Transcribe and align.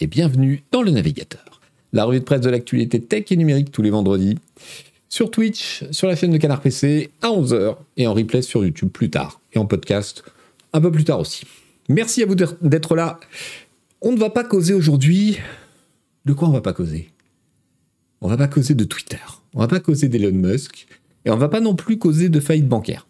et 0.00 0.06
bienvenue 0.06 0.62
dans 0.72 0.82
le 0.82 0.90
navigateur. 0.90 1.60
La 1.92 2.04
revue 2.04 2.20
de 2.20 2.24
presse 2.24 2.40
de 2.40 2.50
l'actualité 2.50 3.00
tech 3.00 3.24
et 3.30 3.36
numérique 3.36 3.72
tous 3.72 3.82
les 3.82 3.90
vendredis. 3.90 4.36
Sur 5.08 5.30
Twitch, 5.30 5.84
sur 5.90 6.06
la 6.06 6.14
chaîne 6.14 6.30
de 6.30 6.38
Canard 6.38 6.60
PC 6.60 7.10
à 7.22 7.28
11h 7.28 7.76
et 7.96 8.06
en 8.06 8.14
replay 8.14 8.42
sur 8.42 8.64
YouTube 8.64 8.90
plus 8.90 9.10
tard. 9.10 9.40
Et 9.52 9.58
en 9.58 9.66
podcast 9.66 10.22
un 10.72 10.80
peu 10.80 10.92
plus 10.92 11.04
tard 11.04 11.20
aussi. 11.20 11.44
Merci 11.88 12.22
à 12.22 12.26
vous 12.26 12.34
d'être 12.34 12.94
là. 12.94 13.18
On 14.00 14.12
ne 14.12 14.18
va 14.18 14.30
pas 14.30 14.44
causer 14.44 14.74
aujourd'hui. 14.74 15.38
De 16.24 16.32
quoi 16.32 16.48
on 16.48 16.52
va 16.52 16.60
pas 16.60 16.72
causer? 16.72 17.10
On 18.20 18.28
va 18.28 18.36
pas 18.36 18.48
causer 18.48 18.74
de 18.74 18.84
Twitter. 18.84 19.18
On 19.54 19.60
va 19.60 19.68
pas 19.68 19.80
causer 19.80 20.08
d'Elon 20.08 20.36
Musk. 20.36 20.86
Et 21.24 21.30
on 21.30 21.36
va 21.36 21.48
pas 21.48 21.60
non 21.60 21.74
plus 21.74 21.98
causer 21.98 22.28
de 22.28 22.38
faillite 22.38 22.68
bancaire. 22.68 23.06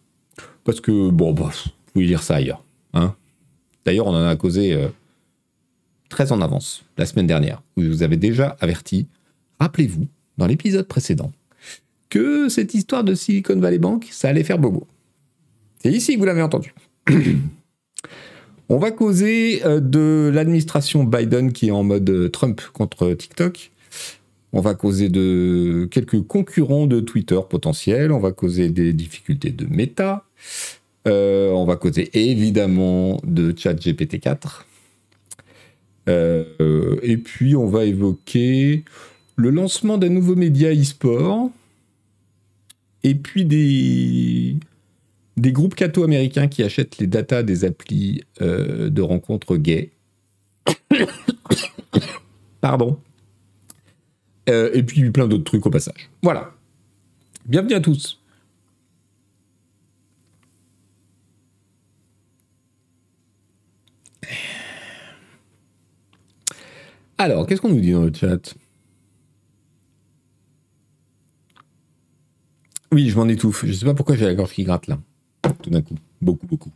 Parce 0.65 0.81
que, 0.81 1.11
bon, 1.11 1.33
vous 1.33 1.51
pouvez 1.93 2.07
lire 2.07 2.23
ça 2.23 2.37
ailleurs. 2.37 2.65
Hein 2.95 3.15
D'ailleurs, 3.85 4.07
on 4.07 4.15
en 4.15 4.27
a 4.27 4.37
causé 4.37 4.73
euh, 4.73 4.89
très 6.11 6.33
en 6.33 6.43
avance 6.43 6.85
la 6.99 7.07
semaine 7.07 7.27
dernière, 7.27 7.63
où 7.77 7.83
je 7.83 7.89
vous 7.89 8.03
avais 8.03 8.19
déjà 8.19 8.57
averti, 8.61 9.07
rappelez-vous, 9.59 10.07
dans 10.37 10.47
l'épisode 10.47 10.87
précédent, 10.87 11.33
que 12.11 12.51
cette 12.51 12.75
histoire 12.75 13.05
de 13.05 13.15
Silicon 13.15 13.59
Valley 13.59 13.79
Bank, 13.79 14.09
ça 14.11 14.29
allait 14.29 14.45
faire 14.45 14.59
bobo. 14.59 14.87
C'est 15.79 15.93
ici 15.93 16.17
vous 16.17 16.27
l'avez 16.27 16.43
entendu. 16.43 16.75
On 18.69 18.79
va 18.79 18.93
causer 18.93 19.63
euh, 19.65 19.81
de 19.81 20.31
l'administration 20.33 21.03
Biden 21.05 21.53
qui 21.53 21.69
est 21.69 21.73
en 21.73 21.83
mode 21.83 22.09
euh, 22.09 22.29
Trump 22.29 22.61
contre 22.73 23.13
TikTok. 23.15 23.73
On 24.53 24.61
va 24.61 24.75
causer 24.75 25.09
de 25.09 25.89
quelques 25.91 26.21
concurrents 26.23 26.87
de 26.87 27.01
Twitter 27.01 27.41
potentiels. 27.49 28.13
On 28.13 28.19
va 28.19 28.33
causer 28.33 28.69
des 28.69 28.93
difficultés 28.93 29.51
de 29.51 29.67
méta. 29.67 30.25
Euh, 31.09 31.51
on 31.51 31.65
va 31.65 31.77
causer 31.77 32.11
évidemment 32.13 33.21
de 33.25 33.55
ChatGPT 33.57 34.21
4. 34.21 34.67
Euh, 36.11 36.97
et 37.03 37.17
puis 37.17 37.57
on 37.57 37.67
va 37.67 37.85
évoquer 37.85 38.85
le 39.37 39.51
lancement 39.51 39.99
d'un 39.99 40.09
nouveau 40.09 40.37
média 40.37 40.73
e-sport. 40.73 41.51
Et 43.03 43.15
puis 43.15 43.47
des, 43.47 44.57
des 45.37 45.53
groupes 45.53 45.75
catho 45.75 46.05
américains 46.05 46.49
qui 46.49 46.63
achètent 46.63 46.99
les 46.99 47.07
datas 47.07 47.43
des 47.43 47.65
applis 47.65 48.23
euh, 48.43 48.91
de 48.91 49.03
rencontres 49.03 49.57
gays. 49.57 49.91
Pardon. 52.61 52.99
et 54.47 54.83
puis 54.83 55.11
plein 55.11 55.27
d'autres 55.27 55.45
trucs 55.45 55.65
au 55.65 55.71
passage. 55.71 56.11
Voilà. 56.23 56.53
Bienvenue 57.47 57.75
à 57.75 57.81
tous. 57.81 58.20
Alors, 67.21 67.47
qu'est-ce 67.47 67.61
qu'on 67.61 67.69
nous 67.69 67.81
dit 67.81 67.93
dans 67.93 68.05
le 68.05 68.13
chat? 68.15 68.55
Oui, 72.93 73.11
je 73.11 73.17
m'en 73.19 73.29
étouffe. 73.29 73.67
Je 73.67 73.73
ne 73.73 73.77
sais 73.77 73.85
pas 73.85 73.93
pourquoi 73.93 74.17
j'ai 74.17 74.25
la 74.25 74.35
gorge 74.35 74.53
qui 74.53 74.65
gratte 74.65 74.87
là. 74.87 74.99
Tout 75.63 75.69
d'un 75.69 75.83
coup. 75.83 75.97
Beaucoup, 76.23 76.47
beaucoup. 76.47 76.71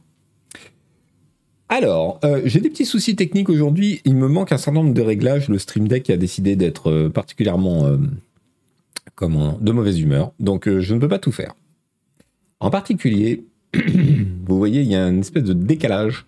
Alors, 1.71 2.21
euh, 2.25 2.43
j'ai 2.45 2.61
des 2.61 2.69
petits 2.69 2.85
soucis 2.85 3.17
techniques 3.17 3.49
aujourd'hui. 3.49 4.03
Il 4.05 4.17
me 4.17 4.29
manque 4.29 4.53
un 4.53 4.59
certain 4.59 4.83
nombre 4.83 4.93
de 4.93 5.01
réglages. 5.01 5.49
Le 5.49 5.59
Stream 5.59 5.89
Deck 5.89 6.11
a 6.11 6.19
décidé 6.19 6.57
d'être 6.57 6.91
euh, 6.91 7.09
particulièrement 7.09 7.87
euh, 7.87 7.97
de 9.19 9.73
mauvaise 9.73 9.99
humeur. 9.99 10.33
Donc, 10.41 10.69
je 10.69 10.95
ne 10.95 11.01
peux 11.01 11.09
pas 11.09 11.19
tout 11.19 11.33
faire. 11.33 11.55
En 12.61 12.69
particulier, 12.69 13.47
vous 13.75 14.59
voyez, 14.59 14.83
il 14.83 14.89
y 14.89 14.95
a 14.95 15.09
une 15.09 15.21
espèce 15.21 15.45
de 15.45 15.55
décalage 15.55 16.27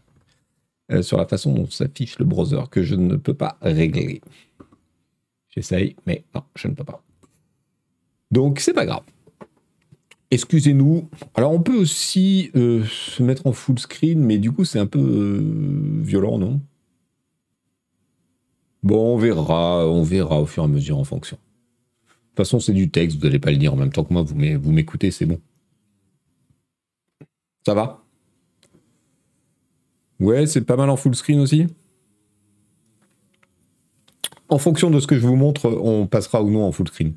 euh, 0.92 1.02
sur 1.02 1.18
la 1.18 1.26
façon 1.26 1.52
dont 1.52 1.68
s'affiche 1.68 2.18
le 2.18 2.24
browser 2.24 2.62
que 2.70 2.82
je 2.82 2.94
ne 2.94 3.16
peux 3.16 3.34
pas 3.34 3.58
régler. 3.60 4.20
J'essaye, 5.48 5.96
mais 6.06 6.24
non, 6.34 6.42
je 6.54 6.68
ne 6.68 6.74
peux 6.74 6.84
pas. 6.84 7.02
Donc 8.30 8.60
c'est 8.60 8.74
pas 8.74 8.86
grave. 8.86 9.04
Excusez-nous. 10.30 11.08
Alors 11.34 11.52
on 11.52 11.62
peut 11.62 11.76
aussi 11.76 12.50
euh, 12.56 12.84
se 12.84 13.22
mettre 13.22 13.46
en 13.46 13.52
full 13.52 13.78
screen, 13.78 14.20
mais 14.20 14.38
du 14.38 14.52
coup 14.52 14.64
c'est 14.64 14.78
un 14.78 14.86
peu 14.86 14.98
euh, 14.98 16.02
violent, 16.02 16.38
non? 16.38 16.60
Bon, 18.82 19.14
on 19.14 19.18
verra, 19.18 19.86
on 19.88 20.02
verra 20.02 20.40
au 20.40 20.46
fur 20.46 20.62
et 20.62 20.66
à 20.66 20.68
mesure 20.68 20.98
en 20.98 21.04
fonction. 21.04 21.36
De 21.36 22.12
toute 22.12 22.36
façon, 22.36 22.60
c'est 22.60 22.72
du 22.72 22.90
texte, 22.90 23.16
vous 23.16 23.24
n'allez 23.24 23.40
pas 23.40 23.50
le 23.50 23.56
dire 23.56 23.72
en 23.72 23.76
même 23.76 23.90
temps 23.90 24.04
que 24.04 24.12
moi, 24.12 24.22
vous 24.22 24.72
m'écoutez, 24.72 25.10
c'est 25.10 25.26
bon. 25.26 25.40
Ça 27.64 27.74
va? 27.74 28.05
Ouais, 30.20 30.46
c'est 30.46 30.62
pas 30.62 30.76
mal 30.76 30.90
en 30.90 30.96
full 30.96 31.14
screen 31.14 31.40
aussi. 31.40 31.66
En 34.48 34.58
fonction 34.58 34.90
de 34.90 35.00
ce 35.00 35.06
que 35.06 35.18
je 35.18 35.26
vous 35.26 35.36
montre, 35.36 35.68
on 35.68 36.06
passera 36.06 36.42
ou 36.42 36.50
non 36.50 36.64
en 36.64 36.72
full 36.72 36.88
screen. 36.88 37.14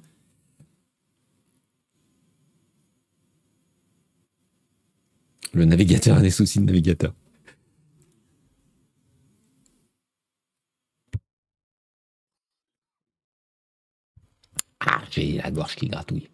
Le 5.53 5.65
navigateur 5.65 6.17
a 6.17 6.21
des 6.21 6.29
soucis 6.31 6.59
de 6.59 6.65
navigateur. 6.65 7.13
Ah, 14.79 15.01
j'ai 15.11 15.33
la 15.33 15.51
gorge 15.51 15.75
qui 15.75 15.87
gratouille. 15.87 16.29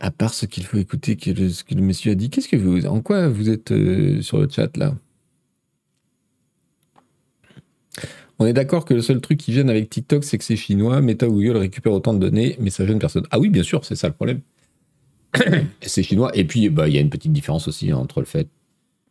À 0.00 0.12
part 0.12 0.32
ce 0.32 0.46
qu'il 0.46 0.64
faut 0.64 0.78
écouter 0.78 1.18
ce 1.20 1.64
que 1.64 1.74
le 1.74 1.82
monsieur 1.82 2.12
a 2.12 2.14
dit, 2.14 2.30
qu'est-ce 2.30 2.48
que 2.48 2.56
vous, 2.56 2.86
en 2.86 3.00
quoi 3.00 3.28
vous 3.28 3.50
êtes 3.50 3.72
euh, 3.72 4.22
sur 4.22 4.38
le 4.38 4.48
chat 4.48 4.76
là? 4.76 4.94
On 8.38 8.46
est 8.46 8.52
d'accord 8.52 8.84
que 8.84 8.94
le 8.94 9.02
seul 9.02 9.20
truc 9.20 9.38
qui 9.38 9.52
gêne 9.52 9.68
avec 9.68 9.90
TikTok, 9.90 10.22
c'est 10.22 10.38
que 10.38 10.44
c'est 10.44 10.54
chinois. 10.54 11.00
Meta 11.00 11.28
ou 11.28 11.32
Google 11.32 11.56
récupère 11.56 11.92
autant 11.92 12.14
de 12.14 12.20
données, 12.20 12.56
mais 12.60 12.70
ça 12.70 12.86
gêne 12.86 13.00
personne. 13.00 13.24
Ah 13.32 13.40
oui, 13.40 13.48
bien 13.48 13.64
sûr, 13.64 13.84
c'est 13.84 13.96
ça 13.96 14.06
le 14.06 14.14
problème. 14.14 14.40
c'est 15.82 16.04
chinois. 16.04 16.30
Et 16.34 16.44
puis, 16.44 16.68
bah, 16.68 16.86
il 16.86 16.94
y 16.94 16.98
a 16.98 17.00
une 17.00 17.10
petite 17.10 17.32
différence 17.32 17.66
aussi 17.66 17.92
entre 17.92 18.20
le 18.20 18.26
fait, 18.26 18.46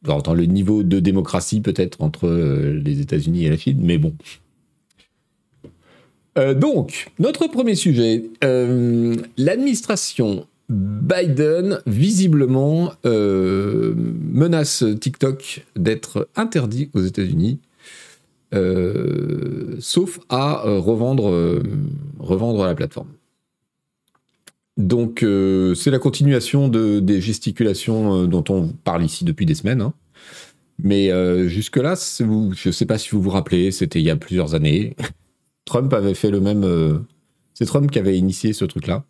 entre 0.08 0.34
le 0.34 0.46
niveau 0.46 0.84
de 0.84 1.02
démocratie 1.02 1.60
peut-être 1.60 2.02
entre 2.02 2.28
euh, 2.28 2.82
les 2.82 3.02
États-Unis 3.02 3.46
et 3.46 3.50
la 3.50 3.58
Chine, 3.58 3.80
mais 3.82 3.98
bon. 3.98 4.16
Euh, 6.38 6.54
donc, 6.54 7.12
notre 7.20 7.48
premier 7.48 7.76
sujet, 7.76 8.24
l'administration 8.42 10.48
Biden, 10.70 11.80
visiblement, 11.86 12.92
euh, 13.06 13.94
menace 13.96 14.84
TikTok 15.00 15.66
d'être 15.78 16.28
interdit 16.36 16.90
aux 16.94 17.02
États-Unis, 17.02 17.60
euh, 18.54 19.78
sauf 19.80 20.20
à 20.28 20.68
euh, 20.68 20.80
revendre, 20.80 22.66
la 22.66 22.76
plateforme. 22.76 23.08
Donc, 24.76 25.26
c'est 25.76 25.90
la 25.90 26.00
continuation 26.00 26.68
de, 26.68 27.00
des 27.00 27.20
gesticulations 27.20 28.28
dont 28.28 28.44
on 28.50 28.68
parle 28.68 29.04
ici 29.04 29.26
depuis 29.26 29.48
des 29.48 29.56
semaines. 29.56 29.82
Hein. 29.82 29.94
Mais 30.78 31.10
jusque-là, 31.50 31.96
je 32.20 32.68
ne 32.68 32.72
sais 32.72 32.86
pas 32.86 33.00
si 33.00 33.10
vous 33.10 33.22
vous 33.22 33.32
rappelez, 33.32 33.72
c'était 33.72 34.00
il 34.00 34.06
y 34.06 34.12
a 34.12 34.16
plusieurs 34.16 34.54
années. 34.54 34.96
Trump 35.66 35.92
avait 35.94 36.14
fait 36.14 36.30
le 36.30 36.42
même. 36.42 37.04
c'est 37.56 37.66
Trump 37.66 37.90
qui 37.90 37.98
avait 37.98 38.20
initié 38.20 38.54
ce 38.54 38.66
truc-là. 38.66 39.04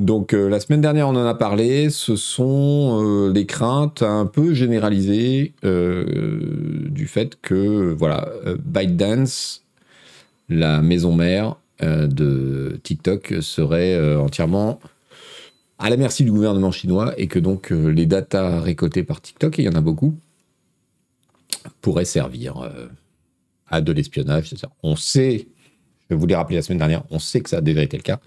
Donc 0.00 0.32
euh, 0.32 0.48
la 0.48 0.60
semaine 0.60 0.80
dernière, 0.80 1.08
on 1.08 1.14
en 1.14 1.26
a 1.26 1.34
parlé. 1.34 1.90
Ce 1.90 2.16
sont 2.16 3.02
euh, 3.04 3.30
les 3.30 3.44
craintes 3.44 4.02
un 4.02 4.24
peu 4.24 4.54
généralisées 4.54 5.52
euh, 5.62 6.88
du 6.88 7.06
fait 7.06 7.38
que 7.42 7.92
voilà, 7.92 8.26
ByteDance, 8.64 9.62
la 10.48 10.80
maison 10.80 11.14
mère 11.14 11.56
de 11.82 12.78
TikTok, 12.82 13.36
serait 13.40 14.16
entièrement 14.16 14.80
à 15.78 15.88
la 15.88 15.96
merci 15.96 16.24
du 16.24 16.30
gouvernement 16.30 16.72
chinois 16.72 17.14
et 17.18 17.26
que 17.26 17.38
donc 17.38 17.70
les 17.70 18.04
datas 18.04 18.60
récoltées 18.60 19.02
par 19.02 19.20
TikTok, 19.20 19.58
et 19.58 19.62
il 19.62 19.64
y 19.64 19.68
en 19.68 19.74
a 19.74 19.80
beaucoup, 19.80 20.14
pourraient 21.80 22.04
servir 22.04 22.70
à 23.68 23.80
de 23.80 23.92
l'espionnage. 23.92 24.54
On 24.82 24.94
sait, 24.94 25.46
je 26.10 26.14
vous 26.16 26.26
l'ai 26.26 26.34
rappelé 26.34 26.56
la 26.56 26.62
semaine 26.62 26.78
dernière, 26.78 27.02
on 27.10 27.18
sait 27.18 27.40
que 27.40 27.48
ça 27.48 27.58
a 27.58 27.62
déjà 27.62 27.82
été 27.82 27.96
le 27.96 28.02
cas. 28.02 28.20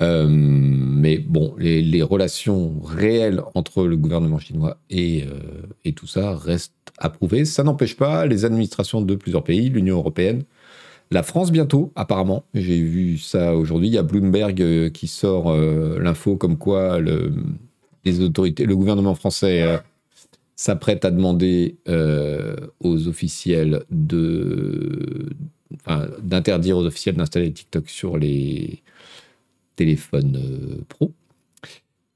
Euh, 0.00 0.26
mais 0.28 1.18
bon, 1.18 1.54
les, 1.58 2.02
relations 2.02 2.80
réelles 2.82 3.42
entre 3.54 3.86
le 3.86 3.96
gouvernement 3.96 4.38
chinois 4.38 4.78
et, 4.88 5.24
euh, 5.24 5.66
et 5.84 5.92
tout 5.92 6.06
ça 6.06 6.34
restent 6.36 6.72
approuvées. 6.98 7.44
Ça 7.44 7.62
n'empêche 7.64 7.96
pas 7.96 8.26
les 8.26 8.44
administrations 8.44 9.02
de 9.02 9.14
plusieurs 9.14 9.44
pays, 9.44 9.68
l'Union 9.68 9.96
européenne, 9.96 10.44
la 11.10 11.22
France 11.22 11.52
bientôt, 11.52 11.92
apparemment. 11.96 12.44
J'ai 12.54 12.80
vu 12.80 13.18
ça 13.18 13.54
aujourd'hui. 13.54 13.88
Il 13.88 13.94
y 13.94 13.98
a 13.98 14.02
Bloomberg 14.02 14.62
euh, 14.62 14.90
qui 14.90 15.06
sort 15.06 15.54
l'info 15.54 16.36
comme 16.36 16.56
quoi 16.56 16.98
le, 16.98 17.32
les 18.04 18.20
autorités, 18.20 18.64
le 18.64 18.76
gouvernement 18.76 19.14
français 19.14 19.80
s'apprête 20.56 21.04
à 21.04 21.10
demander 21.10 21.76
aux 22.80 23.08
officiels 23.08 23.84
de, 23.90 25.30
d'interdire 26.22 26.76
aux 26.76 26.86
officiels 26.86 27.16
d'installer 27.16 27.52
TikTok 27.52 27.88
sur 27.88 28.18
les 28.18 28.82
téléphone 29.80 30.36
euh, 30.36 30.84
pro. 30.88 31.12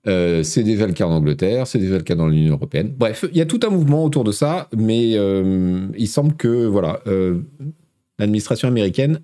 Euh, 0.06 0.42
c'est 0.42 0.64
déjà 0.64 0.86
le 0.86 0.92
cas 0.92 1.06
en 1.06 1.12
Angleterre, 1.12 1.66
c'est 1.66 1.78
déjà 1.78 1.96
le 1.96 2.02
cas 2.02 2.14
dans 2.14 2.28
l'Union 2.28 2.52
européenne. 2.56 2.92
Bref, 2.94 3.24
il 3.32 3.38
y 3.38 3.40
a 3.40 3.46
tout 3.46 3.60
un 3.66 3.70
mouvement 3.70 4.04
autour 4.04 4.22
de 4.22 4.32
ça, 4.32 4.68
mais 4.76 5.14
euh, 5.16 5.86
il 5.96 6.06
semble 6.06 6.34
que 6.34 6.66
voilà, 6.66 7.00
l'administration 8.18 8.68
américaine 8.68 9.20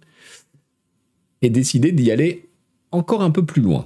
ait 1.43 1.51
décidé 1.51 1.93
d'y 1.93 2.11
aller 2.11 2.49
encore 2.93 3.21
un 3.21 3.31
peu 3.31 3.45
plus 3.45 3.61
loin. 3.61 3.85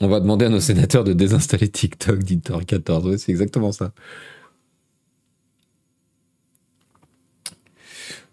On 0.00 0.06
va 0.08 0.20
demander 0.20 0.44
à 0.46 0.48
nos 0.48 0.60
sénateurs 0.60 1.02
de 1.02 1.12
désinstaller 1.12 1.68
TikTok, 1.68 2.20
dit 2.20 2.40
14. 2.40 3.06
Oui, 3.06 3.18
c'est 3.18 3.32
exactement 3.32 3.72
ça. 3.72 3.92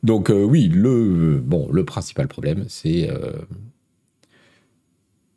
Donc 0.04 0.30
euh, 0.30 0.44
oui, 0.44 0.68
le, 0.72 1.40
bon, 1.44 1.68
le 1.72 1.84
principal 1.84 2.28
problème, 2.28 2.66
c'est 2.70 3.10
euh, 3.10 3.32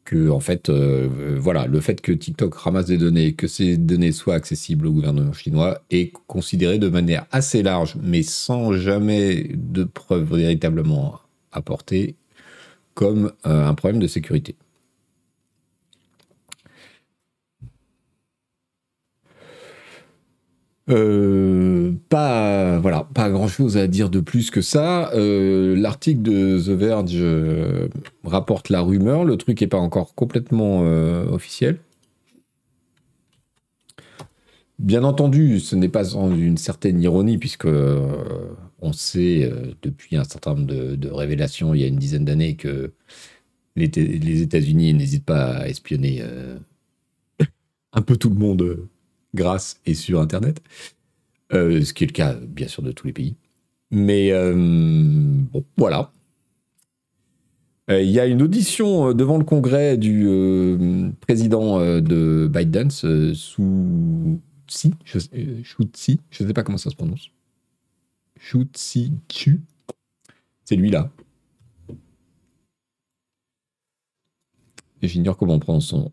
que 0.04 0.28
en 0.28 0.40
fait, 0.40 0.68
euh, 0.68 1.38
voilà, 1.40 1.66
le 1.66 1.80
fait 1.80 2.02
que 2.02 2.12
TikTok 2.12 2.54
ramasse 2.54 2.86
des 2.86 2.98
données, 2.98 3.32
que 3.34 3.46
ces 3.46 3.78
données 3.78 4.12
soient 4.12 4.34
accessibles 4.34 4.86
au 4.86 4.92
gouvernement 4.92 5.32
chinois, 5.32 5.82
est 5.90 6.12
considéré 6.26 6.78
de 6.78 6.88
manière 6.90 7.26
assez 7.30 7.62
large, 7.62 7.96
mais 8.02 8.22
sans 8.22 8.72
jamais 8.74 9.50
de 9.54 9.84
preuves 9.84 10.34
véritablement 10.34 11.20
apportées, 11.52 12.16
comme 12.94 13.32
un 13.44 13.74
problème 13.74 14.00
de 14.00 14.06
sécurité. 14.06 14.56
Euh, 20.90 21.92
pas 22.08 22.78
voilà, 22.78 23.06
pas 23.12 23.28
grand 23.28 23.48
chose 23.48 23.76
à 23.76 23.86
dire 23.86 24.08
de 24.08 24.20
plus 24.20 24.50
que 24.50 24.62
ça. 24.62 25.12
Euh, 25.12 25.76
l'article 25.76 26.22
de 26.22 26.58
The 26.58 26.70
Verge 26.70 27.12
euh, 27.14 27.88
rapporte 28.24 28.70
la 28.70 28.80
rumeur. 28.80 29.24
Le 29.24 29.36
truc 29.36 29.60
n'est 29.60 29.66
pas 29.66 29.78
encore 29.78 30.14
complètement 30.14 30.80
officiel. 31.30 31.78
Bien 34.78 35.02
entendu, 35.02 35.58
ce 35.60 35.74
n'est 35.74 35.88
pas 35.88 36.04
sans 36.04 36.34
une 36.34 36.56
certaine 36.56 37.00
ironie, 37.02 37.36
puisque 37.36 37.66
on 38.80 38.92
sait 38.92 39.50
depuis 39.82 40.16
un 40.16 40.24
certain 40.24 40.54
nombre 40.54 40.66
de, 40.66 41.10
révélations 41.10 41.74
il 41.74 41.80
y 41.80 41.84
a 41.84 41.88
une 41.88 41.96
dizaine 41.96 42.24
d'années 42.24 42.54
que 42.54 42.92
les, 43.74 43.88
les 43.88 44.42
États-Unis 44.42 44.94
n'hésitent 44.94 45.24
pas 45.24 45.56
à 45.56 45.68
espionner 45.68 46.22
un 47.92 48.02
peu 48.02 48.16
tout 48.16 48.30
le 48.30 48.36
monde 48.36 48.88
grâce 49.34 49.80
et 49.86 49.94
sur 49.94 50.20
Internet, 50.20 50.60
euh, 51.52 51.82
ce 51.82 51.92
qui 51.92 52.04
est 52.04 52.08
le 52.08 52.12
cas 52.12 52.34
bien 52.34 52.68
sûr 52.68 52.82
de 52.82 52.92
tous 52.92 53.06
les 53.06 53.12
pays. 53.12 53.36
Mais 53.90 54.32
euh, 54.32 54.54
bon, 54.54 55.64
voilà. 55.76 56.12
Euh, 57.90 58.02
il 58.02 58.10
y 58.10 58.20
a 58.20 58.26
une 58.26 58.42
audition 58.42 59.14
devant 59.14 59.38
le 59.38 59.44
Congrès 59.44 59.96
du 59.96 60.26
président 61.20 61.80
de 61.80 62.50
Biden, 62.52 62.90
sous 62.90 64.40
si, 64.66 64.92
je, 65.04 65.18
je 65.18 66.44
sais 66.44 66.52
pas 66.52 66.62
comment 66.62 66.76
ça 66.76 66.90
se 66.90 66.96
prononce. 66.96 67.30
Shutsi 68.38 69.12
Chu. 69.32 69.60
C'est 70.64 70.76
lui 70.76 70.90
là. 70.90 71.10
J'ignore 75.00 75.36
comment 75.38 75.54
on 75.54 75.58
prononce 75.58 75.86
son 75.86 75.98
nom. 75.98 76.12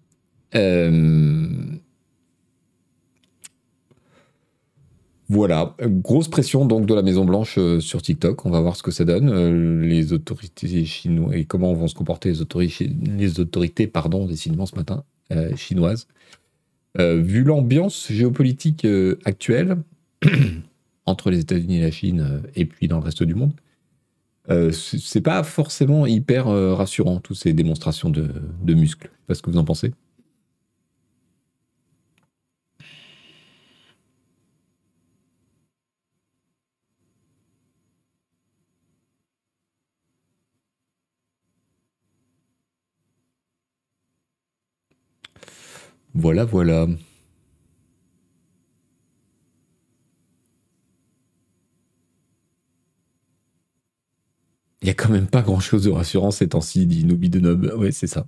Voilà, 5.28 5.76
grosse 5.82 6.28
pression 6.28 6.66
donc 6.66 6.86
de 6.86 6.94
la 6.94 7.02
Maison 7.02 7.26
Blanche 7.26 7.56
euh, 7.58 7.80
sur 7.80 8.02
TikTok. 8.02 8.46
On 8.46 8.52
va 8.52 8.62
voir 8.62 8.76
ce 8.76 8.84
que 8.84 8.92
ça 8.92 9.06
donne. 9.06 9.30
Euh, 9.30 9.82
les 9.82 10.14
autorités 10.14 10.86
chinoises 10.86 11.36
et 11.36 11.46
comment 11.46 11.74
vont 11.74 11.88
se 11.88 11.96
comporter 11.96 12.30
les 12.30 12.42
autorités, 12.42 12.92
les 13.18 13.40
autorités 13.40 13.88
pardon, 13.88 14.28
décidément 14.28 14.68
ce 14.68 14.76
matin 14.76 15.04
euh, 15.32 15.56
chinoises. 15.56 16.08
vu 17.00 17.44
l'ambiance 17.44 18.08
géopolitique 18.12 18.88
actuelle 19.26 19.78
entre 21.08 21.32
les 21.32 21.40
États-Unis 21.40 21.78
et 21.78 21.82
la 21.82 21.92
Chine 21.92 22.44
et 22.56 22.66
puis 22.66 22.88
dans 22.88 23.00
le 23.00 23.04
reste 23.04 23.24
du 23.24 23.34
monde, 23.34 23.52
c'est 24.72 25.22
pas 25.22 25.42
forcément 25.42 26.06
hyper 26.06 26.46
rassurant 26.46 27.20
toutes 27.20 27.38
ces 27.38 27.54
démonstrations 27.54 28.12
de, 28.12 28.74
muscles. 28.74 29.10
Je 29.12 29.18
sais 29.18 29.26
pas 29.28 29.34
ce 29.34 29.42
que 29.42 29.50
vous 29.50 29.58
en 29.58 29.66
pensez? 29.66 29.92
Voilà, 46.16 46.46
voilà. 46.46 46.88
Il 54.82 54.86
n'y 54.86 54.90
a 54.92 54.94
quand 54.94 55.10
même 55.10 55.28
pas 55.28 55.42
grand-chose 55.42 55.84
de 55.84 55.90
rassurant 55.90 56.32
ces 56.32 56.48
temps-ci, 56.50 56.86
dit 56.86 57.04
Nobi 57.04 57.30
de 57.30 57.40
Nob. 57.42 57.74
Ouais, 57.78 57.92
c'est 57.92 58.08
ça. 58.08 58.26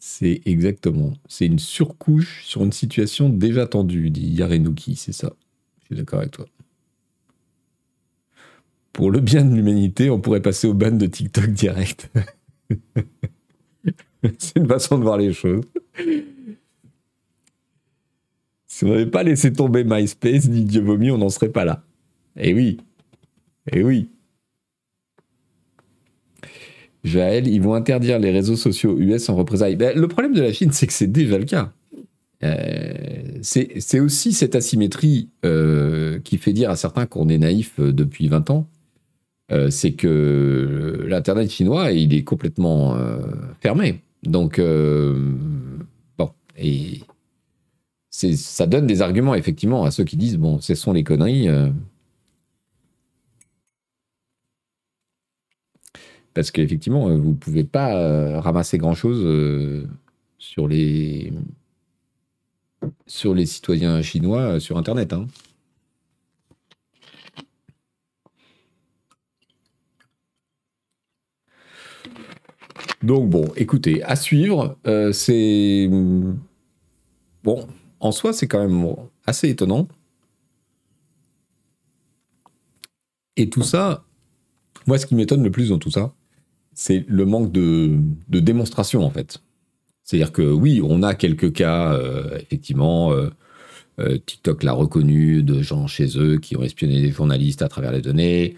C'est 0.00 0.42
exactement. 0.44 1.14
C'est 1.28 1.46
une 1.46 1.58
surcouche 1.58 2.44
sur 2.44 2.62
une 2.64 2.72
situation 2.72 3.28
déjà 3.28 3.66
tendue, 3.66 4.10
dit 4.10 4.28
Yarenuki, 4.28 4.96
c'est 4.96 5.12
ça. 5.12 5.34
Je 5.82 5.86
suis 5.86 5.96
d'accord 5.96 6.20
avec 6.20 6.32
toi. 6.32 6.46
Pour 8.92 9.10
le 9.10 9.20
bien 9.20 9.44
de 9.46 9.54
l'humanité, 9.54 10.10
on 10.10 10.20
pourrait 10.20 10.42
passer 10.42 10.66
au 10.66 10.74
ban 10.74 10.90
de 10.90 11.06
TikTok 11.06 11.50
direct. 11.50 12.10
c'est 14.38 14.56
une 14.56 14.68
façon 14.68 14.98
de 14.98 15.04
voir 15.04 15.18
les 15.18 15.32
choses. 15.32 15.64
Si 18.66 18.84
on 18.84 18.88
n'avait 18.88 19.06
pas 19.06 19.22
laissé 19.22 19.52
tomber 19.52 19.84
MySpace, 19.84 20.48
ni 20.48 20.64
Dieu 20.64 20.82
vomi, 20.82 21.10
on 21.10 21.18
n'en 21.18 21.30
serait 21.30 21.48
pas 21.48 21.64
là. 21.64 21.82
Eh 22.36 22.54
oui. 22.54 22.78
Eh 23.72 23.82
oui. 23.82 24.08
Jaël, 27.04 27.46
ils 27.46 27.62
vont 27.62 27.74
interdire 27.74 28.18
les 28.18 28.30
réseaux 28.30 28.56
sociaux 28.56 28.98
US 28.98 29.28
en 29.28 29.36
représailles. 29.36 29.76
Ben, 29.76 29.98
le 29.98 30.08
problème 30.08 30.34
de 30.34 30.42
la 30.42 30.52
Chine, 30.52 30.72
c'est 30.72 30.86
que 30.86 30.92
c'est 30.92 31.10
déjà 31.10 31.38
le 31.38 31.44
cas. 31.44 31.72
Euh, 32.44 33.38
c'est 33.42 34.00
aussi 34.00 34.32
cette 34.32 34.54
asymétrie 34.54 35.28
euh, 35.44 36.20
qui 36.20 36.38
fait 36.38 36.52
dire 36.52 36.70
à 36.70 36.76
certains 36.76 37.06
qu'on 37.06 37.28
est 37.28 37.38
naïf 37.38 37.80
euh, 37.80 37.92
depuis 37.92 38.28
20 38.28 38.50
ans. 38.50 38.68
c'est 39.70 39.92
que 39.92 41.04
l'Internet 41.08 41.50
chinois, 41.50 41.92
il 41.92 42.14
est 42.14 42.22
complètement 42.22 42.96
fermé. 43.60 44.02
Donc, 44.24 44.60
bon, 46.18 46.30
et 46.56 47.00
ça 48.10 48.66
donne 48.66 48.86
des 48.86 49.02
arguments 49.02 49.34
effectivement 49.34 49.84
à 49.84 49.90
ceux 49.90 50.04
qui 50.04 50.16
disent 50.16 50.38
bon, 50.38 50.60
ce 50.60 50.74
sont 50.74 50.92
les 50.92 51.04
conneries. 51.04 51.48
Euh. 51.48 51.70
parce 56.34 56.50
qu'effectivement, 56.52 57.08
euh, 57.08 57.16
vous 57.16 57.30
ne 57.30 57.34
pouvez 57.34 57.64
pas 57.64 57.96
euh, 57.96 58.40
ramasser 58.40 58.78
grand-chose 58.78 59.86
sur 60.38 60.68
les 60.68 61.32
sur 63.06 63.34
les 63.34 63.46
citoyens 63.46 64.02
chinois 64.02 64.60
sur 64.60 64.78
Internet. 64.78 65.12
Hein. 65.12 65.26
Donc 73.02 73.30
bon, 73.30 73.48
écoutez, 73.56 74.02
à 74.02 74.16
suivre. 74.16 74.76
c'est 75.12 75.88
bon 77.44 77.66
en 78.00 78.12
soi, 78.12 78.32
c'est 78.32 78.46
quand 78.46 78.66
même 78.66 78.94
assez 79.26 79.48
étonnant. 79.48 79.88
Et 83.36 83.50
tout 83.50 83.62
ça, 83.62 84.04
moi, 84.86 84.98
ce 84.98 85.06
qui 85.06 85.14
m'étonne 85.14 85.42
le 85.42 85.50
plus 85.50 85.70
dans 85.70 85.78
tout 85.78 85.90
ça, 85.90 86.12
c'est 86.74 87.04
le 87.08 87.24
manque 87.24 87.52
de, 87.52 87.98
démonstration, 88.28 89.04
en 89.04 89.10
fait. 89.10 89.38
C'est-à-dire 90.04 90.32
que 90.32 90.42
oui, 90.42 90.80
on 90.82 91.02
a 91.02 91.14
quelques 91.14 91.52
cas, 91.52 91.92
euh, 91.92 92.38
effectivement, 92.38 93.12
euh, 93.12 93.28
euh, 94.00 94.18
TikTok 94.18 94.62
l'a 94.62 94.72
reconnu, 94.72 95.42
de 95.42 95.60
gens 95.60 95.86
chez 95.86 96.18
eux 96.18 96.38
qui 96.38 96.56
ont 96.56 96.62
espionné 96.62 97.02
des 97.02 97.10
journalistes 97.10 97.62
à 97.62 97.68
travers 97.68 97.92
les 97.92 98.00
données. 98.00 98.56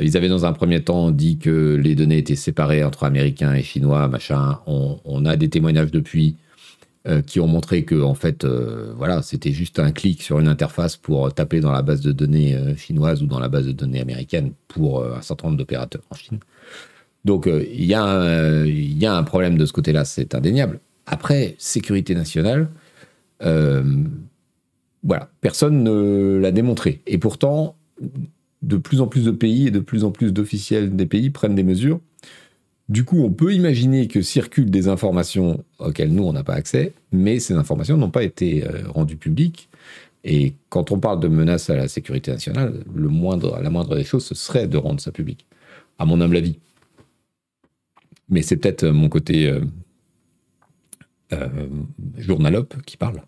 Ils 0.00 0.16
avaient 0.16 0.28
dans 0.28 0.46
un 0.46 0.52
premier 0.52 0.82
temps 0.82 1.10
dit 1.10 1.38
que 1.38 1.74
les 1.74 1.94
données 1.94 2.18
étaient 2.18 2.36
séparées 2.36 2.84
entre 2.84 3.04
Américains 3.04 3.54
et 3.54 3.62
Chinois, 3.62 4.06
machin. 4.08 4.60
on 4.66 5.24
a 5.24 5.36
des 5.36 5.48
témoignages 5.48 5.90
depuis 5.90 6.36
euh, 7.08 7.22
qui 7.22 7.40
ont 7.40 7.46
montré 7.46 7.86
que 7.86 7.94
en 7.94 8.12
fait, 8.12 8.44
euh, 8.44 8.92
voilà, 8.94 9.22
c'était 9.22 9.52
juste 9.52 9.78
un 9.78 9.90
clic 9.90 10.22
sur 10.22 10.38
une 10.38 10.48
interface 10.48 10.98
pour 10.98 11.32
taper 11.32 11.60
dans 11.60 11.72
la 11.72 11.80
base 11.80 12.02
de 12.02 12.12
données 12.12 12.54
euh, 12.54 12.76
chinoise 12.76 13.22
ou 13.22 13.26
dans 13.26 13.40
la 13.40 13.48
base 13.48 13.64
de 13.64 13.72
données 13.72 14.02
américaine 14.02 14.52
pour 14.68 15.02
un 15.02 15.22
certain 15.22 15.46
nombre 15.46 15.56
d'opérateurs 15.56 16.02
en 16.10 16.14
Chine. 16.14 16.40
Donc 17.24 17.46
il 17.46 17.84
y, 17.84 17.92
y, 17.92 17.94
a 17.94 19.14
un 19.16 19.22
problème 19.22 19.56
de 19.56 19.64
ce 19.64 19.72
côté-là, 19.72 20.04
c'est 20.04 20.34
indéniable. 20.34 20.80
Après, 21.06 21.54
sécurité 21.56 22.14
nationale, 22.14 22.68
voilà, 23.40 25.30
personne 25.40 25.82
ne 25.82 26.38
l'a 26.38 26.52
démontré. 26.52 27.00
Et 27.06 27.16
pourtant, 27.16 27.76
de 28.62 28.76
plus 28.76 29.00
en 29.00 29.06
plus 29.06 29.24
de 29.24 29.30
pays 29.30 29.68
et 29.68 29.70
de 29.70 29.80
plus 29.80 30.04
en 30.04 30.10
plus 30.10 30.32
d'officiels 30.32 30.94
des 30.94 31.06
pays 31.06 31.30
prennent 31.30 31.54
des 31.54 31.62
mesures. 31.62 32.00
Du 32.88 33.04
coup, 33.04 33.22
on 33.22 33.30
peut 33.30 33.54
imaginer 33.54 34.08
que 34.08 34.20
circulent 34.20 34.70
des 34.70 34.88
informations 34.88 35.64
auxquelles 35.78 36.12
nous, 36.12 36.24
on 36.24 36.32
n'a 36.32 36.42
pas 36.42 36.54
accès, 36.54 36.92
mais 37.12 37.38
ces 37.38 37.54
informations 37.54 37.96
n'ont 37.96 38.10
pas 38.10 38.24
été 38.24 38.66
euh, 38.66 38.82
rendues 38.88 39.16
publiques. 39.16 39.68
Et 40.24 40.54
quand 40.68 40.90
on 40.90 40.98
parle 40.98 41.20
de 41.20 41.28
menaces 41.28 41.70
à 41.70 41.76
la 41.76 41.88
sécurité 41.88 42.32
nationale, 42.32 42.84
la 42.94 43.70
moindre 43.70 43.96
des 43.96 44.04
choses, 44.04 44.24
ce 44.24 44.34
serait 44.34 44.66
de 44.66 44.76
rendre 44.76 45.00
ça 45.00 45.12
public, 45.12 45.46
à 45.98 46.04
mon 46.04 46.20
humble 46.20 46.36
avis. 46.36 46.58
Mais 48.28 48.42
c'est 48.42 48.56
peut-être 48.56 48.86
mon 48.86 49.08
côté 49.08 49.48
euh, 49.48 49.60
euh, 51.32 51.48
journalope 52.18 52.74
qui 52.82 52.96
parle. 52.96 53.22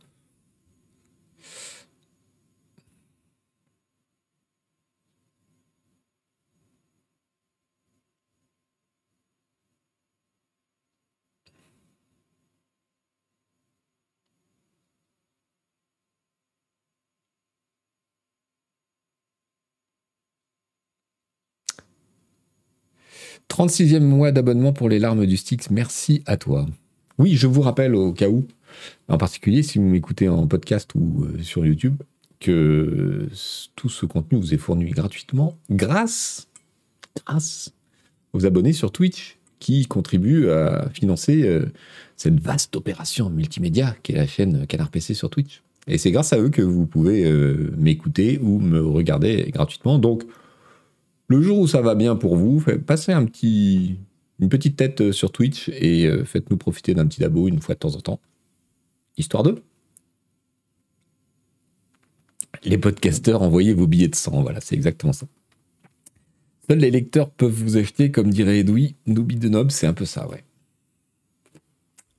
36e 23.50 24.00
mois 24.00 24.32
d'abonnement 24.32 24.72
pour 24.72 24.88
les 24.88 24.98
larmes 24.98 25.26
du 25.26 25.36
Styx. 25.36 25.70
Merci 25.70 26.22
à 26.26 26.36
toi. 26.36 26.66
Oui, 27.18 27.36
je 27.36 27.46
vous 27.46 27.60
rappelle 27.60 27.94
au 27.94 28.12
cas 28.12 28.28
où, 28.28 28.46
en 29.08 29.18
particulier 29.18 29.62
si 29.62 29.78
vous 29.78 29.84
m'écoutez 29.84 30.28
en 30.28 30.46
podcast 30.46 30.90
ou 30.94 31.24
euh, 31.24 31.42
sur 31.42 31.64
YouTube, 31.64 31.96
que 32.40 33.28
tout 33.76 33.88
ce 33.88 34.06
contenu 34.06 34.38
vous 34.38 34.54
est 34.54 34.58
fourni 34.58 34.90
gratuitement 34.90 35.56
grâce, 35.70 36.48
grâce 37.24 37.72
aux 38.32 38.46
abonnés 38.46 38.72
sur 38.72 38.90
Twitch 38.90 39.38
qui 39.60 39.86
contribuent 39.86 40.48
à 40.48 40.88
financer 40.92 41.42
euh, 41.44 41.66
cette 42.16 42.40
vaste 42.40 42.74
opération 42.74 43.30
multimédia 43.30 43.94
qui 44.02 44.12
est 44.12 44.16
la 44.16 44.26
chaîne 44.26 44.66
Canard 44.66 44.90
PC 44.90 45.14
sur 45.14 45.30
Twitch. 45.30 45.62
Et 45.86 45.98
c'est 45.98 46.10
grâce 46.10 46.32
à 46.32 46.38
eux 46.38 46.48
que 46.48 46.62
vous 46.62 46.86
pouvez 46.86 47.24
euh, 47.24 47.72
m'écouter 47.76 48.38
ou 48.42 48.58
me 48.58 48.80
regarder 48.80 49.50
gratuitement. 49.52 49.98
Donc, 49.98 50.24
le 51.32 51.42
jour 51.42 51.58
où 51.58 51.66
ça 51.66 51.80
va 51.80 51.94
bien 51.94 52.14
pour 52.14 52.36
vous, 52.36 52.62
passez 52.86 53.12
une 53.12 54.48
petite 54.48 54.76
tête 54.76 55.00
euh, 55.00 55.12
sur 55.12 55.32
Twitch 55.32 55.70
et 55.70 56.06
euh, 56.06 56.24
faites-nous 56.24 56.58
profiter 56.58 56.94
d'un 56.94 57.06
petit 57.06 57.24
abo 57.24 57.48
une 57.48 57.60
fois 57.60 57.74
de 57.74 57.80
temps 57.80 57.94
en 57.94 58.00
temps. 58.00 58.20
Histoire 59.16 59.42
de. 59.42 59.62
Les 62.64 62.78
podcasteurs, 62.78 63.42
envoyez 63.42 63.72
vos 63.72 63.86
billets 63.86 64.08
de 64.08 64.14
sang. 64.14 64.42
Voilà, 64.42 64.60
c'est 64.60 64.74
exactement 64.74 65.12
ça. 65.12 65.26
Seuls 66.68 66.78
les 66.78 66.90
lecteurs 66.90 67.30
peuvent 67.30 67.50
vous 67.50 67.76
acheter, 67.76 68.10
comme 68.10 68.30
dirait 68.30 68.58
Edoui, 68.58 68.94
Noobi 69.06 69.36
de 69.36 69.48
Nob, 69.48 69.70
c'est 69.70 69.86
un 69.86 69.94
peu 69.94 70.04
ça, 70.04 70.28
ouais. 70.28 70.44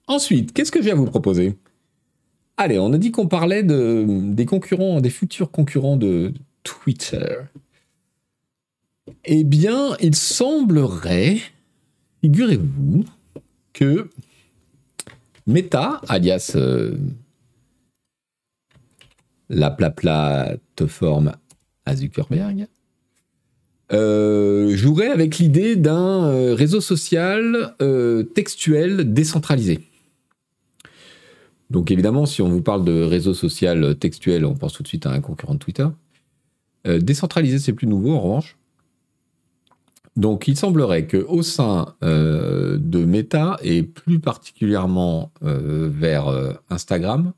Ensuite, 0.07 0.53
qu'est-ce 0.53 0.71
que 0.71 0.81
j'ai 0.81 0.91
à 0.91 0.95
vous 0.95 1.05
proposer? 1.05 1.55
Allez, 2.57 2.77
on 2.79 2.91
a 2.93 2.97
dit 2.97 3.11
qu'on 3.11 3.27
parlait 3.27 3.63
de, 3.63 4.05
des 4.33 4.45
concurrents, 4.45 5.01
des 5.01 5.09
futurs 5.09 5.51
concurrents 5.51 5.97
de 5.97 6.33
Twitter. 6.63 7.35
Eh 9.25 9.43
bien, 9.43 9.95
il 9.99 10.15
semblerait, 10.15 11.39
figurez-vous, 12.21 13.05
que 13.73 14.09
Meta, 15.45 16.01
alias 16.07 16.53
euh, 16.55 16.95
la 19.49 19.71
plateforme 19.71 21.33
à 21.85 21.95
Zuckerberg, 21.95 22.67
euh, 23.91 24.75
jouerait 24.75 25.09
avec 25.09 25.37
l'idée 25.37 25.75
d'un 25.75 26.25
euh, 26.25 26.53
réseau 26.55 26.79
social 26.79 27.75
textuel 28.33 29.13
décentralisé. 29.13 29.81
Donc 31.69 31.91
évidemment, 31.91 32.25
si 32.25 32.41
on 32.41 32.49
vous 32.49 32.61
parle 32.61 32.85
de 32.85 33.01
réseau 33.01 33.33
social 33.33 33.97
textuel, 33.97 34.45
on 34.45 34.53
pense 34.53 34.73
tout 34.73 34.83
de 34.83 34.87
suite 34.87 35.05
à 35.07 35.11
un 35.11 35.21
concurrent 35.21 35.55
de 35.55 35.59
Twitter. 35.59 35.87
décentralisé, 36.85 37.59
c'est 37.59 37.73
plus 37.73 37.87
nouveau 37.87 38.11
en 38.13 38.21
revanche. 38.21 38.55
Donc 40.15 40.47
il 40.47 40.55
semblerait 40.55 41.07
qu'au 41.07 41.41
sein 41.41 41.95
euh, 42.03 42.77
de 42.79 43.03
Meta, 43.03 43.57
et 43.63 43.81
plus 43.81 44.19
particulièrement 44.19 45.31
euh, 45.43 45.89
vers 45.91 46.27
euh, 46.27 46.53
Instagram, 46.69 47.33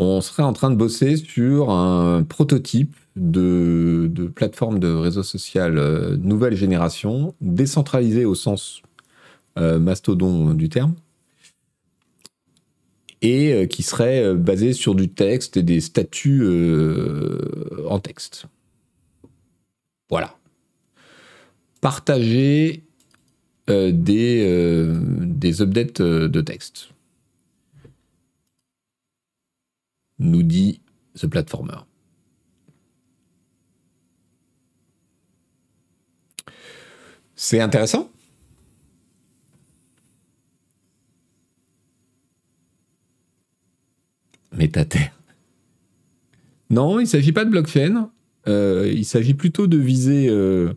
on 0.00 0.20
serait 0.20 0.42
en 0.42 0.52
train 0.52 0.70
de 0.70 0.76
bosser 0.76 1.16
sur 1.16 1.70
un 1.70 2.24
prototype 2.24 2.96
de, 3.14 4.10
de 4.12 4.26
plateforme 4.26 4.80
de 4.80 4.92
réseau 4.92 5.22
social 5.22 6.16
nouvelle 6.16 6.56
génération, 6.56 7.34
décentralisée 7.40 8.24
au 8.24 8.34
sens 8.34 8.82
mastodon 9.56 10.54
du 10.54 10.68
terme, 10.68 10.94
et 13.22 13.68
qui 13.68 13.84
serait 13.84 14.34
basé 14.34 14.72
sur 14.72 14.96
du 14.96 15.10
texte 15.10 15.56
et 15.56 15.62
des 15.62 15.80
statuts 15.80 16.44
en 17.88 18.00
texte. 18.00 18.48
Voilà. 20.08 20.36
Partager 21.80 22.84
euh, 23.70 23.92
des, 23.92 24.44
euh, 24.46 24.98
des 25.02 25.62
updates 25.62 26.00
euh, 26.00 26.28
de 26.28 26.40
texte. 26.40 26.88
Nous 30.18 30.42
dit 30.42 30.80
ce 31.14 31.26
platformer. 31.26 31.74
C'est 37.36 37.60
intéressant. 37.60 38.10
terre. 44.84 45.12
Non, 46.70 46.98
il 46.98 47.04
ne 47.04 47.08
s'agit 47.08 47.32
pas 47.32 47.44
de 47.44 47.50
blockchain. 47.50 48.10
Euh, 48.48 48.90
il 48.90 49.04
s'agit 49.04 49.34
plutôt 49.34 49.66
de 49.66 49.76
viser 49.76 50.28
euh, 50.28 50.72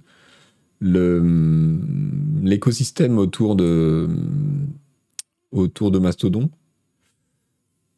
l'écosystème 2.42 3.18
autour 3.18 3.56
de, 3.56 4.10
autour 5.52 5.92
de 5.92 6.00
Mastodon. 6.00 6.50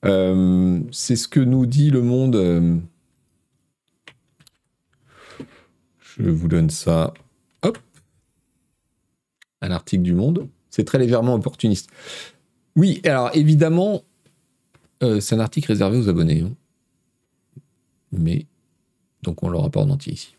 Euh, 0.05 0.79
c'est 0.91 1.15
ce 1.15 1.27
que 1.27 1.39
nous 1.39 1.65
dit 1.65 1.89
le 1.89 2.01
monde. 2.01 2.81
Je 5.99 6.29
vous 6.29 6.47
donne 6.47 6.69
ça. 6.69 7.13
Hop. 7.63 7.79
Un 9.61 9.71
article 9.71 10.03
du 10.03 10.13
monde. 10.13 10.47
C'est 10.69 10.83
très 10.83 10.99
légèrement 10.99 11.33
opportuniste. 11.33 11.89
Oui, 12.75 13.01
alors 13.05 13.31
évidemment, 13.33 14.03
c'est 15.01 15.35
un 15.35 15.39
article 15.39 15.67
réservé 15.67 15.97
aux 15.97 16.09
abonnés. 16.09 16.41
Hein. 16.41 16.53
Mais 18.11 18.45
donc 19.23 19.43
on 19.43 19.49
l'aura 19.49 19.69
pas 19.69 19.81
en 19.81 19.89
entier 19.89 20.13
ici. 20.13 20.35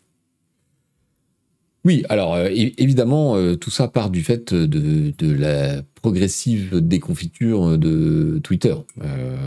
Oui, 1.85 2.03
alors 2.09 2.33
euh, 2.33 2.49
évidemment, 2.51 3.35
euh, 3.35 3.55
tout 3.55 3.69
ça 3.69 3.87
part 3.87 4.09
du 4.09 4.23
fait 4.23 4.55
de, 4.55 5.31
la 5.31 5.83
progressive 6.01 6.81
déconfiture 6.81 7.77
de 7.77 8.39
Twitter. 8.43 8.73
Euh, 9.03 9.37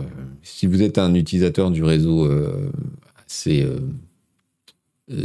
si 0.42 0.68
vous 0.68 0.82
êtes 0.82 0.98
un 0.98 1.14
utilisateur 1.14 1.72
du 1.72 1.82
réseau 1.82 2.30
assez 3.26 3.66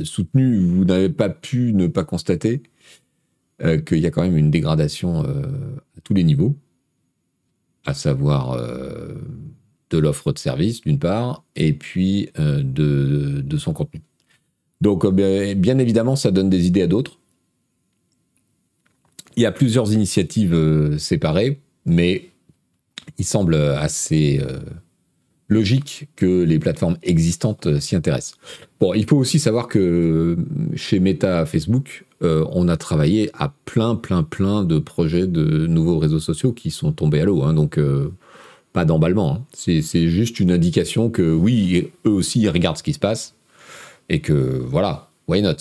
soutenu, 0.03 0.59
vous 0.59 0.85
n'avez 0.85 1.09
pas 1.09 1.29
pu 1.29 1.73
ne 1.73 1.85
pas 1.85 2.03
constater 2.03 2.63
qu'il 3.85 3.99
y 3.99 4.05
a 4.05 4.11
quand 4.11 4.23
même 4.23 4.37
une 4.37 4.51
dégradation 4.51 5.21
à 5.21 6.01
tous 6.03 6.13
les 6.13 6.23
niveaux, 6.23 6.55
à 7.85 7.93
savoir 7.93 8.57
de 9.93 9.99
l'offre 9.99 10.33
de 10.33 10.39
service, 10.39 10.81
d'une 10.81 10.97
part, 10.97 11.43
et 11.55 11.73
puis 11.73 12.29
euh, 12.39 12.61
de, 12.63 13.57
son 13.57 13.73
contenu. 13.73 14.01
Donc, 14.81 15.05
euh, 15.05 15.53
bien, 15.55 15.77
évidemment, 15.77 16.15
ça 16.15 16.31
donne 16.31 16.49
des 16.49 16.65
idées 16.65 16.81
à 16.81 16.87
d'autres. 16.87 17.19
Il 19.35 19.43
y 19.43 19.45
a 19.45 19.51
plusieurs 19.51 19.93
initiatives 19.93 20.53
euh, 20.53 20.97
séparées, 20.97 21.59
mais 21.85 22.29
il 23.19 23.25
semble 23.25 23.55
assez 23.55 24.41
logique 25.49 26.07
que 26.15 26.43
les 26.43 26.57
plateformes 26.57 26.97
existantes 27.03 27.79
s'y 27.79 27.95
intéressent. 27.95 28.37
Bon, 28.79 28.93
il 28.93 29.05
faut 29.05 29.17
aussi 29.17 29.39
savoir 29.39 29.67
que 29.67 30.37
chez 30.75 30.99
Meta 30.99 31.45
Facebook, 31.45 32.05
on 32.21 32.67
a 32.69 32.77
travaillé 32.77 33.29
à 33.33 33.53
plein, 33.65 33.95
plein, 33.95 34.23
plein 34.23 34.63
de 34.63 34.79
projets 34.79 35.27
de 35.27 35.67
nouveaux 35.67 35.99
réseaux 35.99 36.21
sociaux 36.21 36.53
qui 36.53 36.71
sont 36.71 36.93
tombés 36.93 37.19
à 37.19 37.25
l'eau. 37.25 37.43
Hein, 37.43 37.53
donc, 37.53 37.77
pas 38.73 38.85
d'emballement. 38.85 39.35
Hein. 39.35 39.45
C'est 39.53 40.09
juste 40.09 40.39
une 40.39 40.51
indication 40.51 41.09
que 41.09 41.33
oui, 41.33 41.91
eux 42.05 42.11
aussi, 42.11 42.41
ils 42.41 42.49
regardent 42.49 42.77
ce 42.77 42.83
qui 42.83 42.93
se 42.93 42.99
passe. 42.99 43.35
Et 44.09 44.19
que 44.19 44.33
voilà, 44.33 45.09
why 45.27 45.41
not? 45.41 45.55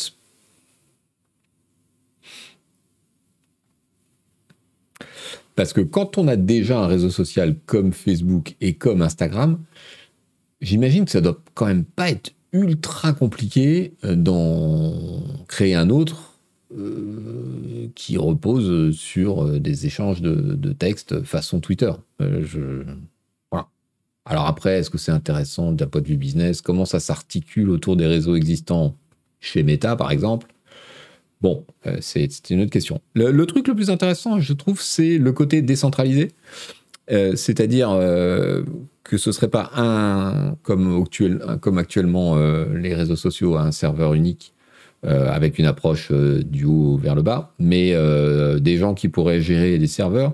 Parce 5.55 5.73
que 5.73 5.83
quand 5.83 6.17
on 6.19 6.29
a 6.29 6.37
déjà 6.37 6.79
un 6.79 6.87
réseau 6.87 7.11
social 7.11 7.57
comme 7.67 7.93
Facebook 7.93 8.57
et 8.61 8.75
comme 8.75 9.03
Instagram, 9.03 9.59
j'imagine 10.63 11.05
que 11.05 11.11
ça 11.11 11.21
doit 11.21 11.39
quand 11.55 11.67
même 11.67 11.85
pas 11.85 12.11
être 12.11 12.33
ultra 12.53 13.13
compliqué 13.13 13.95
euh, 14.05 14.15
d'en 14.15 14.95
créer 15.49 15.75
un 15.75 15.91
autre 15.91 16.32
euh, 16.77 17.89
qui 17.95 18.17
repose 18.17 18.95
sur 18.97 19.45
euh, 19.45 19.59
des 19.59 19.87
échanges 19.87 20.23
de, 20.23 20.73
textes 20.73 21.23
façon 21.23 21.61
Twitter. 21.61 21.93
voilà. 22.19 23.69
Alors 24.25 24.47
après, 24.47 24.79
est-ce 24.79 24.91
que 24.91 24.99
c'est 24.99 25.13
intéressant 25.13 25.73
d'un 25.73 25.87
point 25.87 26.01
de 26.01 26.09
vue 26.09 26.17
business? 26.17 26.61
Comment 26.61 26.85
ça 26.85 27.01
s'articule 27.01 27.71
autour 27.71 27.97
des 27.97 28.07
réseaux 28.07 28.37
existants 28.37 28.97
chez 29.41 29.63
Meta, 29.63 29.97
par 29.97 30.11
exemple? 30.11 30.49
Bon, 31.41 31.65
c'est 32.01 32.51
une 32.51 32.61
autre 32.61 32.71
question. 32.71 33.01
Le, 33.15 33.45
truc 33.47 33.67
le 33.67 33.75
plus 33.75 33.91
intéressant, 33.91 34.39
je 34.39 34.53
trouve, 34.53 34.81
c'est 34.81 35.19
le 35.19 35.33
côté 35.33 35.61
décentralisé. 35.61 36.31
C'est-à-dire 37.09 37.91
que 39.05 39.19
ce 39.19 39.33
serait 39.33 39.49
pas 39.49 39.71
un 39.75 40.55
comme, 40.63 41.05
comme 41.61 41.79
actuellement 41.79 42.37
euh, 42.37 42.67
les 42.75 42.95
réseaux 42.95 43.17
sociaux, 43.17 43.57
un 43.57 43.73
serveur 43.73 44.15
unique 44.15 44.52
euh, 45.05 45.33
avec 45.33 45.59
une 45.59 45.67
approche 45.67 46.11
euh, 46.13 46.45
du 46.45 46.65
haut 46.65 46.97
vers 46.97 47.17
le 47.17 47.23
bas, 47.23 47.53
mais 47.59 47.93
des 48.61 48.77
gens 48.77 48.95
qui 48.95 49.09
pourraient 49.09 49.41
gérer 49.41 49.79
des 49.79 49.87
serveurs. 49.87 50.33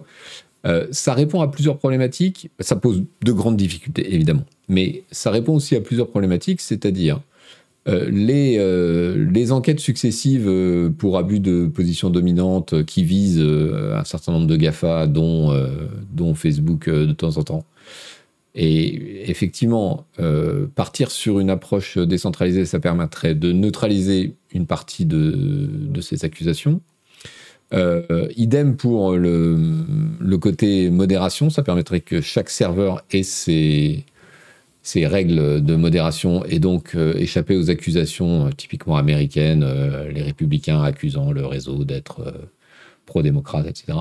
ça 0.91 1.15
répond 1.15 1.41
à 1.41 1.49
plusieurs 1.49 1.79
problématiques. 1.79 2.51
Ça 2.61 2.77
pose 2.77 3.03
de 3.25 3.33
grandes 3.33 3.57
difficultés, 3.57 4.15
évidemment, 4.15 4.45
mais 4.69 5.05
ça 5.11 5.31
répond 5.31 5.55
aussi 5.55 5.75
à 5.77 5.81
plusieurs 5.81 6.09
problématiques, 6.09 6.61
c'est-à-dire 6.61 7.21
les, 7.87 8.59
les, 9.33 9.53
enquêtes 9.53 9.81
successives 9.81 10.51
pour 10.99 11.17
abus 11.17 11.41
de 11.41 11.67
position 11.67 12.11
dominante 12.11 12.85
qui 12.85 13.03
visent 13.03 13.41
un 13.41 14.05
certain 14.05 14.33
nombre 14.33 14.47
de 14.47 14.57
GAFA, 14.57 15.07
dont, 15.07 15.55
dont 16.13 16.35
Facebook 16.35 16.91
de 16.91 17.13
temps 17.13 17.39
en 17.39 17.43
temps, 17.45 17.65
et 18.55 19.31
effectivement, 19.31 20.07
euh, 20.21 20.67
partir 20.75 21.11
sur 21.11 21.39
une 21.39 21.51
approche 21.51 21.99
décentralisée, 21.99 22.65
ça 22.65 22.81
permettrait 22.81 23.35
de 23.35 23.53
neutraliser 23.53 24.35
une 24.53 24.67
partie 24.67 25.05
de, 25.05 26.01
ces 26.01 26.25
accusations. 26.25 26.81
Euh, 27.75 28.29
idem 28.37 28.77
pour 28.77 29.13
le, 29.13 30.37
côté 30.41 30.91
modération, 30.91 31.51
ça 31.51 31.63
permettrait 31.63 32.01
que 32.01 32.21
chaque 32.21 32.49
serveur 32.49 33.05
ait 33.11 33.23
ses, 33.23 34.05
règles 34.97 35.63
de 35.63 35.77
modération 35.77 36.45
et 36.47 36.59
donc 36.59 36.95
euh, 36.95 37.13
échapper 37.19 37.55
aux 37.57 37.69
accusations 37.69 38.49
typiquement 38.57 38.97
américaines, 38.97 39.67
les 40.11 40.23
républicains 40.23 40.83
accusant 40.83 41.31
le 41.31 41.45
réseau 41.45 41.85
d'être 41.85 42.33
pro-démocrate, 43.05 43.67
etc. 43.67 43.99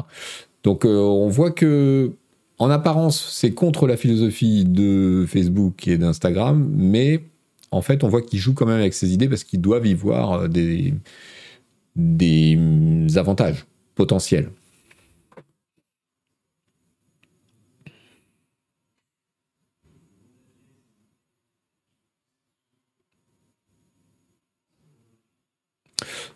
Donc 0.64 0.86
on 0.86 1.28
voit 1.28 1.52
que 1.52 2.14
en 2.60 2.70
apparence, 2.70 3.32
c'est 3.34 3.52
contre 3.54 3.88
la 3.88 3.98
philosophie 3.98 4.66
de 4.66 5.26
Facebook 5.28 5.88
et 5.88 5.98
d'Instagram, 5.98 6.70
mais 6.76 7.24
en 7.72 7.82
fait, 7.82 8.04
on 8.04 8.08
voit 8.08 8.22
qu'ils 8.22 8.40
jouent 8.40 8.54
quand 8.54 8.66
même 8.66 8.80
avec 8.80 8.94
ces 8.94 9.14
idées 9.14 9.30
parce 9.30 9.44
qu'ils 9.44 9.62
doivent 9.62 9.86
y 9.86 9.94
voir 9.94 10.34
euh, 10.34 10.48
des, 10.48 10.94
des 11.96 12.58
avantages 13.18 13.66
potentiels. 13.96 14.50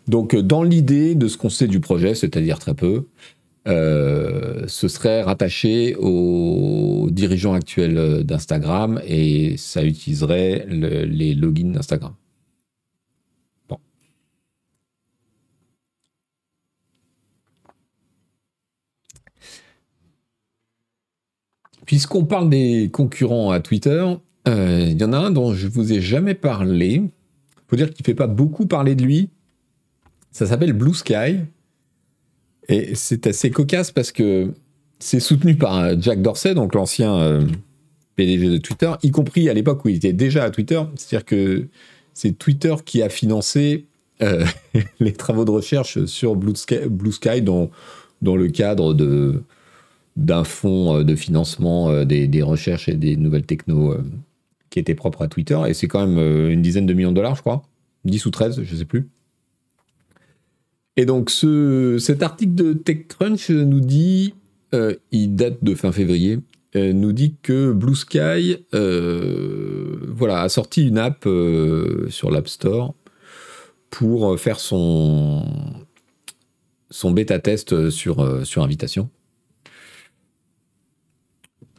Donc, 0.07 0.35
dans 0.35 0.63
l'idée 0.63 1.15
de 1.15 1.27
ce 1.27 1.37
qu'on 1.37 1.49
sait 1.49 1.67
du 1.67 1.79
projet, 1.79 2.15
c'est-à-dire 2.15 2.59
très 2.59 2.73
peu, 2.73 3.05
euh, 3.67 4.65
ce 4.67 4.87
serait 4.87 5.21
rattaché 5.21 5.95
aux 5.95 7.09
dirigeants 7.11 7.53
actuels 7.53 8.23
d'Instagram 8.23 8.99
et 9.05 9.55
ça 9.57 9.83
utiliserait 9.83 10.65
les 10.67 11.35
logins 11.35 11.71
d'Instagram. 11.71 12.15
Bon. 13.69 13.77
Puisqu'on 21.85 22.25
parle 22.25 22.49
des 22.49 22.89
concurrents 22.91 23.51
à 23.51 23.59
Twitter, 23.59 24.05
euh, 24.47 24.87
il 24.89 24.99
y 24.99 25.03
en 25.03 25.13
a 25.13 25.17
un 25.17 25.31
dont 25.31 25.53
je 25.53 25.67
vous 25.67 25.93
ai 25.93 26.01
jamais 26.01 26.33
parlé. 26.33 26.93
Il 26.95 27.11
faut 27.67 27.75
dire 27.75 27.89
qu'il 27.91 28.01
ne 28.01 28.05
fait 28.05 28.15
pas 28.15 28.27
beaucoup 28.27 28.65
parler 28.65 28.95
de 28.95 29.03
lui. 29.03 29.29
Ça 30.31 30.47
s'appelle 30.47 30.73
Blue 30.73 30.95
Sky. 30.95 31.41
Et 32.71 32.95
c'est 32.95 33.27
assez 33.27 33.51
cocasse 33.51 33.91
parce 33.91 34.13
que 34.13 34.53
c'est 34.97 35.19
soutenu 35.19 35.55
par 35.55 35.77
euh, 35.77 35.95
Jack 35.99 36.21
Dorsey, 36.21 36.55
donc 36.55 36.73
l'ancien 36.73 37.13
euh, 37.15 37.45
PDG 38.15 38.47
de 38.47 38.57
Twitter, 38.57 38.91
y 39.03 39.11
compris 39.11 39.49
à 39.49 39.53
l'époque 39.53 39.83
où 39.83 39.89
il 39.89 39.97
était 39.97 40.13
déjà 40.13 40.45
à 40.45 40.51
Twitter. 40.51 40.81
C'est-à-dire 40.95 41.25
que 41.25 41.67
c'est 42.13 42.31
Twitter 42.31 42.73
qui 42.85 43.01
a 43.03 43.09
financé 43.09 43.87
euh, 44.21 44.45
les 45.01 45.11
travaux 45.11 45.43
de 45.43 45.51
recherche 45.51 46.05
sur 46.05 46.37
Blue 46.37 46.55
Sky, 46.55 47.41
dans, 47.41 47.69
le 48.23 48.47
cadre 48.47 48.95
d'un 50.15 50.43
fonds 50.45 51.03
de 51.03 51.15
financement 51.15 52.05
des, 52.05 52.41
recherches 52.41 52.87
et 52.87 52.93
des 52.93 53.17
nouvelles 53.17 53.45
techno 53.45 53.97
qui 54.69 54.79
étaient 54.79 54.95
propres 54.95 55.23
à 55.23 55.27
Twitter. 55.27 55.59
Et 55.67 55.73
c'est 55.73 55.87
quand 55.87 56.07
même 56.07 56.49
une 56.49 56.61
dizaine 56.61 56.85
de 56.85 56.93
millions 56.93 57.11
de 57.11 57.15
dollars, 57.15 57.35
je 57.35 57.41
crois. 57.41 57.63
10 58.05 58.25
ou 58.27 58.31
13, 58.31 58.61
je 58.63 58.73
ne 58.73 58.79
sais 58.79 58.85
plus. 58.85 59.09
Et 60.97 61.05
donc 61.05 61.29
ce, 61.29 61.97
cet 61.99 62.21
article 62.21 62.53
de 62.53 62.73
TechCrunch 62.73 63.49
nous 63.49 63.79
dit, 63.79 64.33
euh, 64.73 64.95
il 65.11 65.35
date 65.35 65.63
de 65.63 65.73
fin 65.75 65.91
février, 65.91 66.39
euh, 66.75 66.93
nous 66.93 67.13
dit 67.13 67.35
que 67.41 67.71
Blue 67.71 67.95
Sky 67.95 68.57
euh, 68.73 69.99
voilà, 70.09 70.41
a 70.41 70.49
sorti 70.49 70.87
une 70.87 70.97
app 70.97 71.27
sur 72.09 72.31
l'App 72.31 72.47
Store 72.47 72.93
pour 73.89 74.39
faire 74.39 74.59
son, 74.59 75.45
bêta 77.11 77.39
test 77.39 77.89
sur, 77.89 78.45
sur 78.45 78.63
invitation. 78.63 79.09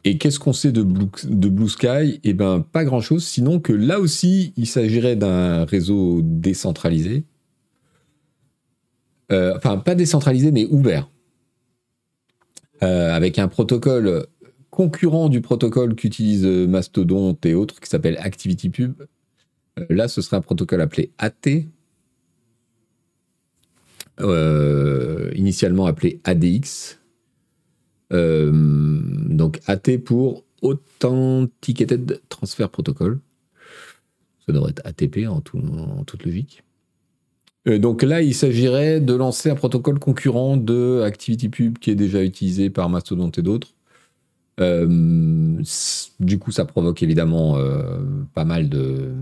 Et 0.05 0.17
qu'est-ce 0.17 0.37
qu'on 0.37 0.53
sait 0.53 0.71
de 0.71 0.83
Blue, 0.83 1.07
de 1.23 1.47
Blue 1.47 1.69
Sky? 1.69 2.19
Eh 2.23 2.33
bien, 2.33 2.59
pas 2.59 2.83
grand-chose, 2.83 3.23
sinon 3.23 3.59
que 3.59 3.71
là 3.71 3.99
aussi, 3.99 4.53
il 4.57 4.67
s'agirait 4.67 5.15
d'un 5.15 5.63
réseau 5.65 6.19
décentralisé 6.23 7.23
euh, 9.33 9.53
enfin 9.57 9.77
pas 9.77 9.95
décentralisé 9.95 10.51
mais 10.51 10.65
ouvert, 10.65 11.09
euh, 12.83 13.13
avec 13.13 13.39
un 13.39 13.47
protocole 13.47 14.27
concurrent 14.69 15.29
du 15.29 15.41
protocole 15.41 15.95
qu'utilise 15.95 16.45
Mastodon 16.45 17.37
et 17.43 17.53
autres 17.53 17.79
qui 17.79 17.89
s'appelle 17.89 18.17
ActivityPub. 18.19 18.93
Euh, 19.79 19.85
là, 19.89 20.07
ce 20.07 20.21
serait 20.21 20.37
un 20.37 20.41
protocole 20.41 20.81
appelé 20.81 21.11
AT, 21.17 21.65
initialement 25.35 25.85
appelé 25.85 26.21
ADX. 26.23 26.99
donc 28.11 29.59
AT 29.65 29.97
pour 30.05 30.43
Authenticated 30.61 32.21
Transfer 32.29 32.69
Protocol. 32.69 33.19
Ça 34.45 34.53
devrait 34.53 34.71
être 34.71 34.85
ATP 34.85 35.27
en 35.27 35.41
toute 35.41 36.25
logique. 36.25 36.63
Euh, 37.67 37.79
donc 37.79 38.01
là, 38.03 38.21
il 38.21 38.33
s'agirait 38.35 38.99
de 38.99 39.13
lancer 39.13 39.49
un 39.49 39.55
protocole 39.55 39.99
concurrent 39.99 40.57
de 40.57 41.01
ActivityPub 41.05 41.77
qui 41.77 41.91
est 41.91 41.95
déjà 41.95 42.23
utilisé 42.23 42.69
par 42.69 42.89
Mastodon 42.89 43.29
et 43.29 43.41
d'autres. 43.41 43.73
Euh, 44.59 45.61
du 46.19 46.39
coup, 46.39 46.51
ça 46.51 46.65
provoque 46.65 47.01
évidemment 47.01 47.57
euh, 47.57 47.99
pas 48.33 48.45
mal 48.45 48.69
de, 48.69 49.13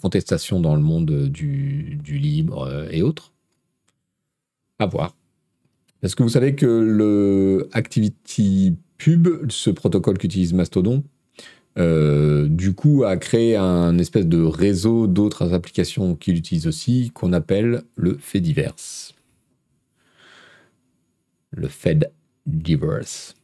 contestations 0.00 0.60
dans 0.60 0.74
le 0.74 0.82
monde 0.82 1.28
du, 1.28 2.00
libre 2.06 2.86
et 2.90 3.02
autres. 3.02 3.32
À 4.78 4.86
voir. 4.86 5.14
Est-ce 6.02 6.16
que 6.16 6.22
vous 6.22 6.28
savez 6.30 6.54
que 6.54 6.66
le 6.66 7.68
ActivityPub, 7.72 9.50
ce 9.50 9.70
protocole 9.70 10.18
qu'utilise 10.18 10.52
Mastodon, 10.52 11.04
euh, 11.78 12.46
du 12.48 12.74
coup, 12.74 13.04
a 13.04 13.16
créé 13.16 13.56
un 13.56 13.98
espèce 13.98 14.26
de 14.26 14.42
réseau 14.42 15.06
d'autres 15.06 15.52
applications 15.54 16.14
qu'il 16.14 16.36
utilise 16.36 16.66
aussi, 16.66 17.10
qu'on 17.14 17.32
appelle 17.32 17.82
le 17.96 18.16
Fediverse. 18.18 19.14
Le 21.50 21.68
Fediverse. 21.68 23.34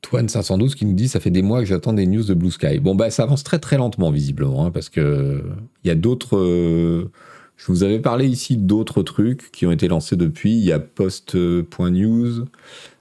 Toine 0.00 0.28
512 0.30 0.74
qui 0.74 0.86
nous 0.86 0.94
dit 0.94 1.06
ça 1.06 1.20
fait 1.20 1.30
des 1.30 1.42
mois 1.42 1.60
que 1.60 1.66
j'attends 1.66 1.92
des 1.92 2.06
news 2.06 2.24
de 2.24 2.32
Blue 2.32 2.50
Sky. 2.50 2.78
Bon 2.78 2.94
bah 2.94 3.10
ça 3.10 3.24
avance 3.24 3.44
très 3.44 3.58
très 3.58 3.76
lentement 3.76 4.10
visiblement 4.10 4.64
hein, 4.64 4.70
parce 4.70 4.88
que 4.88 5.44
il 5.84 5.88
y 5.88 5.90
a 5.90 5.94
d'autres 5.94 6.38
euh, 6.38 7.10
je 7.58 7.66
vous 7.66 7.82
avais 7.82 7.98
parlé 7.98 8.26
ici 8.26 8.56
d'autres 8.56 9.02
trucs 9.02 9.50
qui 9.50 9.66
ont 9.66 9.72
été 9.72 9.88
lancés 9.88 10.16
depuis. 10.16 10.52
Il 10.52 10.64
y 10.64 10.72
a 10.72 10.78
Post.news, 10.78 12.44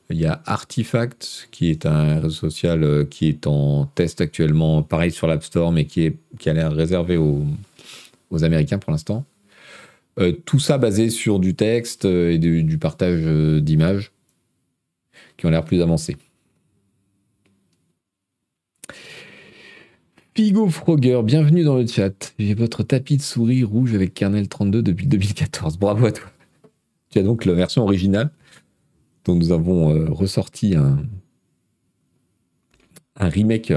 il 0.10 0.18
y 0.18 0.26
a 0.26 0.42
Artifact, 0.46 1.48
qui 1.52 1.70
est 1.70 1.86
un 1.86 2.20
réseau 2.20 2.50
social 2.50 2.84
euh, 2.84 3.06
qui 3.06 3.30
est 3.30 3.46
en 3.48 3.86
test 3.86 4.20
actuellement, 4.20 4.82
pareil 4.82 5.12
sur 5.12 5.28
l'App 5.28 5.44
Store, 5.44 5.72
mais 5.72 5.86
qui, 5.86 6.06
est, 6.06 6.18
qui 6.40 6.50
a 6.50 6.54
l'air 6.54 6.74
réservé 6.74 7.18
aux, 7.18 7.46
Américains 8.44 8.78
pour 8.78 8.92
l'instant. 8.92 9.26
Euh, 10.20 10.34
tout 10.46 10.60
ça 10.60 10.78
basé 10.78 11.10
sur 11.10 11.40
du 11.40 11.56
texte 11.56 12.06
euh, 12.06 12.32
et 12.32 12.40
du, 12.40 12.78
partage 12.78 13.22
euh, 13.24 13.62
d'images 13.62 14.12
qui 15.38 15.46
ont 15.46 15.50
l'air 15.50 15.64
plus 15.64 15.82
avancés. 15.82 16.18
Pigo 20.38 20.70
Frogger, 20.70 21.24
bienvenue 21.24 21.64
dans 21.64 21.78
le 21.78 21.88
chat. 21.88 22.36
J'ai 22.38 22.54
votre 22.54 22.84
tapis 22.84 23.18
de 23.18 23.24
souris 23.24 23.64
rouge 23.64 23.96
avec 23.96 24.14
kernel 24.14 24.48
32 24.48 24.84
depuis 24.84 25.08
2014. 25.08 25.80
Bravo 25.80 26.06
à 26.06 26.12
toi. 26.12 26.30
Tu 27.10 27.18
as 27.18 27.24
donc 27.24 27.44
la 27.44 27.54
version 27.54 27.82
originale 27.82 28.30
dont 29.26 29.34
nous 29.34 29.52
avons 29.52 30.14
ressorti 30.14 30.76
un, 30.76 31.00
remake 33.20 33.74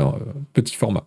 petit 0.52 0.76
format. 0.76 1.06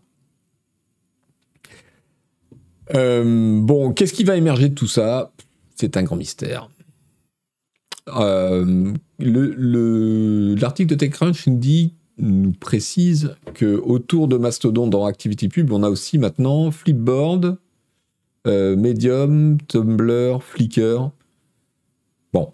Euh, 2.96 3.62
bon, 3.62 3.94
qu'est-ce 3.94 4.14
qui 4.14 4.24
va 4.24 4.36
émerger 4.36 4.70
de 4.70 4.74
tout 4.74 4.88
ça? 4.88 5.34
C'est 5.76 5.98
un 5.98 6.02
grand 6.02 6.16
mystère. 6.16 6.72
Euh, 8.08 8.92
l'article 9.20 10.90
de 10.90 10.96
TechCrunch 10.96 11.46
nous 11.46 11.60
dit, 11.60 11.94
nous 12.18 12.52
précise 12.52 13.36
que 13.54 13.78
autour 13.78 14.28
de 14.28 14.38
Mastodon 14.38 14.88
dans 14.88 15.06
ActivityPub, 15.06 15.72
on 15.72 15.84
a 15.84 15.90
aussi 15.90 16.18
maintenant 16.18 16.72
Flipboard, 16.72 17.58
euh, 18.48 18.76
Medium, 18.76 19.58
Tumblr, 19.68 20.42
Flickr. 20.44 21.12
Bon, 22.32 22.52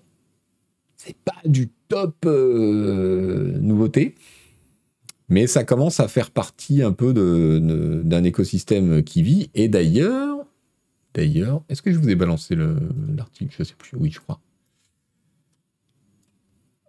c'est 0.96 1.18
pas 1.18 1.42
du 1.46 1.70
top 1.88 2.26
nouveauté, 2.26 4.16
mais 5.30 5.48
ça 5.48 5.64
commence 5.64 6.00
à 6.00 6.08
faire 6.08 6.32
partie 6.32 6.82
un 6.82 6.92
peu 6.92 7.14
d'un 8.04 8.24
écosystème 8.24 9.04
qui 9.04 9.24
vit. 9.24 9.50
Et 9.56 9.68
d'ailleurs, 9.68 10.46
d'ailleurs, 11.14 11.64
est-ce 11.70 11.82
que 11.82 11.92
je 11.92 12.00
vous 12.00 12.10
ai 12.10 12.16
balancé 12.16 12.56
l'article? 13.16 13.54
Je 13.58 13.64
sais 13.64 13.76
plus. 13.78 13.98
Oui, 13.98 14.12
je 14.12 14.20
crois. 14.20 14.40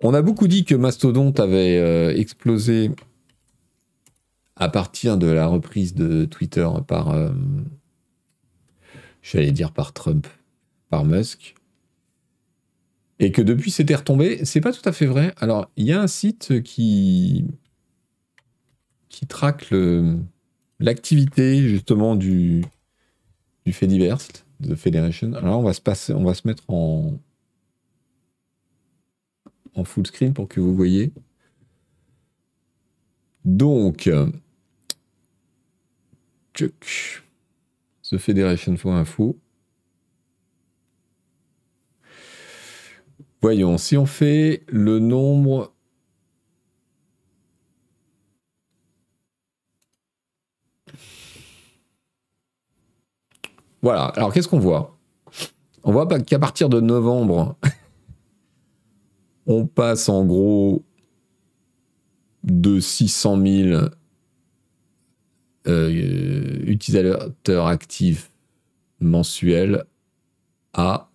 On 0.03 0.15
a 0.15 0.23
beaucoup 0.23 0.49
dit 0.49 0.65
que 0.65 0.75
Mastodon 0.75 1.31
avait 1.33 1.79
euh, 1.79 2.17
explosé 2.17 2.91
à 4.57 4.69
partir 4.69 5.19
de 5.19 5.27
la 5.27 5.47
reprise 5.47 5.95
de 5.95 6.25
Twitter 6.25 6.67
par, 6.87 7.11
euh, 7.11 7.31
j'allais 9.23 9.53
dire 9.53 9.73
par 9.73 9.93
Trump, 9.93 10.27
par 10.89 11.05
Musk, 11.05 11.55
et 13.19 13.31
que 13.31 13.43
depuis 13.43 13.71
c'était 13.71 13.95
retombé. 13.95 14.45
C'est 14.45 14.63
pas 14.63 14.73
tout 14.73 14.87
à 14.89 14.93
fait 14.93 15.07
vrai. 15.07 15.35
Alors, 15.39 15.71
il 15.77 15.85
y 15.85 15.93
a 15.93 16.01
un 16.01 16.07
site 16.07 16.63
qui 16.63 17.45
qui 19.11 19.27
traque 19.27 19.75
l'activité 20.79 21.69
justement 21.69 22.17
du, 22.17 22.65
du 23.67 23.73
fait 23.73 23.87
divers, 23.87 24.19
de 24.61 24.75
Federation. 24.75 25.35
Alors 25.35 25.59
on 25.59 25.63
va 25.63 25.73
se 25.73 25.81
passer, 25.81 26.15
on 26.15 26.25
va 26.25 26.33
se 26.33 26.47
mettre 26.47 26.63
en, 26.69 27.19
en 29.75 29.85
full 29.85 30.07
screen 30.07 30.35
pour 30.35 30.49
que 30.49 30.61
vous 30.61 30.75
voyez. 30.75 31.13
Donc, 33.45 34.11
The 38.11 38.19
Federation 38.19 38.77
for 38.77 38.93
info. 38.93 39.39
Voyons, 43.43 43.79
si 43.79 43.97
on 43.97 44.05
fait 44.05 44.65
le 44.69 44.99
nombre 44.99 45.73
Voilà. 53.83 54.07
Alors, 54.09 54.33
qu'est-ce 54.33 54.49
qu'on 54.49 54.59
voit? 54.59 54.99
On 55.85 55.93
voit 55.93 56.07
qu'à 56.07 56.39
partir 56.39 56.69
de 56.69 56.81
novembre, 56.81 57.57
on 59.51 59.67
passe 59.67 60.09
en 60.09 60.25
gros 60.25 60.85
de 62.45 62.79
600 62.79 63.45
000 63.45 63.85
euh, 65.67 66.63
utilisateurs 66.65 67.67
actifs 67.67 68.31
mensuels 69.01 69.85
à 70.73 71.11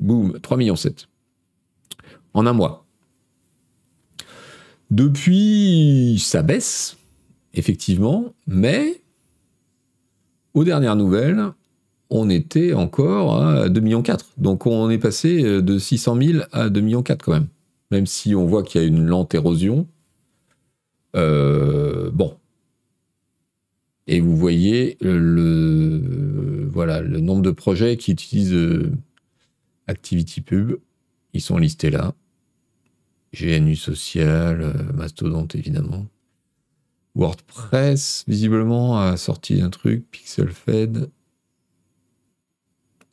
boum, 0.00 0.40
3 0.40 0.56
millions 0.56 0.74
7 0.74 1.08
en 2.34 2.46
un 2.46 2.52
mois. 2.52 2.84
Depuis, 4.90 6.18
ça 6.18 6.42
baisse 6.42 6.96
effectivement, 7.52 8.34
mais 8.48 9.00
aux 10.54 10.64
dernières 10.64 10.96
nouvelles, 10.96 11.52
on 12.10 12.30
était 12.30 12.72
encore 12.74 13.42
à 13.42 13.68
2,4 13.68 13.80
millions. 13.80 14.02
Donc 14.36 14.66
on 14.66 14.90
est 14.90 14.98
passé 14.98 15.42
de 15.42 15.78
600 15.78 16.18
000 16.20 16.44
à 16.52 16.68
2,4 16.68 16.80
millions 16.82 17.02
quand 17.02 17.32
même. 17.32 17.48
Même 17.90 18.06
si 18.06 18.34
on 18.34 18.46
voit 18.46 18.62
qu'il 18.62 18.80
y 18.80 18.84
a 18.84 18.86
une 18.86 19.06
lente 19.06 19.34
érosion. 19.34 19.86
Euh, 21.16 22.10
bon. 22.10 22.36
Et 24.06 24.20
vous 24.20 24.36
voyez 24.36 24.98
le, 25.00 26.68
voilà, 26.70 27.00
le 27.00 27.20
nombre 27.20 27.42
de 27.42 27.50
projets 27.50 27.96
qui 27.96 28.12
utilisent 28.12 28.52
euh, 28.52 28.92
ActivityPub. 29.86 30.76
Ils 31.32 31.40
sont 31.40 31.56
listés 31.56 31.90
là. 31.90 32.14
GNU 33.32 33.76
Social, 33.76 34.60
euh, 34.60 34.72
Mastodonte 34.92 35.54
évidemment. 35.54 36.06
WordPress, 37.16 38.24
visiblement, 38.26 39.00
a 39.00 39.16
sorti 39.16 39.60
un 39.62 39.70
truc, 39.70 40.04
PixelFed, 40.10 41.10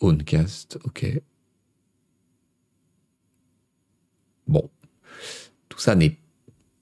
Owncast, 0.02 0.80
ok. 0.84 1.22
Bon, 4.48 4.70
tout 5.70 5.80
ça 5.80 5.96
n'est 5.96 6.18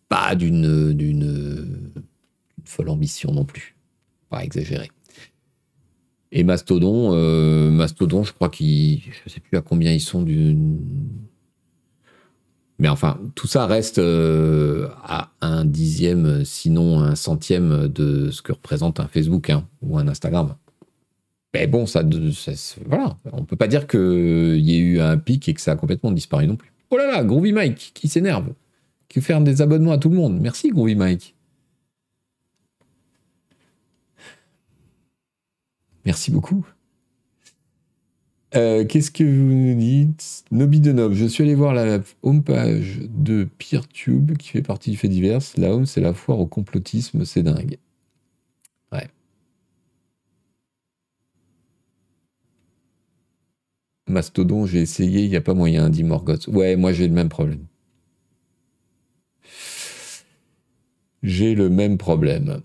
pas 0.08 0.36
d'une, 0.36 1.92
folle 2.66 2.90
ambition 2.90 3.32
non 3.32 3.46
plus, 3.46 3.76
pas 4.30 4.44
exagéré. 4.44 4.90
Et 6.32 6.44
Mastodon, 6.44 7.14
euh, 7.14 7.70
Mastodon, 7.70 8.24
je 8.24 8.34
crois 8.34 8.50
qu'ils, 8.50 9.02
je 9.02 9.30
sais 9.30 9.40
plus 9.40 9.58
à 9.58 9.62
combien 9.62 9.92
ils 9.92 10.02
sont 10.02 10.24
d'une 10.24 10.80
mais 12.80 12.88
enfin, 12.88 13.20
tout 13.36 13.48
ça 13.48 13.66
reste 13.68 14.00
euh, 14.00 14.88
à 15.04 15.32
un 15.42 15.66
dixième, 15.66 16.46
sinon 16.46 17.02
un 17.02 17.16
centième 17.16 17.90
de 17.90 18.32
ce 18.32 18.42
que 18.42 18.54
représente 18.54 19.02
un 19.02 19.08
Facebook 19.08 19.50
hein, 19.50 19.68
ou 19.82 19.98
un 19.98 20.08
Instagram. 20.08 20.56
Mais 21.54 21.68
bon, 21.68 21.86
ça, 21.86 22.04
voilà, 22.86 23.18
on 23.32 23.44
peut 23.44 23.56
pas 23.56 23.68
dire 23.68 23.88
qu'il 23.88 24.60
y 24.60 24.76
ait 24.76 24.80
eu 24.80 25.00
un 25.00 25.18
pic 25.18 25.50
et 25.50 25.54
que 25.54 25.62
ça 25.62 25.72
a 25.72 25.76
complètement 25.76 26.12
disparu 26.12 26.48
non 26.48 26.56
plus. 26.56 26.72
Oh 26.92 26.98
là 26.98 27.08
là, 27.08 27.24
Groovy 27.24 27.54
Mike 27.54 27.92
qui 27.96 28.08
s'énerve, 28.08 28.54
qui 29.08 29.22
fait 29.22 29.40
des 29.42 29.62
abonnements 29.62 29.92
à 29.92 29.98
tout 29.98 30.10
le 30.10 30.16
monde. 30.16 30.40
Merci 30.40 30.70
Groovy 30.70 30.96
Mike. 30.96 31.36
Merci 36.06 36.32
beaucoup. 36.32 36.66
Euh, 38.56 38.84
qu'est-ce 38.86 39.12
que 39.12 39.24
vous 39.24 39.54
nous 39.54 39.76
dites? 39.76 40.44
Nobi 40.52 40.80
de 40.80 40.92
Nob, 40.92 41.14
je 41.14 41.26
suis 41.26 41.44
allé 41.44 41.54
voir 41.54 41.74
la 41.74 42.00
homepage 42.24 43.00
de 43.10 43.48
PeerTube 43.60 44.38
qui 44.38 44.50
fait 44.50 44.62
partie 44.64 44.90
du 44.92 44.98
fait 44.98 45.08
divers. 45.08 45.40
La 45.58 45.72
home, 45.74 45.86
c'est 45.86 46.02
la 46.02 46.14
foire 46.14 46.40
au 46.40 46.48
complotisme, 46.48 47.26
c'est 47.26 47.44
dingue. 47.44 47.78
Ouais. 48.92 49.08
Mastodon, 54.10 54.66
j'ai 54.66 54.82
essayé, 54.82 55.24
il 55.24 55.30
n'y 55.30 55.36
a 55.36 55.42
pas 55.42 55.54
moyen, 55.54 55.90
dit 55.90 56.04
Morgoth. 56.04 56.48
Ouais, 56.48 56.76
moi 56.76 56.92
j'ai 56.92 57.08
le 57.08 57.14
même 57.14 57.30
problème. 57.30 57.66
J'ai 61.22 61.56
le 61.56 61.70
même 61.70 61.98
problème. 61.98 62.62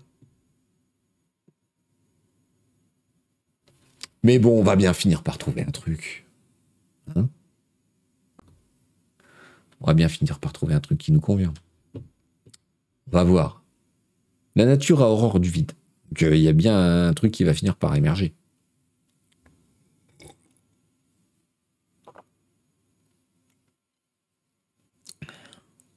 Mais 4.23 4.39
bon, 4.39 4.59
on 4.59 4.63
va 4.63 4.75
bien 4.75 4.93
finir 4.93 5.21
par 5.21 5.37
trouver 5.37 5.61
un 5.61 5.71
truc. 5.71 6.25
Hein? 7.15 7.29
On 9.81 9.87
va 9.87 9.93
bien 9.93 10.09
finir 10.09 10.39
par 10.39 10.51
trouver 10.51 10.73
un 10.73 10.79
truc 10.79 10.97
qui 10.97 11.11
nous 11.11 11.21
convient. 11.21 11.53
On 11.95 12.01
va 13.11 13.23
voir. 13.23 13.63
La 14.55 14.65
nature 14.65 15.03
a 15.03 15.09
horreur 15.09 15.39
du 15.39 15.49
vide. 15.49 15.73
il 16.19 16.37
y 16.37 16.47
a 16.47 16.53
bien 16.53 17.07
un 17.07 17.13
truc 17.13 17.31
qui 17.31 17.43
va 17.43 17.53
finir 17.53 17.75
par 17.75 17.95
émerger. 17.95 18.33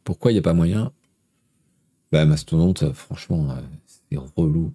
Pourquoi 0.08 0.30
il 0.30 0.36
n'y 0.36 0.38
a 0.38 0.42
pas 0.42 0.54
moyen? 0.54 0.90
Bah 2.12 2.24
Mastodonte, 2.24 2.94
franchement, 2.94 3.50
euh, 3.50 3.60
c'est 3.84 4.16
relou. 4.16 4.72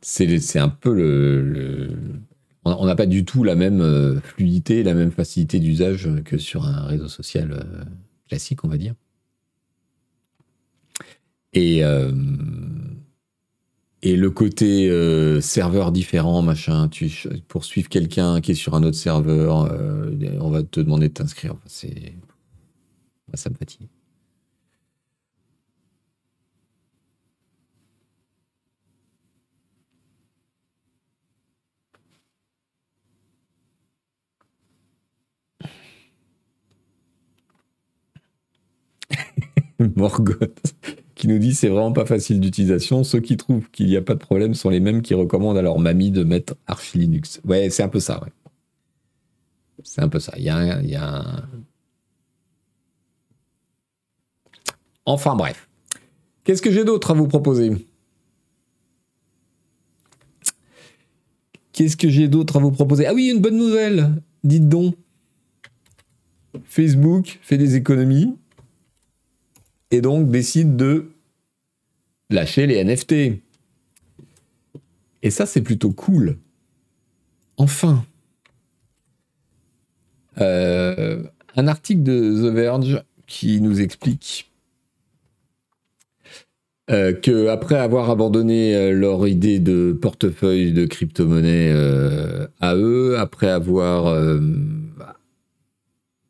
C'est 0.00 0.58
un 0.58 0.68
peu 0.68 0.92
le, 0.92 1.96
on 2.64 2.86
n'a 2.86 2.96
pas 2.96 3.06
du 3.06 3.24
tout 3.24 3.44
la 3.44 3.54
même 3.54 3.80
euh, 3.82 4.20
fluidité, 4.20 4.82
la 4.82 4.94
même 4.94 5.12
facilité 5.12 5.60
d'usage 5.60 6.10
que 6.24 6.38
sur 6.38 6.66
un 6.66 6.86
réseau 6.86 7.06
social 7.06 7.52
euh, 7.52 7.84
classique, 8.26 8.64
on 8.64 8.68
va 8.68 8.78
dire. 8.78 8.94
Et, 11.52 11.84
et 14.02 14.16
le 14.16 14.30
côté 14.30 14.88
euh, 14.90 15.40
serveur 15.40 15.92
différent, 15.92 16.42
machin, 16.42 16.88
tu, 16.88 17.10
pour 17.48 17.64
suivre 17.64 17.88
quelqu'un 17.88 18.40
qui 18.40 18.52
est 18.52 18.54
sur 18.54 18.74
un 18.74 18.82
autre 18.82 18.96
serveur, 18.96 19.62
euh, 19.72 20.10
on 20.40 20.50
va 20.50 20.62
te 20.64 20.80
demander 20.80 21.08
de 21.08 21.14
t'inscrire. 21.14 21.54
c'est, 21.66 22.14
ça 23.34 23.50
me 23.50 23.54
fatigue. 23.54 23.88
Morgoth 39.96 40.74
qui 41.22 41.28
nous 41.28 41.38
dit 41.38 41.54
c'est 41.54 41.68
vraiment 41.68 41.92
pas 41.92 42.04
facile 42.04 42.40
d'utilisation. 42.40 43.04
Ceux 43.04 43.20
qui 43.20 43.36
trouvent 43.36 43.70
qu'il 43.70 43.86
n'y 43.86 43.96
a 43.96 44.02
pas 44.02 44.14
de 44.14 44.18
problème 44.18 44.54
sont 44.54 44.70
les 44.70 44.80
mêmes 44.80 45.02
qui 45.02 45.14
recommandent 45.14 45.56
à 45.56 45.62
leur 45.62 45.78
mamie 45.78 46.10
de 46.10 46.24
mettre 46.24 46.56
Arch 46.66 46.94
Linux. 46.94 47.40
Ouais, 47.44 47.70
c'est 47.70 47.84
un 47.84 47.88
peu 47.88 48.00
ça. 48.00 48.20
Ouais. 48.24 48.32
C'est 49.84 50.00
un 50.00 50.08
peu 50.08 50.18
ça. 50.18 50.32
Il 50.36 50.42
y 50.42 50.50
a, 50.50 50.80
il 50.82 50.90
y 50.90 50.96
a 50.96 51.44
Enfin 55.04 55.36
bref. 55.36 55.68
Qu'est-ce 56.42 56.60
que 56.60 56.72
j'ai 56.72 56.82
d'autre 56.82 57.12
à 57.12 57.14
vous 57.14 57.28
proposer? 57.28 57.70
Qu'est-ce 61.70 61.96
que 61.96 62.08
j'ai 62.08 62.26
d'autre 62.26 62.56
à 62.56 62.58
vous 62.58 62.72
proposer? 62.72 63.06
Ah 63.06 63.14
oui, 63.14 63.30
une 63.32 63.40
bonne 63.40 63.58
nouvelle. 63.58 64.20
Dites 64.42 64.68
donc. 64.68 64.96
Facebook 66.64 67.38
fait 67.42 67.58
des 67.58 67.76
économies 67.76 68.34
et 69.92 70.00
donc 70.00 70.28
décide 70.28 70.74
de 70.74 71.11
lâcher 72.32 72.66
les 72.66 72.82
NFT. 72.82 73.40
Et 75.22 75.30
ça, 75.30 75.46
c'est 75.46 75.62
plutôt 75.62 75.92
cool. 75.92 76.38
Enfin. 77.56 78.04
Euh, 80.40 81.22
un 81.56 81.68
article 81.68 82.02
de 82.02 82.12
The 82.42 82.54
Verge 82.54 83.02
qui 83.26 83.60
nous 83.60 83.80
explique 83.82 84.50
euh, 86.90 87.12
que 87.12 87.48
après 87.48 87.76
avoir 87.76 88.08
abandonné 88.08 88.74
euh, 88.74 88.92
leur 88.92 89.28
idée 89.28 89.58
de 89.58 89.92
portefeuille 89.92 90.72
de 90.72 90.86
crypto-monnaie 90.86 91.70
à 92.60 92.74
eux, 92.74 93.18
après 93.18 93.50
avoir 93.50 94.16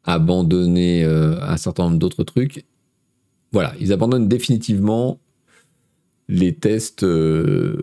abandonné 0.05 1.05
un 1.05 1.57
certain 1.57 1.85
nombre 1.85 1.99
d'autres 1.99 2.25
trucs, 2.25 2.65
voilà, 3.53 3.75
ils 3.79 3.93
abandonnent 3.93 4.29
définitivement 4.29 5.21
les 6.33 6.55
tests 6.55 7.03
euh, 7.03 7.83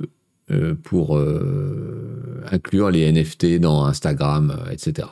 euh, 0.49 0.73
pour 0.73 1.17
euh, 1.17 2.43
inclure 2.51 2.89
les 2.89 3.12
NFT 3.12 3.59
dans 3.59 3.85
Instagram, 3.85 4.65
etc. 4.71 5.07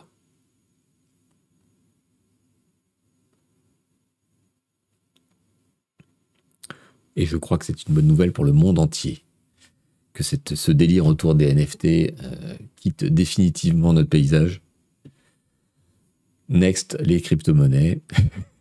Et 7.15 7.26
je 7.26 7.38
crois 7.38 7.58
que 7.58 7.65
c'est 7.65 7.88
une 7.88 7.93
bonne 7.93 8.08
nouvelle 8.08 8.32
pour 8.32 8.45
le 8.45 8.54
monde 8.54 8.80
entier. 8.80 9.23
Que 10.13 10.23
ce 10.23 10.71
délire 10.71 11.06
autour 11.06 11.36
des 11.36 11.54
NFT 11.54 12.15
quitte 12.76 13.06
définitivement 13.06 13.93
notre 13.93 14.10
paysage. 14.10 14.62
Next, 16.50 16.97
les 17.02 17.21
crypto-monnaies. 17.21 18.02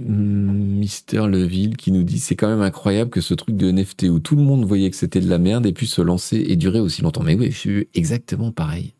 Mister 0.00 1.26
Leville 1.26 1.76
qui 1.76 1.92
nous 1.92 2.02
dit 2.02 2.18
c'est 2.18 2.36
quand 2.36 2.48
même 2.48 2.62
incroyable 2.62 3.10
que 3.10 3.20
ce 3.20 3.34
truc 3.34 3.56
de 3.56 3.70
NFT 3.70 4.04
où 4.04 4.18
tout 4.18 4.34
le 4.36 4.42
monde 4.42 4.64
voyait 4.64 4.90
que 4.90 4.96
c'était 4.96 5.20
de 5.20 5.28
la 5.28 5.38
merde 5.38 5.66
ait 5.66 5.72
pu 5.72 5.86
se 5.86 6.00
lancer 6.00 6.38
et 6.38 6.56
durer 6.56 6.80
aussi 6.80 7.02
longtemps. 7.02 7.22
Mais 7.22 7.34
oui, 7.34 7.50
je 7.50 7.58
suis 7.58 7.88
exactement 7.94 8.50
pareil. 8.52 8.94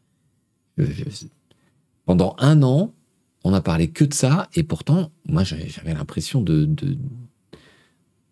Pendant 2.04 2.34
un 2.38 2.62
an, 2.62 2.92
on 3.44 3.54
a 3.54 3.60
parlé 3.60 3.88
que 3.88 4.04
de 4.04 4.14
ça 4.14 4.48
et 4.54 4.62
pourtant, 4.62 5.10
moi 5.26 5.42
j'avais 5.44 5.94
l'impression 5.94 6.42
de, 6.42 6.68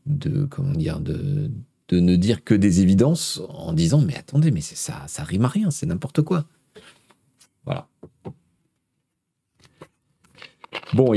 de, 0.06 0.44
comment 0.44 0.72
dire, 0.72 1.00
de, 1.00 1.50
de 1.88 2.00
ne 2.00 2.16
dire 2.16 2.44
que 2.44 2.54
des 2.54 2.80
évidences 2.80 3.40
en 3.48 3.72
disant 3.72 4.00
mais 4.00 4.16
attendez, 4.16 4.50
mais 4.50 4.60
ça, 4.60 5.04
ça 5.06 5.24
rime 5.24 5.44
à 5.44 5.48
rien, 5.48 5.70
c'est 5.70 5.86
n'importe 5.86 6.22
quoi. 6.22 6.46
Voilà. 7.64 7.88
Bon, 10.94 11.12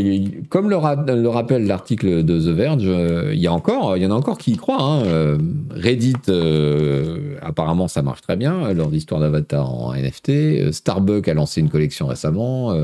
comme 0.50 0.70
le, 0.70 0.76
rappelle 0.76 1.66
l'article 1.66 2.26
de 2.26 2.40
The 2.40 2.56
Verge, 2.56 2.84
euh, 2.86 3.34
il 3.34 3.40
y 3.40 3.44
y 3.44 3.48
en 3.48 3.56
a 3.56 4.14
encore 4.14 4.38
qui 4.38 4.52
y 4.52 4.58
croient. 4.58 4.82
Hein. 4.82 5.06
Euh, 5.06 5.38
Reddit, 5.70 6.16
euh, 6.28 7.38
apparemment, 7.42 7.88
ça 7.88 8.02
marche 8.02 8.22
très 8.22 8.36
bien 8.36 8.74
lors 8.74 8.90
d'histoire 8.90 9.22
d'avatar 9.22 9.74
en 9.74 9.94
NFT. 9.94 10.72
Starbucks 10.74 11.28
a 11.30 11.34
lancé 11.34 11.62
une 11.62 11.70
collection 11.70 12.08
récemment. 12.08 12.76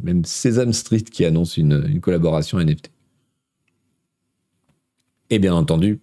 même 0.00 0.24
Sesame 0.24 0.72
Street 0.72 1.02
qui 1.02 1.24
annonce 1.24 1.56
une, 1.56 2.00
collaboration 2.00 2.58
NFT. 2.58 2.90
Et 5.30 5.38
bien 5.38 5.54
entendu, 5.54 6.00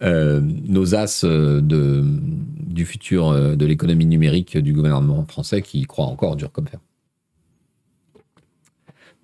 nos 0.00 0.94
as 0.94 1.26
du 1.26 2.86
futur 2.86 3.56
de 3.56 3.66
l'économie 3.66 4.06
numérique 4.06 4.56
du 4.56 4.72
gouvernement 4.72 5.26
français 5.26 5.60
qui 5.60 5.80
y 5.80 5.84
croient 5.84 6.06
encore 6.06 6.36
dur 6.36 6.50
comme 6.52 6.68
fer. 6.68 6.80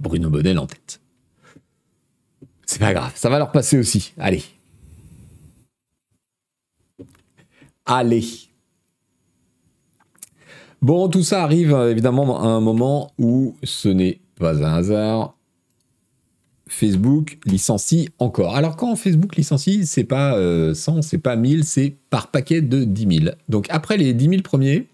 Bruno 0.03 0.29
Bonnel 0.29 0.59
en 0.59 0.67
tête. 0.67 1.01
C'est 2.67 2.81
pas 2.81 2.93
grave, 2.93 3.13
ça 3.15 3.31
va 3.31 3.39
leur 3.39 3.53
passer 3.53 3.79
aussi. 3.79 4.13
Allez. 4.19 4.43
Allez. 7.87 8.25
Bon, 10.81 11.09
tout 11.09 11.23
ça 11.23 11.43
arrive 11.45 11.73
évidemment 11.89 12.41
à 12.41 12.47
un 12.47 12.61
moment 12.61 13.13
où 13.19 13.57
ce 13.63 13.89
n'est 13.89 14.21
pas 14.37 14.65
un 14.65 14.75
hasard. 14.75 15.37
Facebook 16.67 17.39
licencie 17.45 18.09
encore. 18.19 18.57
Alors 18.57 18.77
quand 18.77 18.97
Facebook 18.97 19.37
licencie, 19.37 19.87
c'est 19.87 20.05
pas 20.05 20.33
100, 20.33 20.37
euh, 20.39 21.03
c'est 21.03 21.19
pas 21.19 21.37
1000, 21.37 21.65
c'est 21.65 21.95
par 22.11 22.31
paquet 22.31 22.63
de 22.63 22.85
10 22.85 23.21
000. 23.25 23.35
Donc 23.49 23.67
après 23.69 23.97
les 23.97 24.15
10 24.15 24.29
000 24.29 24.43
premiers, 24.43 24.89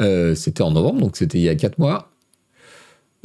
euh, 0.00 0.34
c'était 0.34 0.62
en 0.62 0.70
novembre, 0.70 1.00
donc 1.00 1.16
c'était 1.16 1.38
il 1.38 1.44
y 1.44 1.48
a 1.48 1.54
4 1.54 1.78
mois, 1.78 2.10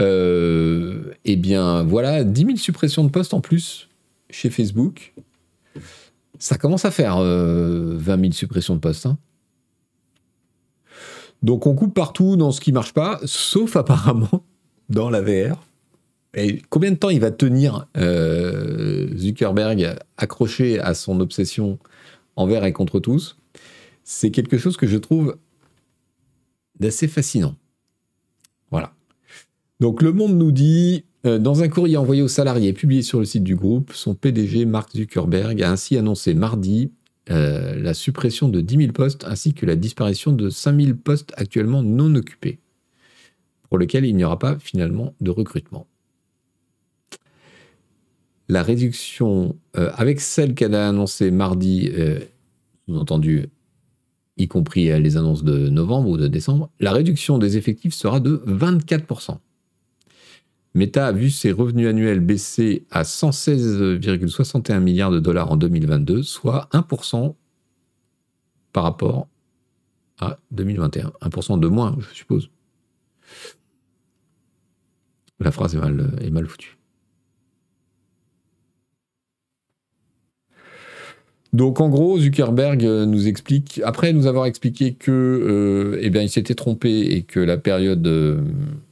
euh, 0.03 1.13
eh 1.25 1.35
bien, 1.35 1.83
voilà, 1.83 2.23
10 2.23 2.45
000 2.45 2.55
suppressions 2.57 3.03
de 3.03 3.09
postes 3.09 3.33
en 3.33 3.41
plus 3.41 3.89
chez 4.29 4.49
Facebook. 4.49 5.13
Ça 6.39 6.57
commence 6.57 6.85
à 6.85 6.91
faire 6.91 7.17
20 7.17 7.23
euh, 7.23 7.99
000 7.99 8.31
suppressions 8.31 8.75
de 8.75 8.79
postes. 8.79 9.05
Hein. 9.05 9.17
Donc 11.41 11.67
on 11.67 11.75
coupe 11.75 11.93
partout 11.93 12.35
dans 12.35 12.51
ce 12.51 12.61
qui 12.61 12.71
marche 12.71 12.93
pas, 12.93 13.19
sauf 13.25 13.75
apparemment 13.75 14.45
dans 14.89 15.09
la 15.09 15.21
VR. 15.21 15.61
Et 16.35 16.61
combien 16.69 16.91
de 16.91 16.95
temps 16.95 17.09
il 17.09 17.19
va 17.19 17.31
tenir 17.31 17.87
euh, 17.97 19.15
Zuckerberg 19.15 19.95
accroché 20.17 20.79
à 20.79 20.95
son 20.95 21.19
obsession 21.19 21.77
envers 22.35 22.65
et 22.65 22.73
contre 22.73 22.99
tous? 22.99 23.37
C'est 24.03 24.31
quelque 24.31 24.57
chose 24.57 24.77
que 24.77 24.87
je 24.87 24.97
trouve 24.97 25.37
d'assez 26.79 27.07
fascinant. 27.07 27.55
Donc 29.79 30.01
Le 30.01 30.11
Monde 30.11 30.37
nous 30.37 30.51
dit, 30.51 31.05
euh, 31.25 31.39
dans 31.39 31.63
un 31.63 31.69
courrier 31.69 31.97
envoyé 31.97 32.21
aux 32.21 32.27
salariés 32.27 32.73
publié 32.73 33.01
sur 33.01 33.19
le 33.19 33.25
site 33.25 33.43
du 33.43 33.55
groupe, 33.55 33.93
son 33.93 34.13
PDG 34.13 34.65
Mark 34.65 34.91
Zuckerberg 34.95 35.61
a 35.61 35.71
ainsi 35.71 35.97
annoncé 35.97 36.33
mardi 36.33 36.91
euh, 37.29 37.75
la 37.75 37.93
suppression 37.93 38.49
de 38.49 38.59
10 38.59 38.77
000 38.77 38.91
postes 38.91 39.23
ainsi 39.25 39.53
que 39.53 39.65
la 39.65 39.75
disparition 39.75 40.33
de 40.33 40.49
5 40.49 40.81
000 40.81 40.97
postes 40.97 41.33
actuellement 41.37 41.81
non 41.81 42.13
occupés, 42.15 42.59
pour 43.69 43.77
lesquels 43.77 44.05
il 44.05 44.15
n'y 44.15 44.23
aura 44.25 44.37
pas 44.37 44.59
finalement 44.59 45.15
de 45.21 45.31
recrutement. 45.31 45.87
La 48.49 48.61
réduction, 48.61 49.55
euh, 49.77 49.89
avec 49.95 50.19
celle 50.19 50.53
qu'elle 50.53 50.75
a 50.75 50.89
annoncée 50.89 51.31
mardi, 51.31 51.89
sous-entendu 52.87 53.47
y 54.35 54.47
compris 54.49 54.99
les 54.99 55.15
annonces 55.15 55.45
de 55.45 55.69
novembre 55.69 56.09
ou 56.09 56.17
de 56.17 56.27
décembre, 56.27 56.69
la 56.81 56.91
réduction 56.91 57.37
des 57.37 57.55
effectifs 57.55 57.93
sera 57.93 58.19
de 58.19 58.43
24%. 58.45 59.37
Meta 60.75 61.07
a 61.07 61.11
vu 61.11 61.29
ses 61.29 61.51
revenus 61.51 61.87
annuels 61.87 62.19
baisser 62.19 62.85
à 62.89 63.03
116,61 63.03 64.79
milliards 64.79 65.11
de 65.11 65.19
dollars 65.19 65.51
en 65.51 65.57
2022, 65.57 66.23
soit 66.23 66.67
1% 66.73 67.35
par 68.71 68.83
rapport 68.83 69.27
à 70.19 70.39
2021. 70.51 71.11
1% 71.21 71.59
de 71.59 71.67
moins, 71.67 71.95
je 71.99 72.15
suppose. 72.15 72.49
La 75.39 75.51
phrase 75.51 75.75
est 75.75 75.79
mal, 75.79 76.17
est 76.21 76.31
mal 76.31 76.47
foutue. 76.47 76.77
Donc 81.53 81.79
en 81.79 81.89
gros, 81.89 82.19
Zuckerberg 82.19 82.83
euh, 82.83 83.05
nous 83.05 83.27
explique, 83.27 83.79
après 83.85 84.11
nous 84.11 84.25
avoir 84.25 84.47
expliqué 84.47 84.93
que, 84.93 85.11
euh, 85.11 85.99
eh 86.01 86.27
s'était 86.27 86.55
trompé 86.55 86.89
et 86.89 87.21
que 87.21 87.39
la 87.39 87.57
période, 87.57 88.07
euh, 88.07 88.41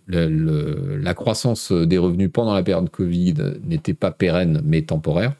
la, 0.07 1.13
croissance 1.15 1.71
des 1.71 1.97
revenus 1.97 2.29
pendant 2.31 2.53
la 2.53 2.61
période 2.61 2.89
Covid 2.89 3.33
n'était 3.67 3.95
pas 3.95 4.11
pérenne 4.11 4.61
mais 4.63 4.83
temporaire. 4.83 5.33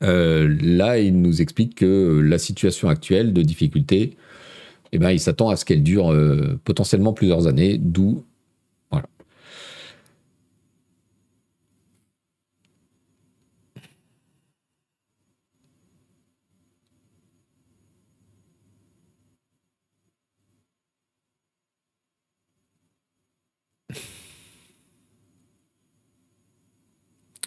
là, 0.00 0.98
il 0.98 1.20
nous 1.20 1.40
explique 1.40 1.76
que 1.76 2.20
la 2.20 2.38
situation 2.38 2.88
actuelle 2.88 3.32
de 3.32 3.42
difficulté, 3.42 4.16
eh 4.92 4.98
ben, 4.98 5.10
il 5.10 5.20
s'attend 5.20 5.50
à 5.50 5.56
ce 5.56 5.64
qu'elle 5.64 5.82
dure 5.82 6.14
potentiellement 6.64 7.12
plusieurs 7.12 7.46
années, 7.46 7.78
d'où 7.78 8.24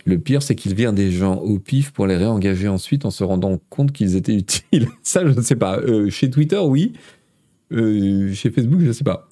Le 0.09 0.17
pire, 0.17 0.41
c'est 0.41 0.55
qu'il 0.55 0.73
vient 0.73 0.91
des 0.91 1.11
gens 1.11 1.35
au 1.35 1.59
pif 1.59 1.91
pour 1.91 2.07
les 2.07 2.17
réengager 2.17 2.67
ensuite 2.67 3.05
en 3.05 3.11
se 3.11 3.23
rendant 3.23 3.59
compte 3.69 3.91
qu'ils 3.91 4.15
étaient 4.15 4.33
utiles. 4.33 4.87
Ça, 5.03 5.21
je 5.23 5.33
ne 5.33 5.41
sais 5.41 5.55
pas. 5.55 5.77
Euh, 5.77 6.09
chez 6.09 6.31
Twitter, 6.31 6.57
oui. 6.57 6.93
Euh, 7.71 8.33
chez 8.33 8.49
Facebook, 8.49 8.79
je 8.79 8.87
ne 8.87 8.91
sais 8.91 9.03
pas. 9.03 9.27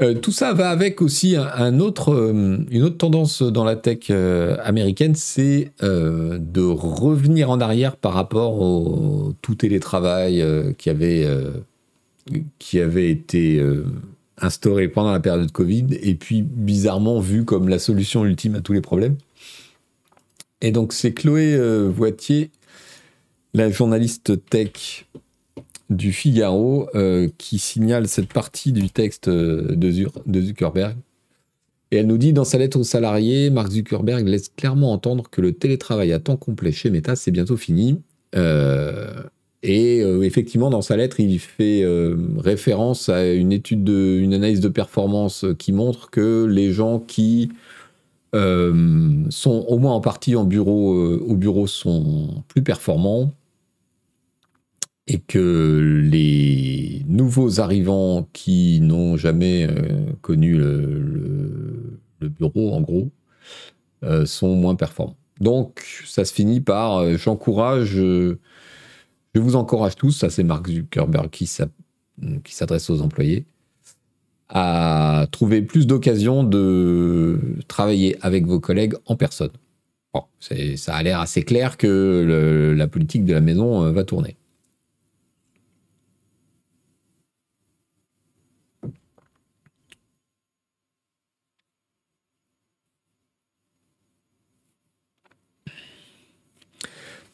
Euh, 0.00 0.14
tout 0.14 0.30
ça 0.30 0.54
va 0.54 0.70
avec 0.70 1.02
aussi 1.02 1.34
un, 1.34 1.80
autre, 1.80 2.32
une 2.70 2.82
autre 2.84 2.98
tendance 2.98 3.42
dans 3.42 3.64
la 3.64 3.74
tech 3.74 4.10
américaine, 4.10 5.16
c'est 5.16 5.72
de 5.80 6.60
revenir 6.60 7.50
en 7.50 7.60
arrière 7.60 7.96
par 7.96 8.12
rapport 8.12 8.60
au 8.60 9.34
tout 9.42 9.56
télétravail 9.56 10.44
qui, 10.78 10.88
avait, 10.88 11.26
qui 12.60 12.78
avait 12.78 13.10
été 13.10 13.60
instauré 14.40 14.88
pendant 14.88 15.12
la 15.12 15.20
période 15.20 15.46
de 15.46 15.50
Covid 15.50 15.86
et 16.00 16.14
puis 16.14 16.42
bizarrement 16.42 17.20
vu 17.20 17.44
comme 17.44 17.68
la 17.68 17.78
solution 17.78 18.24
ultime 18.24 18.54
à 18.56 18.60
tous 18.60 18.72
les 18.72 18.80
problèmes. 18.80 19.16
Et 20.60 20.72
donc 20.72 20.92
c'est 20.92 21.12
Chloé 21.12 21.54
euh, 21.54 21.88
Voitier, 21.88 22.50
la 23.54 23.70
journaliste 23.70 24.44
tech 24.48 25.06
du 25.90 26.12
Figaro, 26.12 26.88
euh, 26.94 27.28
qui 27.38 27.58
signale 27.58 28.08
cette 28.08 28.32
partie 28.32 28.72
du 28.72 28.90
texte 28.90 29.28
euh, 29.28 29.74
de, 29.74 30.10
de, 30.26 30.40
Zuckerberg. 30.40 30.96
Et 31.90 31.96
elle 31.96 32.06
nous 32.06 32.18
dit 32.18 32.32
dans 32.32 32.44
sa 32.44 32.58
lettre 32.58 32.78
aux 32.78 32.84
salariés, 32.84 33.48
Mark 33.48 33.70
Zuckerberg 33.70 34.26
laisse 34.26 34.50
clairement 34.50 34.92
entendre 34.92 35.30
que 35.30 35.40
le 35.40 35.52
télétravail 35.52 36.12
à 36.12 36.18
temps 36.18 36.36
complet 36.36 36.72
chez 36.72 36.90
Meta, 36.90 37.16
c'est 37.16 37.30
bientôt 37.30 37.56
fini. 37.56 38.02
Et 39.62 40.00
euh, 40.02 40.22
effectivement, 40.22 40.70
dans 40.70 40.82
sa 40.82 40.96
lettre, 40.96 41.18
il 41.18 41.38
fait 41.38 41.82
euh, 41.82 42.16
référence 42.38 43.08
à 43.08 43.26
une 43.32 43.52
étude, 43.52 43.82
de, 43.82 44.18
une 44.20 44.34
analyse 44.34 44.60
de 44.60 44.68
performance 44.68 45.44
qui 45.58 45.72
montre 45.72 46.10
que 46.10 46.44
les 46.44 46.72
gens 46.72 47.00
qui 47.00 47.50
euh, 48.34 49.24
sont 49.30 49.64
au 49.68 49.78
moins 49.78 49.94
en 49.94 50.00
partie 50.00 50.36
en 50.36 50.44
bureau, 50.44 50.94
au 50.94 51.34
bureau 51.34 51.66
sont 51.66 52.44
plus 52.46 52.62
performants 52.62 53.32
et 55.08 55.18
que 55.18 56.04
les 56.04 57.02
nouveaux 57.08 57.60
arrivants 57.60 58.28
qui 58.32 58.80
n'ont 58.80 59.16
jamais 59.16 59.66
connu 60.20 60.54
le, 60.56 61.98
le, 62.20 62.28
bureau, 62.28 62.74
en 62.74 62.82
gros, 62.82 63.10
sont 64.26 64.54
moins 64.54 64.74
performants. 64.74 65.16
Donc, 65.40 65.82
ça 66.04 66.26
se 66.26 66.34
finit 66.34 66.60
par 66.60 67.16
j'encourage 67.16 67.98
je 69.38 69.42
vous 69.42 69.56
encourage 69.56 69.94
tous, 69.94 70.10
ça 70.10 70.30
c'est 70.30 70.42
Mark 70.42 70.68
Zuckerberg 70.68 71.30
qui 71.30 71.46
s'adresse 71.46 72.90
aux 72.90 73.00
employés, 73.02 73.46
à 74.48 75.26
trouver 75.30 75.62
plus 75.62 75.86
d'occasions 75.86 76.42
de 76.42 77.38
travailler 77.68 78.16
avec 78.20 78.46
vos 78.46 78.60
collègues 78.60 78.94
en 79.06 79.14
personne. 79.14 79.52
Bon, 80.12 80.24
ça 80.40 80.94
a 80.94 81.02
l'air 81.02 81.20
assez 81.20 81.42
clair 81.42 81.76
que 81.76 82.74
la 82.76 82.88
politique 82.88 83.24
de 83.24 83.34
la 83.34 83.40
maison 83.40 83.84
euh, 83.84 83.92
va 83.92 84.04
tourner. 84.04 84.36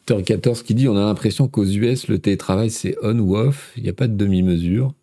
14 0.05 0.63
qui 0.63 0.75
dit 0.75 0.87
on 0.87 0.95
a 0.95 1.05
l'impression 1.05 1.47
qu'aux 1.47 1.65
US, 1.65 2.07
le 2.07 2.19
télétravail, 2.19 2.69
c'est 2.69 2.95
on 3.01 3.17
ou 3.19 3.35
off, 3.35 3.73
il 3.77 3.83
n'y 3.83 3.89
a 3.89 3.93
pas 3.93 4.07
de 4.07 4.15
demi-mesure. 4.15 4.93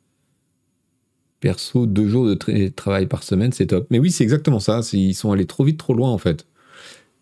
Perso, 1.41 1.87
deux 1.87 2.09
jours 2.09 2.27
de 2.27 2.35
télétravail 2.35 3.07
par 3.07 3.25
semaine, 3.25 3.53
c'est 3.53 3.67
top. 3.67 3.87
Mais 3.91 3.99
oui, 3.99 4.12
c'est 4.12 4.23
exactement 4.23 4.61
ça. 4.61 4.81
Ils 4.93 5.15
sont 5.15 5.33
allés 5.33 5.47
trop 5.47 5.65
vite, 5.65 5.77
trop 5.77 5.93
loin, 5.93 6.11
en 6.11 6.19
fait. 6.19 6.47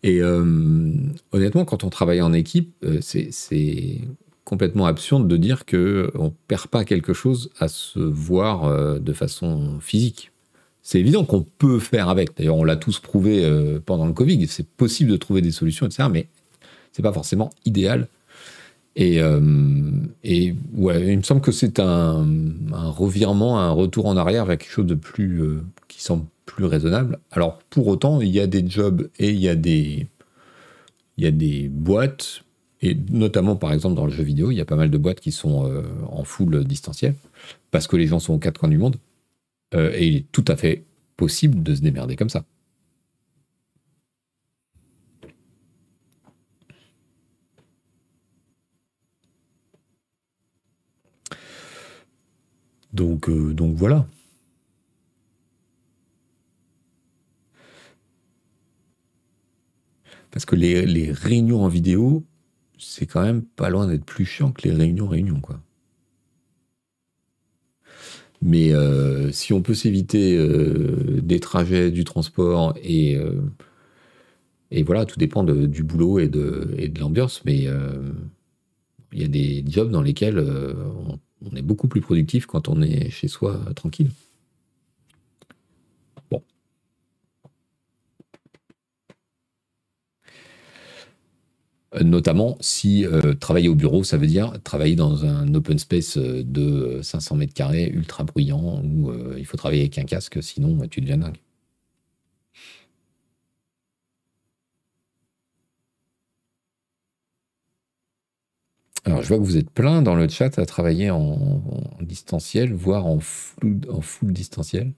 Et 0.03 0.21
euh, 0.21 0.93
honnêtement, 1.31 1.65
quand 1.65 1.83
on 1.83 1.89
travaille 1.89 2.21
en 2.21 2.31
équipe, 2.31 2.73
euh, 2.83 2.99
c'est 3.01 4.01
complètement 4.43 4.85
absurde 4.85 5.27
de 5.27 5.37
dire 5.37 5.65
qu'on 5.65 5.77
ne 5.77 6.29
perd 6.47 6.67
pas 6.67 6.85
quelque 6.85 7.13
chose 7.13 7.51
à 7.59 7.67
se 7.67 7.99
voir 7.99 8.65
euh, 8.65 8.99
de 8.99 9.13
façon 9.13 9.79
physique. 9.79 10.31
C'est 10.83 10.99
évident 10.99 11.25
qu'on 11.25 11.43
peut 11.43 11.79
faire 11.79 12.09
avec. 12.09 12.37
D'ailleurs, 12.37 12.57
on 12.57 12.63
l'a 12.63 12.75
tous 12.75 12.99
prouvé 12.99 13.47
pendant 13.85 14.07
le 14.07 14.13
Covid. 14.13 14.47
C'est 14.47 14.67
possible 14.67 15.11
de 15.11 15.17
trouver 15.17 15.41
des 15.41 15.51
solutions, 15.51 15.85
etc. 15.85 16.09
Mais 16.11 16.27
c'est 16.91 17.01
pas 17.01 17.13
forcément 17.13 17.49
idéal. 17.65 18.07
Et, 18.95 19.21
euh, 19.21 19.39
et, 20.23 20.53
ouais, 20.73 21.13
il 21.13 21.17
me 21.17 21.23
semble 21.23 21.41
que 21.41 21.51
c'est 21.51 21.79
un, 21.79 22.25
revirement, 22.73 23.59
un 23.59 23.71
retour 23.71 24.05
en 24.05 24.17
arrière 24.17 24.45
vers 24.45 24.57
quelque 24.57 24.71
chose 24.71 24.85
de 24.85 24.95
plus 24.95 25.41
euh, 25.41 25.63
qui 25.87 26.01
semble 26.01 26.25
plus 26.45 26.65
raisonnable. 26.65 27.19
Alors 27.31 27.59
pour 27.69 27.87
autant, 27.87 28.19
il 28.19 28.29
y 28.29 28.39
a 28.39 28.47
des 28.47 28.67
jobs 28.67 29.09
et 29.17 29.29
il 29.29 29.39
y 29.39 29.47
a 29.47 29.55
des 29.55 30.07
il 31.17 31.23
y 31.23 31.27
a 31.27 31.31
des 31.31 31.69
boîtes 31.69 32.43
et 32.81 32.97
notamment 33.11 33.55
par 33.55 33.71
exemple 33.73 33.95
dans 33.95 34.05
le 34.05 34.11
jeu 34.11 34.23
vidéo, 34.23 34.51
il 34.51 34.57
y 34.57 34.61
a 34.61 34.65
pas 34.65 34.75
mal 34.75 34.89
de 34.89 34.97
boîtes 34.97 35.19
qui 35.19 35.31
sont 35.31 35.69
euh, 35.69 35.83
en 36.09 36.23
full 36.23 36.63
distanciel 36.65 37.15
parce 37.69 37.87
que 37.87 37.95
les 37.95 38.07
gens 38.07 38.19
sont 38.19 38.33
aux 38.33 38.39
quatre 38.39 38.59
coins 38.59 38.69
du 38.69 38.77
monde 38.77 38.97
et 39.73 40.05
il 40.05 40.15
est 40.17 40.25
tout 40.33 40.43
à 40.49 40.57
fait 40.57 40.83
possible 41.15 41.63
de 41.63 41.75
se 41.75 41.81
démerder 41.81 42.17
comme 42.17 42.29
ça. 42.29 42.43
Donc, 52.93 53.29
euh, 53.29 53.53
donc 53.53 53.75
voilà. 53.75 54.07
Parce 60.31 60.45
que 60.45 60.55
les, 60.55 61.11
réunions 61.11 61.63
en 61.63 61.67
vidéo, 61.67 62.25
c'est 62.77 63.05
quand 63.05 63.21
même 63.21 63.43
pas 63.43 63.69
loin 63.69 63.87
d'être 63.87 64.05
plus 64.05 64.25
chiant 64.25 64.51
que 64.51 64.67
les 64.67 64.73
réunions 64.73 65.07
réunions, 65.07 65.41
quoi. 65.41 65.61
Mais 68.41 68.73
euh, 68.73 69.31
si 69.31 69.53
on 69.53 69.61
peut 69.61 69.75
s'éviter 69.75 70.35
euh, 70.35 71.21
des 71.21 71.39
trajets, 71.39 71.91
du 71.91 72.03
transport 72.03 72.73
et, 72.83 73.15
et 74.71 74.83
voilà, 74.83 75.05
tout 75.05 75.19
dépend 75.19 75.43
du 75.43 75.83
boulot 75.83 76.19
et 76.19 76.27
de, 76.27 76.73
et 76.77 76.87
de 76.89 76.99
l'ambiance. 76.99 77.43
Mais 77.45 77.67
il 79.11 79.21
y 79.21 79.23
a 79.23 79.27
des 79.27 79.63
jobs 79.67 79.91
dans 79.91 80.01
lesquels 80.01 80.39
on 80.39 81.19
on 81.45 81.55
est 81.55 81.61
beaucoup 81.61 81.87
plus 81.87 82.01
productif 82.01 82.45
quand 82.45 82.67
on 82.69 82.81
est 82.81 83.09
chez 83.09 83.27
soi 83.27 83.59
euh, 83.67 83.73
tranquille. 83.73 84.11
Bon. 86.29 86.43
Euh, 91.95 92.03
notamment 92.03 92.57
si 92.61 93.05
euh, 93.05 93.33
travailler 93.33 93.67
au 93.69 93.75
bureau, 93.75 94.03
ça 94.03 94.17
veut 94.17 94.27
dire 94.27 94.53
travailler 94.63 94.95
dans 94.95 95.25
un 95.25 95.53
open 95.53 95.79
space 95.79 96.17
de 96.17 96.99
500 97.01 97.35
mètres 97.35 97.53
carrés 97.53 97.89
ultra 97.89 98.23
bruyant 98.23 98.81
où 98.83 99.11
il 99.37 99.45
faut 99.45 99.57
travailler 99.57 99.81
avec 99.81 99.97
un 99.97 100.05
casque, 100.05 100.41
sinon 100.41 100.87
tu 100.87 101.01
deviens 101.01 101.17
dingue. 101.17 101.37
Alors, 109.03 109.23
je 109.23 109.27
vois 109.27 109.37
que 109.37 109.43
vous 109.43 109.57
êtes 109.57 109.69
plein 109.69 110.01
dans 110.01 110.15
le 110.15 110.27
chat 110.27 110.59
à 110.59 110.65
travailler 110.65 111.09
en, 111.09 111.63
distanciel, 112.01 112.73
voire 112.73 113.07
en 113.07 113.19
full, 113.19 113.81
en 113.89 114.01
full 114.01 114.31
distanciel. 114.31 114.93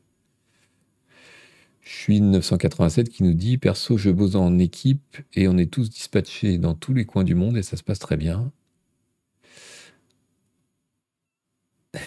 Je 1.81 1.91
suis 1.91 2.21
987 2.21 3.09
qui 3.09 3.23
nous 3.23 3.33
dit 3.33 3.57
Perso, 3.57 3.97
je 3.97 4.09
bosse 4.09 4.35
en 4.35 4.57
équipe 4.57 5.17
et 5.33 5.47
on 5.47 5.57
est 5.57 5.71
tous 5.71 5.89
dispatchés 5.89 6.57
dans 6.57 6.75
tous 6.75 6.93
les 6.93 7.05
coins 7.05 7.25
du 7.25 7.35
monde 7.35 7.57
et 7.57 7.63
ça 7.63 7.75
se 7.77 7.83
passe 7.83 7.99
très 7.99 8.17
bien. 8.17 8.51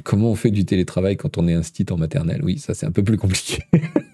Comment 0.03 0.31
on 0.31 0.35
fait 0.35 0.51
du 0.51 0.65
télétravail 0.65 1.17
quand 1.17 1.39
on 1.39 1.47
est 1.47 1.55
un 1.55 1.63
en 1.91 1.97
maternelle? 1.97 2.43
Oui, 2.43 2.59
ça 2.59 2.75
c'est 2.75 2.87
un 2.87 2.91
peu 2.91 3.05
plus 3.05 3.19
compliqué. 3.19 3.63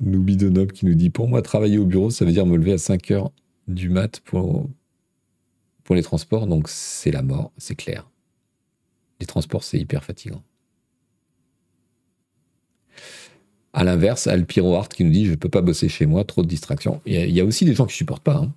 Noubi 0.00 0.36
de 0.36 0.48
Nob 0.48 0.72
qui 0.72 0.86
nous 0.86 0.94
dit 0.94 1.10
Pour 1.10 1.28
moi, 1.28 1.42
travailler 1.42 1.78
au 1.78 1.84
bureau, 1.84 2.10
ça 2.10 2.24
veut 2.24 2.32
dire 2.32 2.46
me 2.46 2.56
lever 2.56 2.72
à 2.72 2.78
5 2.78 3.10
heures 3.10 3.30
du 3.68 3.88
mat 3.88 4.20
pour, 4.20 4.68
les 5.90 6.02
transports. 6.02 6.46
Donc, 6.46 6.68
c'est 6.68 7.10
la 7.10 7.22
mort, 7.22 7.52
c'est 7.58 7.74
clair. 7.74 8.08
Les 9.18 9.26
transports, 9.26 9.64
c'est 9.64 9.78
hyper 9.78 10.04
fatigant. 10.04 10.42
À 13.72 13.82
l'inverse, 13.82 14.28
Alpiro 14.28 14.76
Art 14.76 14.88
qui 14.88 15.04
nous 15.04 15.10
dit 15.10 15.26
Je 15.26 15.32
ne 15.32 15.36
peux 15.36 15.48
pas 15.48 15.62
bosser 15.62 15.88
chez 15.88 16.06
moi, 16.06 16.24
trop 16.24 16.42
de 16.42 16.48
distractions. 16.48 17.00
Il 17.06 17.30
y, 17.30 17.40
a 17.40 17.44
aussi 17.44 17.64
des 17.64 17.74
gens 17.74 17.86
qui 17.86 17.94
ne 17.94 17.96
supportent 17.96 18.22
pas. 18.22 18.36
Hein. 18.36 18.52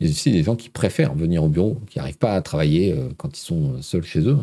Il 0.00 0.06
y 0.06 0.10
a 0.10 0.12
aussi 0.12 0.30
des 0.30 0.42
gens 0.42 0.54
qui 0.54 0.68
préfèrent 0.68 1.14
venir 1.14 1.42
au 1.42 1.48
bureau, 1.48 1.80
qui 1.88 1.98
n'arrivent 1.98 2.18
pas 2.18 2.34
à 2.34 2.42
travailler 2.42 2.92
euh, 2.92 3.08
quand 3.16 3.36
ils 3.36 3.42
sont 3.42 3.80
seuls 3.82 4.04
chez 4.04 4.20
eux. 4.20 4.38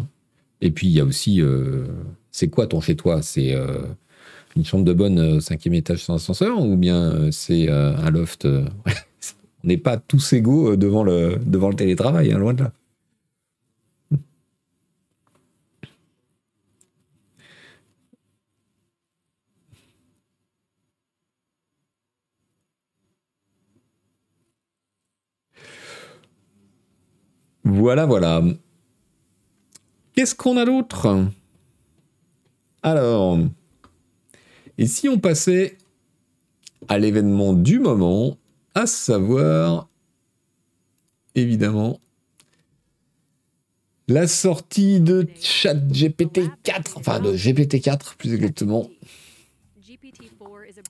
Et 0.62 0.72
puis, 0.72 0.88
il 0.88 0.94
y 0.94 1.00
a 1.00 1.06
aussi 1.06 1.42
euh, 1.42 1.86
C'est 2.32 2.50
quoi 2.50 2.68
ton 2.68 2.82
chez 2.82 2.96
toi 2.96 3.22
C'est 3.22 3.54
euh, 3.54 3.84
une 4.56 4.66
chambre 4.66 4.86
de 4.86 4.94
bonne 4.94 5.20
au 5.20 5.40
cinquième 5.40 5.74
étage 5.74 6.04
sans 6.04 6.16
ascenseur 6.16 6.62
ou 6.62 6.78
bien 6.78 7.30
c'est 7.32 7.70
un 7.70 8.10
loft 8.10 8.48
On 9.66 9.68
n'est 9.68 9.78
pas 9.78 9.98
tous 9.98 10.34
égaux 10.34 10.76
devant 10.76 11.04
le, 11.04 11.40
devant 11.44 11.70
le 11.70 11.76
télétravail, 11.76 12.32
hein, 12.32 12.38
loin 12.38 12.54
de 12.54 12.64
là. 12.64 12.72
Voilà, 27.64 28.06
voilà. 28.06 28.44
Qu'est-ce 30.14 30.36
qu'on 30.36 30.58
a 30.58 30.66
d'autre? 30.66 31.26
Alors, 32.84 33.40
et 34.78 34.88
si 34.88 35.10
on 35.10 35.20
passait 35.20 35.78
à 36.88 37.00
l'événement 37.00 37.54
du 37.54 37.80
moment, 37.80 38.38
à 38.74 38.86
savoir, 38.86 39.90
évidemment, 41.34 42.00
la 44.08 44.28
sortie 44.28 45.00
de 45.00 45.28
ChatGPT 45.40 46.42
4, 46.64 46.98
enfin 46.98 47.20
de 47.20 47.36
GPT 47.36 47.82
4 47.82 48.16
plus 48.18 48.34
exactement. 48.34 48.90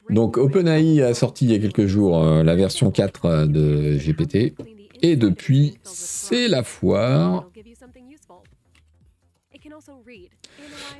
Donc 0.09 0.37
OpenAI 0.37 1.01
a 1.01 1.13
sorti 1.13 1.45
il 1.45 1.51
y 1.51 1.55
a 1.55 1.59
quelques 1.59 1.87
jours 1.87 2.21
euh, 2.21 2.43
la 2.43 2.55
version 2.55 2.91
4 2.91 3.25
euh, 3.25 3.45
de 3.45 3.97
GPT. 3.97 4.53
Et 5.01 5.15
depuis, 5.15 5.77
c'est 5.83 6.47
la 6.47 6.63
foire. 6.63 7.49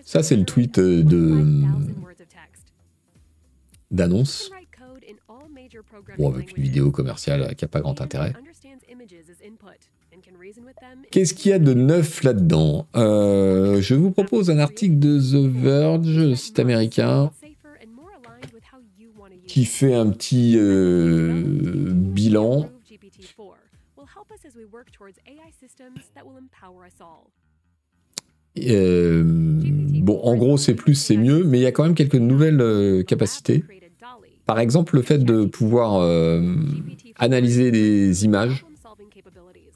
Ça, 0.04 0.24
c'est 0.24 0.36
le 0.36 0.44
tweet 0.44 0.80
de 0.80 1.64
d'annonce. 3.96 4.52
Bon, 6.18 6.30
avec 6.30 6.56
une 6.56 6.64
vidéo 6.64 6.92
commerciale 6.92 7.56
qui 7.56 7.64
n'a 7.64 7.70
pas 7.70 7.82
grand 7.82 8.02
intérêt. 8.02 8.34
Qu'est-ce 11.12 11.34
qu'il 11.34 11.52
y 11.52 11.54
a 11.54 11.60
de 11.60 11.74
neuf 11.74 12.24
là-dedans? 12.24 12.88
Euh, 12.96 13.82
Je 13.82 13.96
vous 13.96 14.12
propose 14.12 14.50
un 14.50 14.60
article 14.60 15.00
de 15.00 15.20
The 15.20 15.52
Verge, 15.52 16.34
site 16.36 16.60
américain, 16.60 17.32
qui 19.48 19.66
fait 19.66 19.94
un 19.94 20.10
petit 20.10 20.56
euh, 20.58 21.44
bilan 21.92 22.70
euh, 28.58 29.24
bon, 29.26 30.20
en 30.22 30.38
gros, 30.38 30.58
c'est 30.58 30.76
plus, 30.76 30.96
c'est 30.96 31.18
mieux, 31.18 31.44
mais 31.44 31.60
il 31.60 31.62
y 31.62 31.66
a 31.66 31.74
quand 31.74 31.84
même 31.84 31.94
quelques 31.94 32.16
nouvelles 32.16 33.04
capacités. 33.06 33.66
Par 34.46 34.60
exemple, 34.60 34.96
le 34.96 35.02
fait 35.02 35.20
de 35.20 35.46
pouvoir 35.46 35.96
euh, 35.96 36.56
analyser 37.18 37.72
des 37.72 38.26
images. 38.26 38.66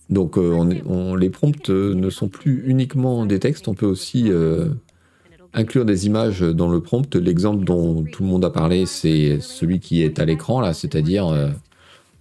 Donc, 0.09 0.37
on, 0.37 1.15
les 1.15 1.29
prompts 1.29 1.69
ne 1.69 2.09
sont 2.09 2.29
plus 2.29 2.63
uniquement 2.65 3.27
des 3.27 3.39
textes, 3.39 3.67
on 3.67 3.75
peut 3.75 3.85
aussi 3.85 4.31
inclure 5.53 5.85
des 5.85 6.07
images 6.07 6.41
dans 6.41 6.67
le 6.67 6.79
prompt. 6.79 7.15
L'exemple 7.15 7.63
dont 7.63 8.03
tout 8.03 8.23
le 8.23 8.29
monde 8.29 8.43
a 8.43 8.49
parlé, 8.49 8.87
c'est 8.87 9.39
celui 9.39 9.79
qui 9.79 10.01
est 10.01 10.17
à 10.17 10.25
l'écran, 10.25 10.61
là, 10.61 10.73
c'est-à-dire 10.73 11.53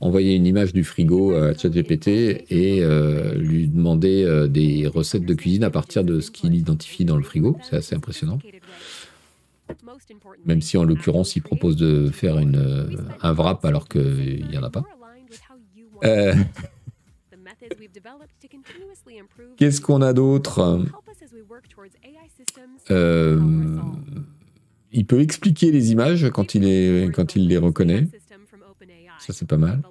envoyer 0.00 0.34
une 0.34 0.46
image 0.46 0.72
du 0.72 0.84
frigo 0.84 1.34
à 1.34 1.54
ChatGPT 1.54 2.08
et 2.08 2.80
euh, 2.82 3.34
lui 3.34 3.68
demander 3.68 4.24
euh, 4.24 4.46
des 4.46 4.86
recettes 4.86 5.24
de 5.24 5.34
cuisine 5.34 5.64
à 5.64 5.70
partir 5.70 6.04
de 6.04 6.20
ce 6.20 6.30
qu'il 6.30 6.54
identifie 6.54 7.04
dans 7.04 7.16
le 7.16 7.22
frigo. 7.22 7.56
C'est 7.68 7.76
assez 7.76 7.94
impressionnant. 7.94 8.38
Même 10.44 10.60
si 10.60 10.76
en 10.76 10.84
l'occurrence, 10.84 11.36
il 11.36 11.42
propose 11.42 11.76
de 11.76 12.10
faire 12.10 12.38
une, 12.38 12.56
euh, 12.56 12.88
un 13.22 13.32
wrap 13.32 13.64
alors 13.64 13.88
qu'il 13.88 14.46
n'y 14.48 14.58
en 14.58 14.62
a 14.62 14.70
pas. 14.70 14.84
Qu'est-ce 19.56 19.80
qu'on 19.80 20.02
a 20.02 20.12
d'autre? 20.12 20.84
Il 24.90 25.06
peut 25.06 25.20
expliquer 25.20 25.70
les 25.72 25.92
images 25.92 26.30
quand 26.30 26.54
il, 26.54 26.66
est, 26.66 27.12
quand 27.14 27.36
il 27.36 27.48
les 27.48 27.58
reconnaît 27.58 28.06
ça 29.18 29.32
c'est 29.32 29.46
pas 29.46 29.56
mal. 29.56 29.82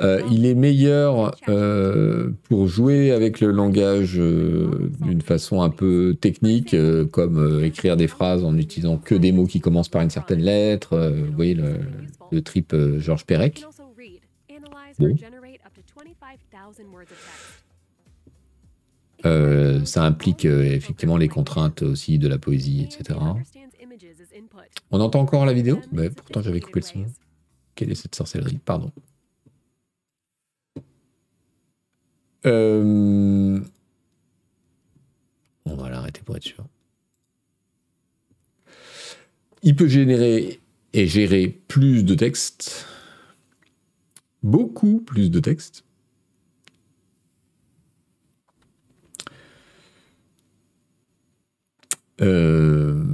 Euh, 0.00 0.22
il 0.30 0.46
est 0.46 0.54
meilleur 0.54 1.34
euh, 1.48 2.30
pour 2.44 2.68
jouer 2.68 3.10
avec 3.10 3.40
le 3.40 3.50
langage 3.50 4.14
euh, 4.16 4.92
d'une 5.00 5.22
façon 5.22 5.60
un 5.60 5.70
peu 5.70 6.16
technique, 6.20 6.76
comme 7.10 7.64
écrire 7.64 7.96
des 7.96 8.06
phrases 8.06 8.44
en 8.44 8.52
n'utilisant 8.52 8.96
que 8.96 9.14
des 9.14 9.32
mots 9.32 9.46
qui 9.46 9.60
commencent 9.60 9.88
par 9.88 10.02
une 10.02 10.10
certaine 10.10 10.40
lettre. 10.40 10.96
vous 10.96 11.34
voyez 11.34 11.54
le, 11.54 12.42
trip 12.42 12.74
Georges 12.98 13.24
Perec. 13.24 13.64
ça 19.84 20.04
implique 20.04 20.44
effectivement 20.44 21.16
les 21.16 21.28
contraintes 21.28 21.82
aussi 21.82 22.18
de 22.18 22.28
la 22.28 22.38
poésie, 22.38 22.84
etc. 22.84 23.18
On 24.90 25.00
entend 25.00 25.20
encore 25.20 25.44
la 25.44 25.52
vidéo? 25.52 25.80
Mais 25.90 26.08
Pourtant 26.10 26.40
j'avais 26.40 26.60
coupé 26.60 26.80
le 26.80 26.86
son. 26.86 27.06
Quelle 27.74 27.90
est 27.90 27.96
cette 27.96 28.14
sorcellerie? 28.14 28.58
Pardon. 28.64 28.92
Euh, 32.46 33.60
on 35.64 35.74
va 35.74 35.90
l'arrêter 35.90 36.22
pour 36.24 36.36
être 36.36 36.44
sûr. 36.44 36.64
Il 39.62 39.74
peut 39.74 39.88
générer 39.88 40.60
et 40.92 41.06
gérer 41.06 41.48
plus 41.68 42.04
de 42.04 42.14
texte. 42.14 42.86
Beaucoup 44.42 45.00
plus 45.00 45.30
de 45.30 45.40
texte. 45.40 45.84
Euh, 52.20 53.04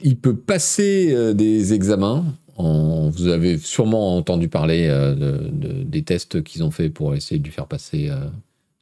il 0.00 0.18
peut 0.18 0.36
passer 0.36 1.12
euh, 1.12 1.34
des 1.34 1.74
examens 1.74 2.34
vous 2.56 3.28
avez 3.28 3.58
sûrement 3.58 4.16
entendu 4.16 4.48
parler 4.48 4.86
euh, 4.88 5.48
des 5.50 6.04
tests 6.04 6.42
qu'ils 6.42 6.62
ont 6.62 6.70
fait 6.70 6.90
pour 6.90 7.14
essayer 7.14 7.38
de 7.38 7.44
lui 7.44 7.52
faire 7.52 7.66
passer 7.66 8.08
euh, 8.10 8.28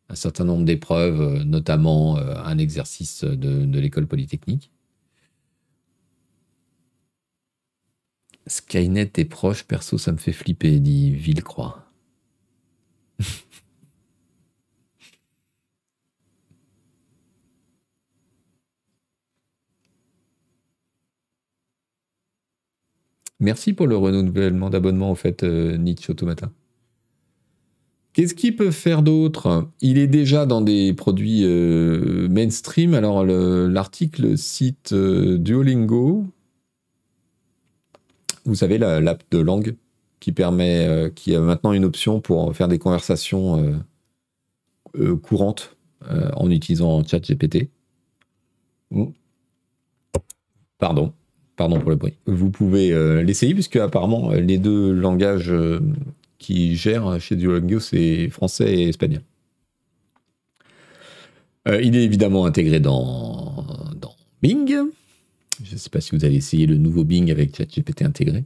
un 0.09 0.15
certain 0.15 0.45
nombre 0.45 0.65
d'épreuves, 0.65 1.21
euh, 1.21 1.45
notamment 1.45 2.17
un 2.19 2.59
exercice 2.59 3.25
de, 3.25 3.79
l'école 3.79 4.07
polytechnique. 4.07 4.71
Skynet 8.47 9.13
est 9.17 9.25
proche, 9.25 9.65
perso, 9.65 9.99
ça 9.99 10.13
me 10.13 10.19
fait 10.19 10.33
flipper, 10.33 10.81
dit 10.81 11.13
Villecroix. 11.13 11.87
Merci 23.43 23.73
pour 23.73 23.89
le 23.89 23.97
renouvellement 23.97 24.71
d'abonnement, 24.71 25.11
en 25.11 25.17
fait, 25.17 25.43
euh, 25.43 25.77
Nietzsche 25.77 26.13
Automata. 26.13 26.49
Qu'est-ce 28.13 28.37
qu'il 28.37 28.55
peut 28.55 28.71
faire 28.71 29.03
d'autre? 29.03 29.69
Il 29.81 29.99
est 29.99 30.07
déjà 30.07 30.47
dans 30.47 30.61
des 30.61 30.95
produits 30.95 31.41
euh, 31.43 32.29
mainstream. 32.29 32.95
Alors, 32.95 33.25
l'article 33.25 34.39
cite 34.39 34.93
euh, 34.93 35.39
Duolingo. 35.39 36.25
Vous 38.45 38.55
savez, 38.55 38.79
l'app 38.79 39.25
de 39.33 39.39
langue 39.39 39.75
qui 40.21 40.31
permet, 40.31 41.11
qui 41.17 41.35
a 41.35 41.41
maintenant 41.41 41.73
une 41.73 41.85
option 41.85 42.21
pour 42.21 42.55
faire 42.55 42.69
des 42.69 42.79
conversations 42.79 43.83
courantes 45.23 45.77
en 46.11 46.51
utilisant 46.51 47.05
ChatGPT. 47.05 47.71
Pardon. 50.79 51.13
Pardon 51.57 51.79
pour 51.81 51.91
le 51.91 51.97
bruit. 51.97 52.15
Vous 52.27 52.51
pouvez 52.51 52.93
euh, 52.93 53.23
l'essayer, 53.23 53.55
puisque 53.55 53.77
apparemment, 53.77 54.33
euh, 54.33 54.41
les 54.41 54.59
deux 54.59 54.93
langages 54.93 55.51
euh, 55.51 55.81
qui 56.39 56.77
gèrent 56.77 57.21
chez 57.21 57.37
Duolingo, 57.37 57.79
c'est 57.79 58.31
français 58.31 58.73
et 58.73 58.89
espagnol. 58.89 59.23
il 61.67 61.95
est 61.95 62.03
évidemment 62.03 62.47
intégré 62.47 62.81
dans, 62.81 63.67
dans 64.01 64.17
Bing. 64.43 64.75
Je 65.63 65.73
ne 65.75 65.79
sais 65.79 65.91
pas 65.91 66.01
si 66.01 66.17
vous 66.17 66.25
allez 66.25 66.37
essayer 66.37 66.67
le 66.67 66.77
nouveau 66.77 67.05
Bing 67.05 67.31
avec 67.31 67.57
ChatGPT 67.57 68.03
intégré. 68.03 68.45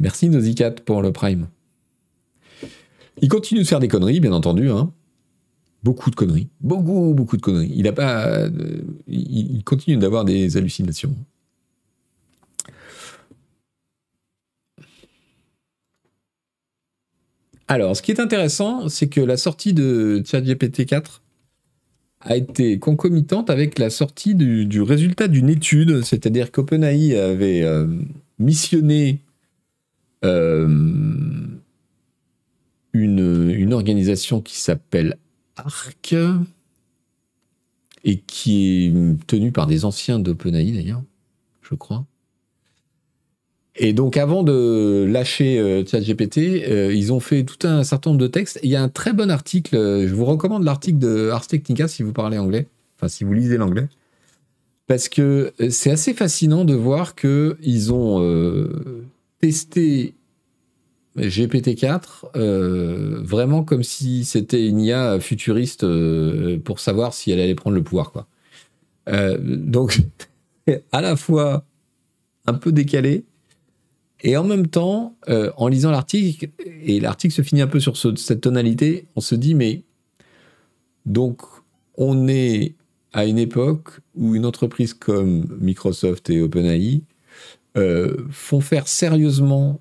Merci 0.00 0.28
Nosicat 0.28 0.70
pour 0.70 1.02
le 1.02 1.12
Prime. 1.12 1.48
Il 3.20 3.28
continue 3.28 3.60
de 3.60 3.66
faire 3.66 3.80
des 3.80 3.88
conneries, 3.88 4.20
bien 4.20 4.32
entendu. 4.32 4.70
Hein. 4.70 4.92
Beaucoup 5.82 6.10
de 6.10 6.16
conneries. 6.16 6.48
Beaucoup, 6.60 7.14
beaucoup 7.14 7.36
de 7.36 7.42
conneries. 7.42 7.72
Il 7.74 7.86
a 7.88 7.92
pas. 7.92 8.26
Euh, 8.26 8.50
il 9.08 9.62
continue 9.64 9.96
d'avoir 9.96 10.24
des 10.24 10.56
hallucinations. 10.56 11.14
Alors, 17.68 17.94
ce 17.94 18.02
qui 18.02 18.10
est 18.10 18.20
intéressant, 18.20 18.88
c'est 18.88 19.08
que 19.08 19.20
la 19.20 19.36
sortie 19.36 19.74
de 19.74 20.22
ChatGPT 20.24 20.86
4 20.86 21.22
a 22.20 22.36
été 22.36 22.78
concomitante 22.78 23.50
avec 23.50 23.78
la 23.78 23.90
sortie 23.90 24.34
du, 24.34 24.80
résultat 24.80 25.28
d'une 25.28 25.50
étude, 25.50 26.02
c'est-à-dire 26.02 26.50
qu'OpenAI 26.50 27.14
avait 27.16 27.62
euh, 27.62 27.86
missionné 28.38 29.20
une, 30.22 31.60
une, 32.92 33.72
organisation 33.72 34.40
qui 34.40 34.58
s'appelle 34.58 35.16
ARC 35.56 36.14
et 38.04 38.18
qui 38.18 38.86
est 38.86 39.26
tenue 39.26 39.52
par 39.52 39.66
des 39.66 39.84
anciens 39.84 40.18
d'OpenAI 40.18 40.72
d'ailleurs, 40.72 41.02
je 41.62 41.74
crois. 41.74 42.04
Et 43.80 43.92
donc, 43.92 44.16
avant 44.16 44.42
de 44.42 45.06
lâcher 45.08 45.58
euh, 45.58 45.84
ChatGPT, 45.86 46.38
euh, 46.38 46.92
ils 46.92 47.12
ont 47.12 47.20
fait 47.20 47.44
tout 47.44 47.64
un 47.66 47.84
certain 47.84 48.10
nombre 48.10 48.20
de 48.20 48.26
textes. 48.26 48.58
il 48.64 48.70
y 48.70 48.76
a 48.76 48.82
un 48.82 48.88
très 48.88 49.12
bon 49.12 49.30
article. 49.30 49.76
je 49.76 50.12
vous 50.12 50.24
recommande 50.24 50.64
l'article 50.64 50.98
de 50.98 51.30
Ars 51.30 51.46
Technica 51.46 51.86
si 51.86 52.02
vous 52.02 52.12
parlez 52.12 52.38
anglais, 52.38 52.66
enfin 52.96 53.08
si 53.08 53.22
vous 53.22 53.32
lisez 53.32 53.56
l'anglais, 53.56 53.86
parce 54.88 55.08
que 55.08 55.52
c'est 55.70 55.92
assez 55.92 56.12
fascinant 56.12 56.64
de 56.64 56.74
voir 56.74 57.14
que 57.14 57.56
ils 57.62 57.92
ont 57.92 58.18
tester 59.40 60.14
GPT-4 61.16 62.36
euh, 62.36 63.20
vraiment 63.22 63.64
comme 63.64 63.82
si 63.82 64.24
c'était 64.24 64.66
une 64.66 64.80
IA 64.80 65.18
futuriste 65.20 65.84
euh, 65.84 66.58
pour 66.58 66.80
savoir 66.80 67.14
si 67.14 67.30
elle 67.30 67.40
allait 67.40 67.54
prendre 67.54 67.76
le 67.76 67.82
pouvoir. 67.82 68.12
Quoi. 68.12 68.26
Euh, 69.08 69.38
donc, 69.40 70.00
à 70.92 71.00
la 71.00 71.16
fois 71.16 71.64
un 72.46 72.54
peu 72.54 72.72
décalé, 72.72 73.24
et 74.22 74.36
en 74.36 74.42
même 74.42 74.66
temps, 74.66 75.16
en 75.28 75.68
lisant 75.68 75.92
l'article, 75.92 76.48
et 76.82 76.98
l'article 76.98 77.32
se 77.32 77.42
finit 77.42 77.62
un 77.62 77.68
peu 77.68 77.78
sur 77.78 77.96
cette 77.96 78.40
tonalité, 78.40 79.06
on 79.14 79.20
se 79.20 79.36
dit, 79.36 79.54
mais 79.54 79.84
donc 81.06 81.42
on 81.96 82.26
est 82.26 82.74
à 83.12 83.26
une 83.26 83.38
époque 83.38 84.00
où 84.16 84.34
une 84.34 84.44
entreprise 84.44 84.92
comme 84.92 85.56
Microsoft 85.60 86.30
et 86.30 86.40
OpenAI 86.40 87.02
euh, 87.78 88.26
font 88.30 88.60
faire 88.60 88.88
sérieusement 88.88 89.80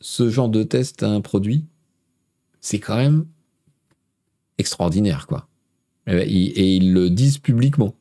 ce 0.00 0.28
genre 0.28 0.50
de 0.50 0.62
test 0.62 1.02
à 1.02 1.08
un 1.08 1.22
produit, 1.22 1.64
c'est 2.60 2.78
quand 2.78 2.96
même 2.96 3.26
extraordinaire, 4.58 5.26
quoi. 5.26 5.48
Et, 6.06 6.76
ils 6.76 6.92
le 6.92 7.08
disent 7.08 7.38
publiquement, 7.38 7.94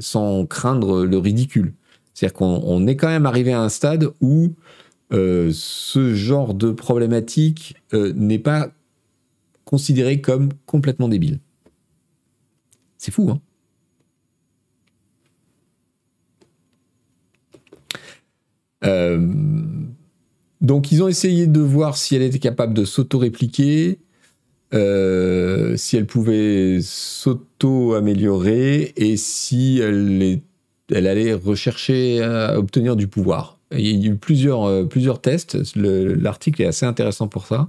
sans 0.00 0.44
craindre 0.44 1.04
le 1.04 1.18
ridicule. 1.18 1.74
C'est-à-dire 2.12 2.34
qu'on 2.34 2.86
est 2.88 2.96
quand 2.96 3.06
même 3.06 3.26
arrivé 3.26 3.52
à 3.52 3.60
un 3.60 3.68
stade 3.68 4.10
où 4.20 4.54
euh, 5.12 5.50
ce 5.54 6.14
genre 6.14 6.52
de 6.52 6.72
problématique 6.72 7.76
euh, 7.94 8.12
n'est 8.14 8.40
pas 8.40 8.72
considéré 9.64 10.20
comme 10.20 10.48
complètement 10.66 11.08
débile. 11.08 11.38
C'est 12.96 13.12
fou, 13.12 13.30
hein 13.30 13.40
Euh, 18.84 19.26
donc 20.60 20.92
ils 20.92 21.02
ont 21.02 21.08
essayé 21.08 21.46
de 21.46 21.60
voir 21.60 21.96
si 21.96 22.14
elle 22.16 22.22
était 22.22 22.38
capable 22.38 22.74
de 22.74 22.84
s'auto-répliquer, 22.84 23.98
euh, 24.74 25.74
si 25.76 25.96
elle 25.96 26.04
pouvait 26.06 26.80
s'auto-améliorer 26.82 28.92
et 28.96 29.16
si 29.16 29.80
elle, 29.80 30.40
allait 30.92 31.32
rechercher 31.34 32.22
à 32.22 32.58
obtenir 32.58 32.96
du 32.96 33.08
pouvoir. 33.08 33.58
il 33.72 34.04
y 34.04 34.08
a 34.08 34.12
eu 34.12 34.16
plusieurs, 34.16 34.64
euh, 34.64 34.84
plusieurs 34.84 35.20
tests, 35.20 35.58
l'article 35.74 36.62
est 36.62 36.66
assez 36.66 36.86
intéressant 36.86 37.28
pour 37.28 37.46
ça. 37.46 37.68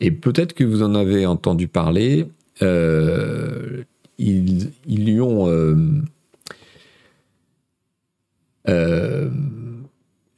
Et 0.00 0.10
peut-être 0.10 0.54
que 0.54 0.64
vous 0.64 0.82
en 0.82 0.96
avez 0.96 1.26
entendu 1.26 1.68
parler. 1.68 2.26
ils, 2.60 3.84
ils, 4.18 5.04
lui 5.04 5.20
ont... 5.20 5.46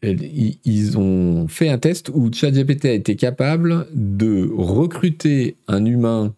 Euh, 0.04 0.16
ils 0.64 0.98
ont 0.98 1.48
fait 1.48 1.68
un 1.68 1.78
test 1.78 2.10
où 2.12 2.30
ChatGPT 2.32 2.86
a 2.86 2.92
été 2.92 3.16
capable 3.16 3.86
de 3.92 4.50
recruter 4.54 5.56
un 5.66 5.84
humain 5.84 6.34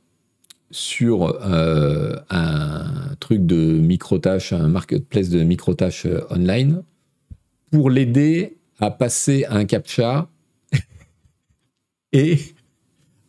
sur 0.70 1.36
euh, 1.44 2.16
un 2.30 3.14
truc 3.20 3.46
de 3.46 3.78
micro-tâches, 3.78 4.52
un 4.52 4.68
marketplace 4.68 5.30
de 5.30 5.42
micro-tâches 5.42 6.06
euh, 6.06 6.20
online, 6.30 6.82
pour 7.70 7.90
l'aider 7.90 8.56
à 8.78 8.90
passer 8.90 9.46
un 9.48 9.64
captcha. 9.64 10.28
Et 12.12 12.38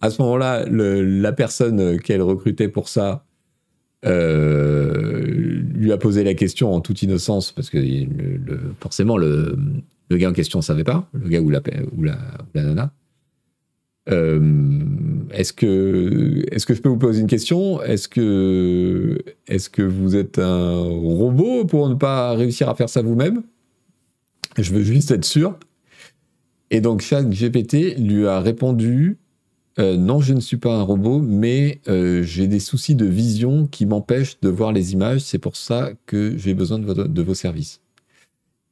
à 0.02 0.10
ce 0.10 0.22
moment-là, 0.22 0.66
la 0.70 1.32
personne 1.32 2.00
qu'elle 2.00 2.22
recrutait 2.22 2.70
pour 2.70 2.90
ça 2.90 3.24
lui 4.04 5.92
a 5.92 5.98
posé 5.98 6.24
la 6.24 6.34
question 6.34 6.74
en 6.74 6.80
toute 6.82 7.02
innocence, 7.02 7.52
parce 7.52 7.70
que 7.70 7.80
forcément, 8.80 9.18
le, 9.18 9.58
le 10.10 10.18
gars 10.18 10.30
en 10.30 10.34
question 10.34 10.60
ne 10.60 10.64
savait 10.64 10.84
pas, 10.84 11.10
le 11.14 11.28
gars 11.30 11.42
ou 11.42 11.50
la, 11.50 11.62
ou 11.96 12.04
la, 12.04 12.18
nana. 12.56 12.92
Euh, 14.10 14.40
est-ce 15.32 15.52
que, 15.52 16.46
est 16.50 16.66
que 16.66 16.74
je 16.74 16.82
peux 16.82 16.90
vous 16.90 16.98
poser 16.98 17.20
une 17.20 17.28
question? 17.28 17.82
Est-ce 17.82 18.08
que, 18.08 19.18
est 19.48 19.70
que 19.70 19.82
vous 19.82 20.16
êtes 20.16 20.40
un 20.40 20.80
robot 20.80 21.66
pour 21.66 21.90
ne 21.90 21.96
pas 21.96 22.34
réussir 22.34 22.70
à 22.70 22.76
faire 22.76 22.90
ça 22.90 23.02
vous-même? 23.02 23.44
Je 24.58 24.72
veux 24.74 24.84
juste 24.84 25.12
être 25.12 25.26
sûr. 25.26 25.58
Et 26.72 26.82
donc, 26.82 27.02
GPT 27.02 27.98
lui 27.98 28.28
a 28.28 28.40
répondu 28.40 29.18
euh, 29.80 29.98
Non, 29.98 30.20
je 30.22 30.34
ne 30.34 30.40
suis 30.40 30.58
pas 30.58 30.76
un 30.76 30.82
robot, 30.82 31.20
mais 31.20 31.82
euh, 31.88 32.24
j'ai 32.24 32.48
des 32.48 32.60
soucis 32.60 32.96
de 32.96 33.06
vision 33.06 33.68
qui 33.68 33.86
m'empêchent 33.86 34.40
de 34.42 34.50
voir 34.50 34.72
les 34.72 34.94
images. 34.94 35.22
C'est 35.22 35.38
pour 35.38 35.58
ça 35.58 35.92
que 36.06 36.38
j'ai 36.38 36.54
besoin 36.54 36.80
de 36.80 37.22
vos 37.22 37.34
services. 37.34 37.82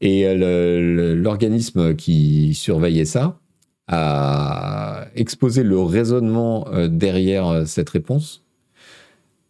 Et 0.02 0.26
euh, 0.26 1.16
l'organisme 1.16 1.96
qui 1.96 2.54
surveillait 2.54 3.06
ça 3.06 3.40
a 3.88 5.06
exposé 5.16 5.64
le 5.64 5.80
raisonnement 5.80 6.68
euh, 6.74 6.88
derrière 6.88 7.48
euh, 7.48 7.66
cette 7.66 7.90
réponse. 7.90 8.44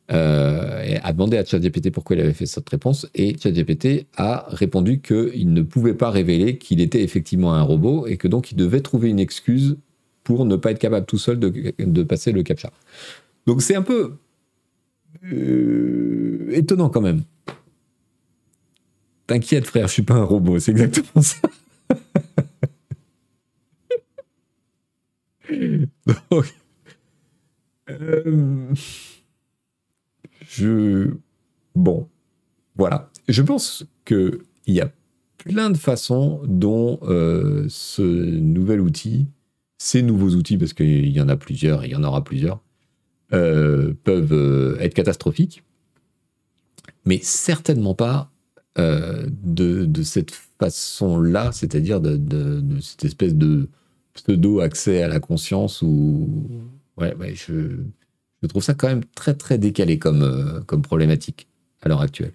et 0.09 0.97
a 1.01 1.13
demandé 1.13 1.37
à 1.37 1.45
ChatGPT 1.45 1.89
pourquoi 1.89 2.15
il 2.15 2.21
avait 2.21 2.33
fait 2.33 2.45
cette 2.45 2.69
réponse 2.69 3.07
et 3.15 3.35
ChatGPT 3.39 4.05
a 4.15 4.45
répondu 4.49 5.01
qu'il 5.01 5.51
ne 5.51 5.63
pouvait 5.63 5.95
pas 5.95 6.11
révéler 6.11 6.59
qu'il 6.59 6.79
était 6.79 7.01
effectivement 7.01 7.53
un 7.55 7.63
robot 7.63 8.05
et 8.05 8.17
que 8.17 8.27
donc 8.27 8.51
il 8.51 8.55
devait 8.55 8.81
trouver 8.81 9.09
une 9.09 9.19
excuse 9.19 9.77
pour 10.23 10.45
ne 10.45 10.57
pas 10.57 10.71
être 10.71 10.79
capable 10.79 11.07
tout 11.07 11.17
seul 11.17 11.39
de, 11.39 12.03
passer 12.03 12.31
le 12.33 12.43
captcha. 12.43 12.71
Donc 13.47 13.63
c'est 13.63 13.75
un 13.75 13.81
peu 13.81 14.17
étonnant 16.51 16.89
quand 16.89 17.01
même. 17.01 17.23
T'inquiète, 19.27 19.65
frère, 19.65 19.87
je 19.87 19.93
suis 19.93 20.03
pas 20.03 20.13
un 20.13 20.23
robot, 20.23 20.59
c'est 20.59 20.71
exactement 20.71 21.21
ça. 21.21 21.37
Donc, 26.29 26.55
euh, 27.89 28.73
je. 30.47 31.11
Bon, 31.73 32.07
voilà. 32.75 33.09
Je 33.27 33.41
pense 33.41 33.85
qu'il 34.05 34.39
y 34.67 34.79
a 34.79 34.91
plein 35.37 35.71
de 35.71 35.77
façons 35.77 36.41
dont 36.45 36.99
euh, 37.03 37.65
ce 37.67 38.01
nouvel 38.01 38.79
outil, 38.79 39.27
ces 39.77 40.03
nouveaux 40.03 40.35
outils, 40.35 40.57
parce 40.57 40.73
qu'il 40.73 41.09
y 41.09 41.19
en 41.19 41.29
a 41.29 41.35
plusieurs 41.35 41.83
et 41.83 41.87
il 41.87 41.91
y 41.91 41.95
en 41.95 42.03
aura 42.03 42.23
plusieurs, 42.23 42.61
euh, 43.33 43.93
peuvent 44.03 44.77
être 44.79 44.93
catastrophiques, 44.93 45.63
mais 47.05 47.19
certainement 47.21 47.95
pas 47.95 48.31
euh, 48.77 49.25
de, 49.43 50.03
cette 50.03 50.31
façon-là, 50.59 51.51
c'est-à-dire 51.51 52.01
de, 52.01 52.61
cette 52.81 53.05
espèce 53.05 53.33
de 53.33 53.69
pseudo-accès 54.13 55.01
à 55.01 55.07
la 55.07 55.19
conscience 55.19 55.81
où 55.81 56.29
ouais, 56.97 57.15
je, 57.33 57.77
trouve 58.47 58.63
ça 58.63 58.73
quand 58.73 58.87
même 58.87 59.03
très 59.15 59.33
très 59.33 59.57
décalé 59.57 59.97
comme, 59.97 60.21
euh, 60.21 60.61
comme 60.61 60.81
problématique 60.81 61.47
à 61.81 61.89
l'heure 61.89 62.01
actuelle. 62.01 62.33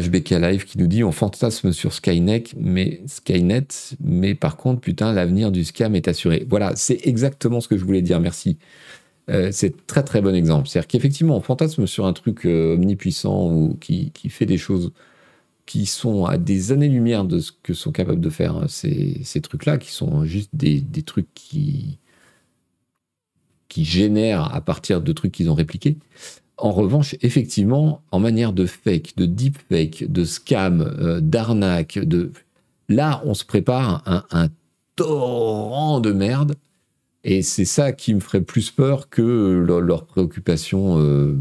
HBK 0.00 0.30
Live 0.30 0.64
qui 0.64 0.78
nous 0.78 0.86
dit 0.86 1.04
on 1.04 1.12
fantasme 1.12 1.72
sur 1.72 1.92
Skynet, 1.92 2.44
mais 2.56 3.00
Skynet, 3.06 3.68
mais 4.00 4.34
par 4.34 4.56
contre, 4.56 4.80
putain, 4.80 5.12
l'avenir 5.12 5.52
du 5.52 5.64
scam 5.64 5.94
est 5.94 6.08
assuré. 6.08 6.46
Voilà, 6.48 6.72
c'est 6.76 7.06
exactement 7.06 7.60
ce 7.60 7.68
que 7.68 7.76
je 7.76 7.84
voulais 7.84 8.02
dire. 8.02 8.20
Merci. 8.20 8.58
Euh, 9.30 9.50
c'est 9.52 9.86
très 9.86 10.02
très 10.02 10.20
bon 10.20 10.34
exemple. 10.34 10.68
C'est-à-dire 10.68 10.88
qu'effectivement, 10.88 11.36
on 11.36 11.40
fantasme 11.40 11.86
sur 11.86 12.06
un 12.06 12.12
truc 12.12 12.46
euh, 12.46 12.74
omnipuissant 12.74 13.50
ou 13.50 13.76
qui, 13.80 14.12
fait 14.28 14.46
des 14.46 14.58
choses 14.58 14.92
qui 15.66 15.86
sont 15.86 16.26
à 16.26 16.36
des 16.36 16.72
années-lumière 16.72 17.24
de 17.24 17.38
ce 17.38 17.52
que 17.62 17.72
sont 17.72 17.92
capables 17.92 18.20
de 18.20 18.30
faire 18.30 18.56
hein, 18.56 18.66
ces, 18.68 19.20
ces 19.24 19.40
trucs-là, 19.40 19.78
qui 19.78 19.92
sont 19.92 20.24
juste 20.24 20.50
des, 20.52 20.80
des, 20.80 21.02
trucs 21.02 21.32
qui, 21.34 21.98
qui 23.68 23.84
génèrent 23.84 24.54
à 24.54 24.60
partir 24.60 25.00
de 25.00 25.12
trucs 25.12 25.32
qu'ils 25.32 25.50
ont 25.50 25.54
répliqués. 25.54 25.96
En 26.56 26.70
revanche, 26.72 27.16
effectivement, 27.20 28.02
en 28.10 28.20
manière 28.20 28.52
de 28.52 28.66
fake, 28.66 29.14
de 29.16 29.26
deepfake, 29.26 30.10
de 30.10 30.24
scam, 30.24 30.82
euh, 30.82 31.20
d'arnaque, 31.20 31.98
de 31.98 32.32
là, 32.88 33.22
on 33.24 33.34
se 33.34 33.44
prépare 33.44 34.02
un, 34.06 34.24
un 34.30 34.48
torrent 34.96 36.00
de 36.00 36.12
merde. 36.12 36.54
Et 37.24 37.42
c'est 37.42 37.64
ça 37.64 37.92
qui 37.92 38.14
me 38.14 38.20
ferait 38.20 38.42
plus 38.42 38.70
peur 38.70 39.08
que 39.08 39.64
leurs 39.66 40.04
préoccupations 40.04 41.00
euh, 41.00 41.36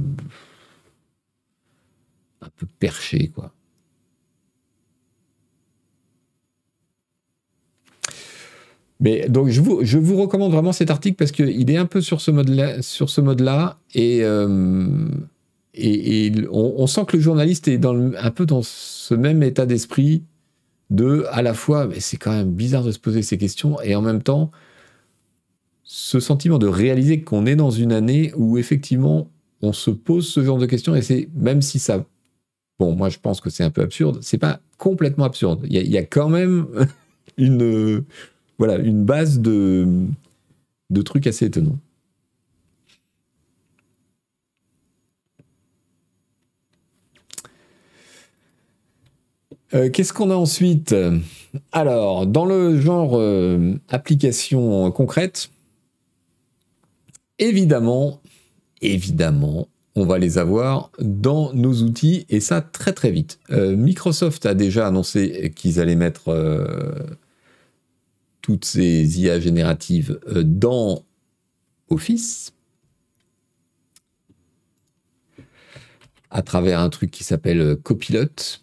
un 2.42 2.50
peu 2.56 2.66
perchées, 2.80 3.32
quoi. 3.34 3.52
Mais 9.04 9.28
donc 9.28 9.50
je 9.50 9.60
vous, 9.60 9.84
je 9.84 9.98
vous 9.98 10.16
recommande 10.16 10.54
vraiment 10.54 10.72
cet 10.72 10.90
article 10.90 11.18
parce 11.18 11.34
qu'il 11.34 11.70
est 11.70 11.76
un 11.76 11.86
peu 11.86 12.00
sur 12.00 12.22
ce 12.22 12.32
mode-là, 12.32 12.82
sur 12.82 13.10
ce 13.10 13.20
mode-là, 13.20 13.78
et, 13.94 14.24
euh, 14.24 14.88
et, 15.74 16.32
on, 16.50 16.88
sent 16.88 17.02
que 17.06 17.18
le 17.18 17.22
journaliste 17.22 17.68
est 17.68 17.78
dans 17.78 17.96
un 17.96 18.32
peu 18.32 18.46
dans 18.46 18.62
ce 18.64 19.14
même 19.14 19.44
état 19.44 19.66
d'esprit 19.66 20.24
de 20.90 21.26
à 21.32 21.42
la 21.42 21.54
fois, 21.54 21.86
mais 21.86 22.00
c'est 22.00 22.16
quand 22.16 22.32
même 22.32 22.52
bizarre 22.52 22.86
de 22.86 22.94
se 22.94 23.00
poser 23.00 23.24
ces 23.24 23.38
questions, 23.38 23.80
et 23.82 23.94
en 23.94 24.02
même 24.02 24.24
temps 24.24 24.52
ce 25.84 26.22
sentiment 26.22 26.58
de 26.58 26.68
réaliser 26.68 27.24
qu'on 27.24 27.46
est 27.46 27.58
dans 27.58 27.72
une 27.72 27.92
année 27.92 28.32
où 28.38 28.58
effectivement 28.58 29.30
on 29.62 29.74
se 29.74 29.92
pose 29.92 30.30
ce 30.30 30.46
genre 30.46 30.58
de 30.58 30.66
questions, 30.66 30.96
et 30.96 31.02
c'est 31.02 31.28
même 31.36 31.62
si 31.62 31.78
ça, 31.78 32.06
bon, 32.80 32.96
moi 32.96 33.10
je 33.10 33.20
pense 33.20 33.42
que 33.42 33.50
c'est 33.50 33.66
un 33.66 33.70
peu 33.70 33.82
absurde, 33.82 34.20
c'est 34.22 34.38
pas 34.38 34.62
complètement 34.78 35.26
absurde. 35.26 35.60
Il 35.66 35.76
y, 35.76 35.90
y 35.90 35.98
a 35.98 36.06
quand 36.06 36.30
même 36.30 36.68
une 37.38 38.06
voilà, 38.66 38.82
une 38.82 39.04
base 39.04 39.42
de, 39.42 39.86
de 40.90 41.02
trucs 41.02 41.28
assez 41.28 41.48
étonnants. 41.48 41.80
Euh, 49.74 49.90
qu'est-ce 49.90 50.14
qu'on 50.14 50.32
a 50.32 50.36
ensuite? 50.36 50.96
Alors, 51.74 52.26
dans 52.26 52.46
le 52.46 52.80
genre 52.80 53.18
euh, 53.18 53.74
application 53.90 54.90
concrète, 54.92 55.50
évidemment, 57.40 58.22
évidemment, 58.82 59.68
on 59.96 60.06
va 60.06 60.20
les 60.20 60.38
avoir 60.38 60.90
dans 61.00 61.52
nos 61.52 61.82
outils 61.82 62.26
et 62.30 62.40
ça 62.40 62.62
très 62.62 62.94
très 62.94 63.12
vite. 63.12 63.40
Euh, 63.50 63.76
Microsoft 63.76 64.46
a 64.46 64.54
déjà 64.54 64.88
annoncé 64.88 65.52
qu'ils 65.54 65.82
allaient 65.82 65.98
mettre 65.98 66.32
toutes 68.44 68.66
ces 68.66 69.22
IA 69.22 69.40
génératives 69.40 70.20
euh, 70.28 70.44
dans 70.44 71.04
Office 71.90 72.54
à 76.30 76.42
travers 76.42 76.80
un 76.80 76.90
truc 76.90 77.10
qui 77.10 77.24
s'appelle 77.24 77.62
euh, 77.62 77.76
Copilot, 77.76 78.60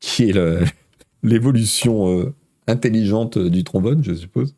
qui 0.00 0.30
est 0.30 0.64
l'évolution 1.22 2.08
euh, 2.08 2.34
intelligente 2.66 3.38
du 3.38 3.64
trombone, 3.64 4.02
je 4.02 4.14
suppose. 4.14 4.54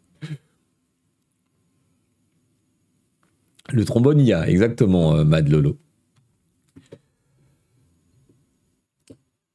Le 3.73 3.85
trombone 3.85 4.21
IA, 4.21 4.49
exactement, 4.49 5.25
Mad 5.25 5.49
Lolo. 5.49 5.79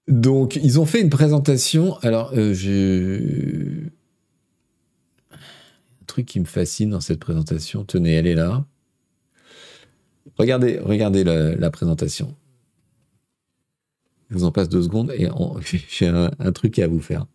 Donc, 0.08 0.56
ils 0.56 0.80
ont 0.80 0.86
fait 0.86 1.00
une 1.00 1.12
présentation. 1.12 1.96
Alors, 2.00 2.34
je 2.34 3.90
truc 6.10 6.26
qui 6.26 6.40
me 6.40 6.46
fascine 6.46 6.90
dans 6.90 7.00
cette 7.00 7.20
présentation. 7.20 7.86
Tenez, 7.86 8.14
elle 8.14 8.28
est 8.28 8.36
là. 8.36 8.66
Regardez, 10.38 10.80
regardez 10.80 11.24
la, 11.24 11.72
présentation. 11.72 12.36
Je 14.30 14.36
vous 14.36 14.44
en 14.44 14.52
passe 14.52 14.70
deux 14.70 14.82
secondes 14.82 15.12
et 15.12 15.28
j'ai 15.90 16.08
un, 16.08 16.52
truc 16.52 16.80
à 16.80 16.88
vous 16.88 17.00
faire. 17.00 17.26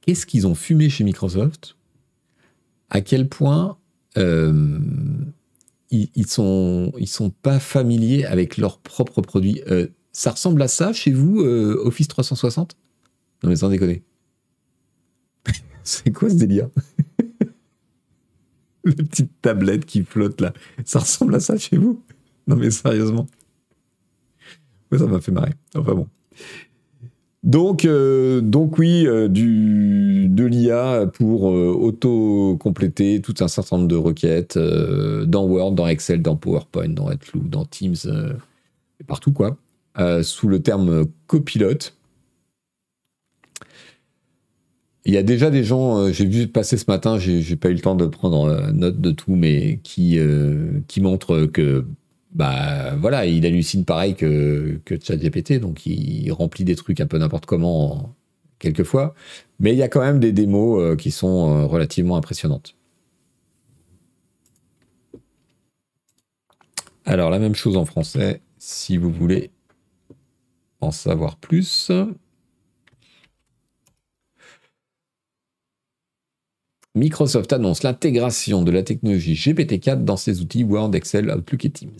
Qu'est-ce 0.00 0.26
qu'ils 0.26 0.46
ont 0.46 0.54
fumé 0.54 0.88
chez 0.88 1.04
Microsoft? 1.04 1.76
À 2.90 3.02
quel 3.02 3.28
point 3.28 3.78
euh, 4.16 4.78
ils, 5.90 6.26
sont, 6.26 6.92
ils 6.98 7.08
sont 7.08 7.30
pas 7.30 7.60
familiers 7.60 8.24
avec 8.24 8.56
leurs 8.56 8.78
propres 8.78 9.20
produits? 9.20 9.60
Euh, 9.68 9.88
ça 10.12 10.30
ressemble 10.30 10.62
à 10.62 10.68
ça 10.68 10.92
chez 10.92 11.12
vous, 11.12 11.42
euh, 11.42 11.80
Office 11.84 12.08
360 12.08 12.76
Non 13.42 13.50
mais 13.50 13.56
sans 13.56 13.68
déconner. 13.68 14.02
C'est 15.88 16.12
quoi 16.12 16.28
ce 16.28 16.34
délire 16.34 16.68
Les 18.84 18.94
petites 18.94 19.40
tablettes 19.40 19.86
qui 19.86 20.04
flottent 20.04 20.42
là. 20.42 20.52
Ça 20.84 20.98
ressemble 20.98 21.34
à 21.34 21.40
ça 21.40 21.56
chez 21.56 21.78
vous? 21.78 22.02
Non 22.46 22.56
mais 22.56 22.70
sérieusement. 22.70 23.26
ça 24.92 25.06
m'a 25.06 25.20
fait 25.20 25.32
marrer. 25.32 25.54
Enfin 25.74 25.94
bon. 25.94 26.06
Donc, 27.42 27.86
euh, 27.86 28.42
donc 28.42 28.78
oui, 28.78 29.06
euh, 29.06 29.28
du, 29.28 30.28
de 30.28 30.44
l'IA 30.44 31.06
pour 31.14 31.50
euh, 31.50 31.72
auto-compléter 31.72 33.22
tout 33.22 33.34
un 33.40 33.48
certain 33.48 33.78
nombre 33.78 33.88
de 33.88 33.96
requêtes 33.96 34.58
dans 34.58 35.46
Word, 35.46 35.72
dans 35.72 35.86
Excel, 35.86 36.20
dans 36.20 36.36
PowerPoint, 36.36 36.90
dans 36.90 37.10
Outlook, 37.10 37.48
dans 37.48 37.64
Teams, 37.64 37.96
partout 39.06 39.32
quoi, 39.32 39.56
sous 40.22 40.48
le 40.48 40.60
terme 40.60 41.06
copilote. 41.26 41.97
Il 45.08 45.14
y 45.14 45.16
a 45.16 45.22
déjà 45.22 45.50
des 45.50 45.64
gens, 45.64 45.96
euh, 45.96 46.12
j'ai 46.12 46.26
vu 46.26 46.48
passer 46.48 46.76
ce 46.76 46.84
matin, 46.86 47.18
j'ai 47.18 47.56
pas 47.56 47.70
eu 47.70 47.72
le 47.72 47.80
temps 47.80 47.94
de 47.94 48.04
prendre 48.04 48.44
euh, 48.44 48.70
note 48.72 49.00
de 49.00 49.10
tout, 49.10 49.36
mais 49.36 49.80
qui, 49.82 50.18
euh, 50.18 50.80
qui 50.86 51.00
montrent 51.00 51.46
que, 51.46 51.86
bah 52.32 52.94
voilà, 52.96 53.24
il 53.24 53.46
hallucine 53.46 53.86
pareil 53.86 54.14
que, 54.16 54.78
que 54.84 55.00
ChatGPT, 55.00 55.60
donc 55.60 55.86
il 55.86 56.30
remplit 56.30 56.64
des 56.64 56.76
trucs 56.76 57.00
un 57.00 57.06
peu 57.06 57.16
n'importe 57.16 57.46
comment 57.46 58.14
quelquefois, 58.58 59.14
mais 59.60 59.72
il 59.72 59.78
y 59.78 59.82
a 59.82 59.88
quand 59.88 60.02
même 60.02 60.20
des 60.20 60.32
démos 60.32 60.94
qui 60.98 61.10
sont 61.10 61.66
relativement 61.68 62.18
impressionnantes. 62.18 62.76
Alors 67.06 67.30
la 67.30 67.38
même 67.38 67.54
chose 67.54 67.78
en 67.78 67.86
français, 67.86 68.42
si 68.58 68.98
vous 68.98 69.10
voulez 69.10 69.52
en 70.82 70.90
savoir 70.90 71.36
plus. 71.36 71.90
Microsoft 76.94 77.52
annonce 77.52 77.82
l'intégration 77.82 78.62
de 78.62 78.70
la 78.70 78.82
technologie 78.82 79.34
GPT-4 79.34 80.04
dans 80.04 80.16
ses 80.16 80.40
outils 80.40 80.64
Word, 80.64 80.94
Excel, 80.94 81.30
Outlook 81.30 81.64
et 81.64 81.70
Teams. 81.70 81.98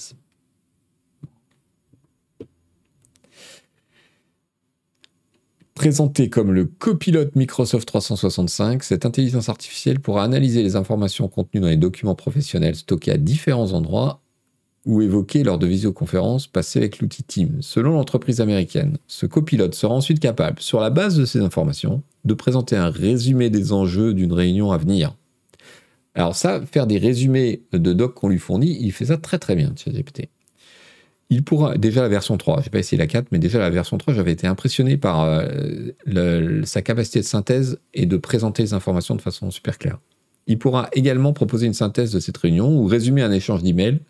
Présenté 5.74 6.28
comme 6.28 6.52
le 6.52 6.64
copilote 6.64 7.36
Microsoft 7.36 7.86
365, 7.86 8.82
cette 8.82 9.06
intelligence 9.06 9.48
artificielle 9.48 10.00
pourra 10.00 10.24
analyser 10.24 10.64
les 10.64 10.74
informations 10.74 11.28
contenues 11.28 11.60
dans 11.60 11.68
les 11.68 11.76
documents 11.76 12.16
professionnels 12.16 12.74
stockés 12.74 13.12
à 13.12 13.16
différents 13.16 13.72
endroits 13.72 14.20
ou 14.86 15.02
évoqués 15.02 15.44
lors 15.44 15.58
de 15.58 15.68
visioconférences 15.68 16.48
passées 16.48 16.80
avec 16.80 16.98
l'outil 16.98 17.22
Teams. 17.22 17.58
Selon 17.60 17.92
l'entreprise 17.92 18.40
américaine, 18.40 18.98
ce 19.06 19.26
copilote 19.26 19.76
sera 19.76 19.94
ensuite 19.94 20.18
capable, 20.18 20.60
sur 20.60 20.80
la 20.80 20.90
base 20.90 21.16
de 21.16 21.24
ces 21.24 21.38
informations, 21.40 22.02
de 22.24 22.34
présenter 22.34 22.76
un 22.76 22.90
résumé 22.90 23.50
des 23.50 23.72
enjeux 23.72 24.14
d'une 24.14 24.32
réunion 24.32 24.72
à 24.72 24.78
venir. 24.78 25.14
Alors 26.14 26.34
ça, 26.34 26.60
faire 26.66 26.86
des 26.86 26.98
résumés 26.98 27.62
de 27.72 27.92
doc 27.92 28.14
qu'on 28.14 28.28
lui 28.28 28.38
fournit, 28.38 28.76
il 28.80 28.92
fait 28.92 29.06
ça 29.06 29.16
très 29.16 29.38
très 29.38 29.54
bien, 29.54 29.72
ChatGPT. 29.76 30.28
Il 31.30 31.44
pourra, 31.44 31.76
déjà 31.76 32.00
la 32.00 32.08
version 32.08 32.38
3, 32.38 32.62
j'ai 32.62 32.70
pas 32.70 32.78
essayé 32.78 32.98
la 32.98 33.06
4, 33.06 33.28
mais 33.32 33.38
déjà 33.38 33.58
la 33.58 33.68
version 33.68 33.98
3, 33.98 34.14
j'avais 34.14 34.32
été 34.32 34.46
impressionné 34.46 34.96
par 34.96 35.24
euh, 35.24 36.62
sa 36.64 36.80
capacité 36.80 37.20
de 37.20 37.24
synthèse 37.24 37.78
et 37.92 38.06
de 38.06 38.16
présenter 38.16 38.62
les 38.62 38.72
informations 38.72 39.14
de 39.14 39.20
façon 39.20 39.50
super 39.50 39.78
claire. 39.78 39.98
Il 40.46 40.58
pourra 40.58 40.88
également 40.92 41.34
proposer 41.34 41.66
une 41.66 41.74
synthèse 41.74 42.12
de 42.12 42.20
cette 42.20 42.38
réunion 42.38 42.74
ou 42.80 42.86
résumer 42.86 43.20
un 43.20 43.30
échange 43.30 43.62
d'emails. 43.62 44.00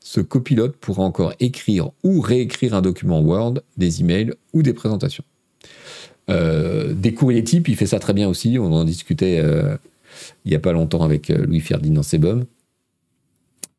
Ce 0.00 0.20
copilote 0.20 0.76
pourra 0.76 1.04
encore 1.04 1.32
écrire 1.38 1.90
ou 2.02 2.20
réécrire 2.20 2.74
un 2.74 2.82
document 2.82 3.20
Word, 3.20 3.62
des 3.76 4.00
emails 4.00 4.34
ou 4.52 4.62
des 4.62 4.72
présentations. 4.72 5.24
Euh, 6.28 6.92
des 6.92 7.14
courriers 7.14 7.44
types, 7.44 7.68
il 7.68 7.76
fait 7.76 7.86
ça 7.86 7.98
très 7.98 8.12
bien 8.12 8.28
aussi. 8.28 8.58
On 8.58 8.72
en 8.72 8.84
discutait 8.84 9.40
euh, 9.42 9.76
il 10.44 10.50
n'y 10.50 10.56
a 10.56 10.60
pas 10.60 10.72
longtemps 10.72 11.02
avec 11.02 11.30
euh, 11.30 11.46
Louis-Ferdinand 11.46 12.02
Sebum. 12.02 12.44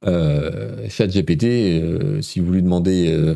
ChatGPT, 0.04 2.22
si 2.22 2.40
vous 2.40 2.54
lui 2.54 2.64
demandez 2.64 3.36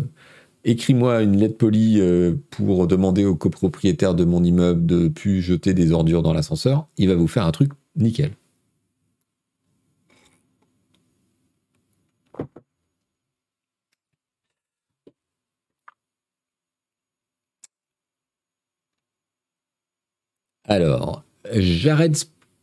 écris-moi 0.66 1.22
une 1.22 1.38
lettre 1.38 1.58
polie 1.58 2.02
euh, 2.02 2.34
pour 2.50 2.88
demander 2.88 3.24
au 3.24 3.36
copropriétaire 3.36 4.16
de 4.16 4.26
mon 4.26 4.44
immeuble 4.44 4.86
de 4.86 5.08
plus 5.08 5.42
jeter 5.42 5.74
des 5.74 5.92
ordures 5.92 6.24
dans 6.24 6.34
l'ascenseur, 6.34 6.88
il 6.98 7.08
va 7.08 7.16
vous 7.16 7.28
faire 7.28 7.46
un 7.46 7.52
truc 7.52 7.72
nickel. 7.96 8.32
Alors, 20.68 21.24
Jared 21.54 22.16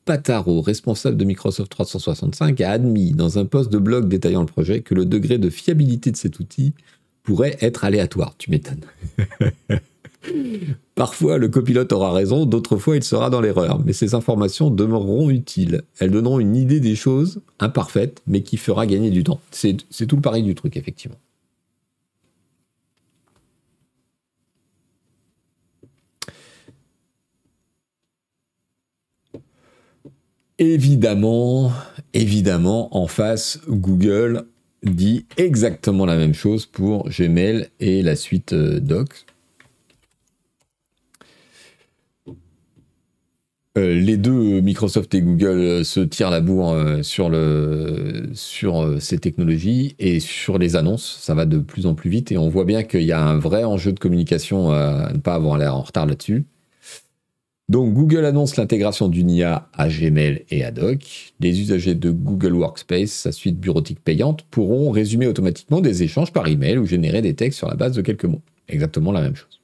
Pataro, 0.04 0.60
responsable 0.60 1.16
de 1.16 1.24
Microsoft 1.24 1.70
365, 1.70 2.60
a 2.60 2.70
admis 2.70 3.12
dans 3.12 3.38
un 3.38 3.44
post 3.44 3.70
de 3.70 3.78
blog 3.78 4.08
détaillant 4.08 4.40
le 4.40 4.46
projet 4.46 4.80
que 4.80 4.94
le 4.94 5.06
degré 5.06 5.38
de 5.38 5.50
fiabilité 5.50 6.10
de 6.10 6.16
cet 6.16 6.40
outil 6.40 6.74
pourrait 7.22 7.56
être 7.60 7.84
aléatoire. 7.84 8.34
Tu 8.36 8.50
m'étonnes. 8.50 8.84
Parfois, 10.94 11.38
le 11.38 11.48
copilote 11.48 11.92
aura 11.92 12.12
raison, 12.12 12.46
d'autres 12.46 12.76
fois, 12.76 12.96
il 12.96 13.04
sera 13.04 13.30
dans 13.30 13.40
l'erreur. 13.40 13.80
Mais 13.84 13.92
ces 13.92 14.14
informations 14.14 14.70
demeureront 14.70 15.30
utiles. 15.30 15.82
Elles 15.98 16.10
donneront 16.10 16.40
une 16.40 16.56
idée 16.56 16.80
des 16.80 16.96
choses 16.96 17.40
imparfaites, 17.60 18.22
mais 18.26 18.42
qui 18.42 18.56
fera 18.56 18.86
gagner 18.86 19.10
du 19.10 19.24
temps. 19.24 19.40
C'est 19.50 19.76
tout 20.06 20.16
le 20.16 20.22
pari 20.22 20.42
du 20.42 20.54
truc, 20.54 20.76
effectivement. 20.76 21.18
Évidemment, 30.64 31.72
évidemment, 32.14 32.96
en 32.96 33.08
face, 33.08 33.58
Google 33.66 34.44
dit 34.84 35.26
exactement 35.36 36.06
la 36.06 36.16
même 36.16 36.34
chose 36.34 36.66
pour 36.66 37.08
Gmail 37.08 37.66
et 37.80 38.00
la 38.00 38.14
suite 38.14 38.52
euh, 38.52 38.78
Docs. 38.78 39.26
Euh, 43.76 43.94
les 43.98 44.16
deux, 44.16 44.60
Microsoft 44.60 45.12
et 45.16 45.22
Google, 45.22 45.48
euh, 45.48 45.82
se 45.82 45.98
tirent 45.98 46.30
la 46.30 46.40
bourre 46.40 46.76
sur 47.02 47.34
ces 49.00 49.18
technologies 49.18 49.96
et 49.98 50.20
sur 50.20 50.58
les 50.58 50.76
annonces. 50.76 51.18
Ça 51.22 51.34
va 51.34 51.44
de 51.44 51.58
plus 51.58 51.86
en 51.86 51.96
plus 51.96 52.08
vite 52.08 52.30
et 52.30 52.38
on 52.38 52.48
voit 52.48 52.66
bien 52.66 52.84
qu'il 52.84 53.02
y 53.02 53.10
a 53.10 53.20
un 53.20 53.36
vrai 53.36 53.64
enjeu 53.64 53.90
de 53.90 53.98
communication 53.98 54.70
à 54.70 55.10
ne 55.12 55.18
pas 55.18 55.34
avoir 55.34 55.58
l'air 55.58 55.74
en 55.74 55.82
retard 55.82 56.06
là-dessus. 56.06 56.44
Donc 57.68 57.94
Google 57.94 58.24
annonce 58.24 58.56
l'intégration 58.56 59.08
d'une 59.08 59.30
IA 59.30 59.68
à 59.72 59.88
Gmail 59.88 60.44
et 60.50 60.64
à 60.64 60.70
Doc. 60.70 61.32
Les 61.40 61.60
usagers 61.60 61.94
de 61.94 62.10
Google 62.10 62.54
Workspace, 62.54 63.10
sa 63.10 63.32
suite 63.32 63.58
bureautique 63.58 64.00
payante, 64.00 64.42
pourront 64.50 64.90
résumer 64.90 65.26
automatiquement 65.26 65.80
des 65.80 66.02
échanges 66.02 66.32
par 66.32 66.48
email 66.48 66.78
ou 66.78 66.86
générer 66.86 67.22
des 67.22 67.34
textes 67.34 67.58
sur 67.58 67.68
la 67.68 67.74
base 67.74 67.92
de 67.94 68.02
quelques 68.02 68.26
mots. 68.26 68.42
Exactement 68.68 69.12
la 69.12 69.22
même 69.22 69.36
chose. 69.36 69.60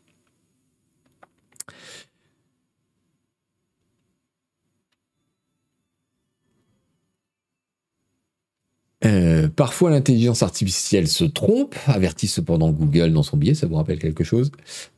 Euh, 9.05 9.38
parfois 9.59 9.90
l'intelligence 9.90 10.44
artificielle 10.44 11.09
se 11.09 11.24
trompe, 11.24 11.74
avertit 11.88 12.28
cependant 12.28 12.70
Google 12.70 13.12
dans 13.12 13.24
son 13.24 13.36
billet, 13.36 13.54
ça 13.54 13.66
vous 13.66 13.74
rappelle 13.74 13.98
quelque 13.98 14.22
chose. 14.22 14.52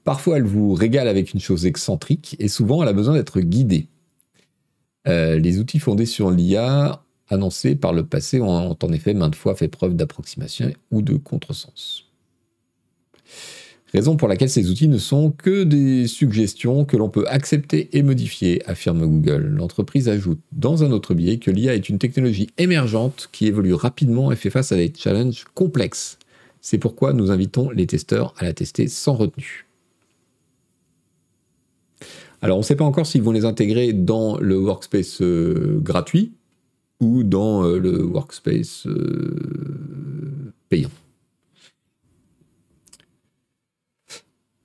Parfois 0.05 0.37
elle 0.37 0.45
vous 0.45 0.75
régale 0.75 1.09
avec 1.09 1.33
une 1.33 1.41
chose 1.41 1.65
excentrique 1.65 2.37
et 2.39 2.49
souvent 2.49 2.83
elle 2.83 2.91
a 2.91 2.93
besoin 2.93 3.15
d'être 3.15 3.41
guidée. 3.41 3.89
Euh, 5.09 5.39
les 5.39 5.59
outils 5.59 5.79
fondés 5.79 6.05
sur 6.05 6.31
l'IA 6.31 7.03
annoncés 7.29 7.75
par 7.75 7.95
le 7.95 8.05
passé 8.05 8.43
ont 8.43 8.77
en 8.79 8.93
effet 8.93 9.15
maintes 9.15 9.35
fois 9.35 9.55
fait 9.55 9.69
preuve 9.69 9.97
d'approximation 9.97 10.71
ou 10.91 11.01
de 11.01 11.15
contresens. 11.15 12.05
Raison 13.93 14.17
pour 14.17 14.29
laquelle 14.29 14.51
ces 14.51 14.71
outils 14.71 14.87
ne 14.87 14.99
sont 14.99 15.33
que 15.33 15.65
des 15.65 16.07
suggestions 16.07 16.85
que 16.85 16.97
l'on 16.97 17.09
peut 17.09 17.27
accepter 17.27 17.89
et 17.93 18.03
modifier, 18.03 18.63
affirme 18.69 19.05
Google. 19.05 19.53
L'entreprise 19.57 20.09
ajoute 20.09 20.39
dans 20.53 20.85
un 20.85 20.93
autre 20.93 21.13
biais 21.13 21.39
que 21.39 21.51
l'IA 21.51 21.75
est 21.75 21.89
une 21.89 21.99
technologie 21.99 22.51
émergente 22.57 23.29
qui 23.33 23.47
évolue 23.47 23.75
rapidement 23.75 24.31
et 24.31 24.37
fait 24.37 24.51
face 24.51 24.71
à 24.71 24.77
des 24.77 24.93
challenges 24.97 25.45
complexes. 25.55 26.19
C'est 26.61 26.79
pourquoi 26.79 27.13
nous 27.13 27.33
invitons 27.33 27.71
les 27.71 27.87
testeurs 27.87 28.35
à 28.39 28.45
la 28.45 28.53
tester 28.53 28.87
sans 28.87 29.15
retenue. 29.15 29.67
Alors 32.43 32.57
on 32.57 32.61
ne 32.61 32.65
sait 32.65 32.77
pas 32.77 32.85
encore 32.85 33.07
s'ils 33.07 33.23
vont 33.23 33.33
les 33.33 33.45
intégrer 33.45 33.93
dans 33.93 34.39
le 34.39 34.57
workspace 34.57 35.21
euh, 35.21 35.79
gratuit 35.83 36.33
ou 37.01 37.23
dans 37.23 37.65
euh, 37.65 37.79
le 37.79 38.03
workspace 38.03 38.87
euh, 38.87 40.53
payant. 40.69 40.91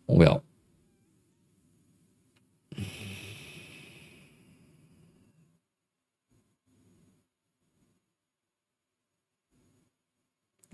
On 0.08 0.18
verra. 0.20 0.42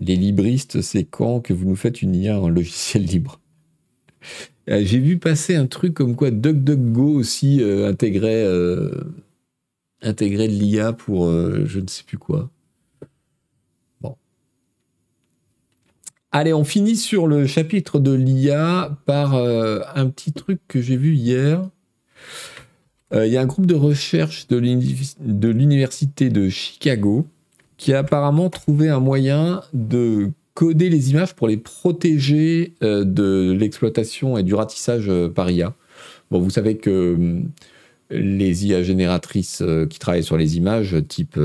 Les 0.00 0.16
libristes, 0.16 0.82
c'est 0.82 1.04
quand 1.04 1.40
que 1.40 1.54
vous 1.54 1.66
nous 1.66 1.76
faites 1.76 2.02
une 2.02 2.14
IA 2.14 2.38
en 2.38 2.50
logiciel 2.50 3.04
libre? 3.06 3.40
Euh, 4.68 4.82
J'ai 4.84 4.98
vu 4.98 5.18
passer 5.18 5.54
un 5.56 5.66
truc 5.66 5.94
comme 5.94 6.14
quoi 6.16 6.30
DuckDuckGo 6.30 7.14
aussi 7.14 7.60
euh, 7.62 7.88
intégrait, 7.88 8.44
euh, 8.44 8.90
intégrait 10.02 10.48
de 10.48 10.52
l'IA 10.52 10.92
pour 10.92 11.30
je 11.30 11.80
ne 11.80 11.86
sais 11.88 12.04
plus 12.04 12.18
quoi. 12.18 12.50
Allez, 16.34 16.54
on 16.54 16.64
finit 16.64 16.96
sur 16.96 17.26
le 17.26 17.46
chapitre 17.46 17.98
de 17.98 18.10
l'IA 18.10 18.96
par 19.04 19.34
euh, 19.34 19.80
un 19.94 20.08
petit 20.08 20.32
truc 20.32 20.60
que 20.66 20.80
j'ai 20.80 20.96
vu 20.96 21.14
hier. 21.14 21.68
Euh, 23.12 23.26
il 23.26 23.32
y 23.34 23.36
a 23.36 23.42
un 23.42 23.46
groupe 23.46 23.66
de 23.66 23.74
recherche 23.74 24.46
de 24.48 24.56
l'université 24.56 26.30
de 26.30 26.48
Chicago 26.48 27.26
qui 27.76 27.92
a 27.92 27.98
apparemment 27.98 28.48
trouvé 28.48 28.88
un 28.88 28.98
moyen 28.98 29.60
de 29.74 30.30
coder 30.54 30.88
les 30.88 31.10
images 31.10 31.34
pour 31.34 31.48
les 31.48 31.58
protéger 31.58 32.72
euh, 32.82 33.04
de 33.04 33.52
l'exploitation 33.52 34.38
et 34.38 34.42
du 34.42 34.54
ratissage 34.54 35.10
par 35.34 35.50
IA. 35.50 35.74
Bon, 36.30 36.40
vous 36.40 36.48
savez 36.48 36.78
que 36.78 37.42
les 38.08 38.66
IA 38.66 38.82
génératrices 38.82 39.62
qui 39.90 39.98
travaillent 39.98 40.24
sur 40.24 40.38
les 40.38 40.56
images, 40.56 40.96
type 41.08 41.38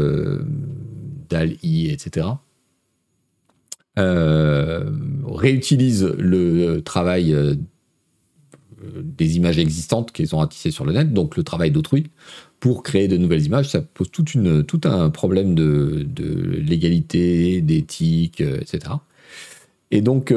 DAL-I, 1.30 1.90
etc., 1.90 2.28
euh, 3.98 4.84
réutilisent 5.26 6.14
le 6.20 6.82
travail 6.82 7.34
euh, 7.34 7.56
des 9.02 9.38
images 9.38 9.58
existantes 9.58 10.12
qu'ils 10.12 10.36
ont 10.36 10.38
ratissées 10.38 10.70
sur 10.70 10.86
le 10.86 10.94
net, 10.94 11.14
donc 11.14 11.36
le 11.36 11.44
travail 11.44 11.72
d'autrui, 11.72 12.12
pour 12.60 12.84
créer 12.84 13.08
de 13.08 13.18
nouvelles 13.18 13.46
images. 13.46 13.70
Ça 13.70 13.82
pose 13.82 14.12
toute 14.12 14.36
une, 14.36 14.64
tout 14.64 14.82
un 14.84 15.10
problème 15.10 15.56
de, 15.56 16.06
légalité, 16.60 17.62
d'éthique, 17.62 18.42
euh, 18.42 18.60
etc. 18.62 18.94
Et 19.90 20.02
donc, 20.02 20.34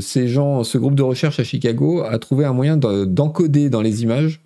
ces 0.00 0.28
gens, 0.28 0.64
ce 0.64 0.78
groupe 0.78 0.94
de 0.94 1.02
recherche 1.02 1.38
à 1.38 1.44
Chicago 1.44 2.00
a 2.00 2.18
trouvé 2.18 2.46
un 2.46 2.54
moyen 2.54 2.78
d'encoder 2.78 3.68
dans 3.68 3.82
les 3.82 4.02
images 4.02 4.40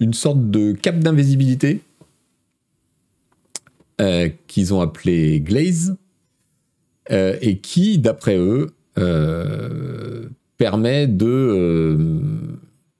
une 0.00 0.12
sorte 0.12 0.50
de 0.50 0.72
cap 0.72 0.98
d'invisibilité 0.98 1.80
qu'ils 4.46 4.74
ont 4.74 4.82
appelé 4.82 5.40
glaze, 5.40 5.96
euh, 7.10 7.36
et 7.40 7.58
qui, 7.58 7.98
d'après 7.98 8.36
eux, 8.36 8.74
euh, 8.98 10.28
permet 10.58 11.06
de 11.06 11.26
euh, 11.26 11.98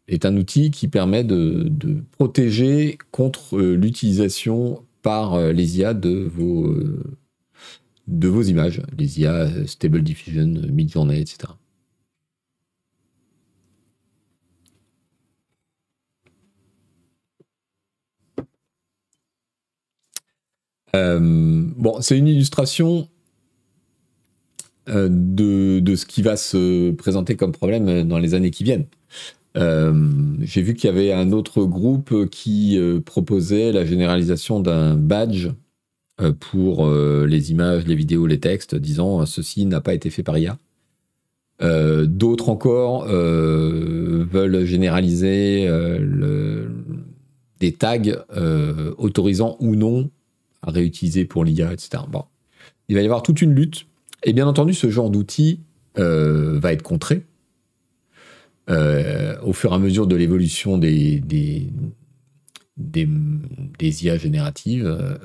est 0.08 0.24
un 0.24 0.36
outil 0.36 0.70
qui 0.70 0.88
permet 0.88 1.24
de, 1.24 1.72
protéger 2.12 2.98
contre 3.10 3.58
l'utilisation 3.58 4.84
par 5.02 5.38
les 5.52 5.78
IA 5.78 5.94
de 5.94 6.28
vos, 6.32 6.74
de 8.06 8.28
vos 8.28 8.42
images, 8.42 8.82
les 8.98 9.20
IA 9.20 9.66
Stable 9.66 10.02
Diffusion, 10.02 10.46
Midjourney, 10.70 11.20
etc. 11.20 11.52
bon, 20.92 22.00
c'est 22.00 22.16
une 22.16 22.26
illustration 22.26 23.08
euh, 24.88 25.08
de, 25.10 25.94
ce 25.96 26.06
qui 26.06 26.22
va 26.22 26.36
se 26.36 26.92
présenter 26.92 27.34
comme 27.34 27.52
problème 27.52 28.04
dans 28.04 28.18
les 28.18 28.34
années 28.34 28.50
qui 28.50 28.62
viennent. 28.62 28.86
Euh, 29.56 29.92
j'ai 30.42 30.62
vu 30.62 30.74
qu'il 30.74 30.88
y 30.88 30.92
avait 30.92 31.12
un 31.12 31.32
autre 31.32 31.64
groupe 31.64 32.28
qui 32.30 32.78
euh, 32.78 33.00
proposait 33.00 33.72
la 33.72 33.84
généralisation 33.84 34.60
d'un 34.60 34.94
badge 34.94 35.48
pour 36.40 36.90
les 36.90 37.50
images, 37.50 37.86
les 37.86 37.94
vidéos, 37.94 38.26
les 38.26 38.40
textes, 38.40 38.74
disant 38.74 39.26
ceci 39.26 39.66
n'a 39.66 39.82
pas 39.82 39.92
été 39.92 40.08
fait 40.08 40.22
par 40.22 40.38
IA. 40.38 40.56
D'autres 41.60 42.48
encore 42.48 43.04
veulent 43.06 44.64
généraliser 44.64 45.68
des 47.60 47.72
tags 47.72 48.24
autorisant 48.96 49.58
ou 49.60 49.76
non 49.76 50.08
à 50.62 50.70
réutiliser 50.70 51.26
pour 51.26 51.44
l'IA, 51.44 51.70
etc. 51.74 52.04
Bon. 52.10 52.24
Il 52.88 52.94
va 52.94 53.02
y 53.02 53.04
avoir 53.04 53.22
toute 53.22 53.42
une 53.42 53.52
lutte 53.54 53.86
et 54.22 54.32
bien 54.32 54.46
entendu, 54.46 54.74
ce 54.74 54.90
genre 54.90 55.10
d'outil 55.10 55.60
euh, 55.98 56.58
va 56.58 56.72
être 56.72 56.82
contré 56.82 57.24
au 58.68 59.52
fur 59.52 59.70
et 59.70 59.74
à 59.76 59.78
mesure 59.78 60.08
de 60.08 60.16
l'évolution 60.16 60.76
des, 60.76 61.22
IA 63.78 64.18
génératives, 64.18 65.20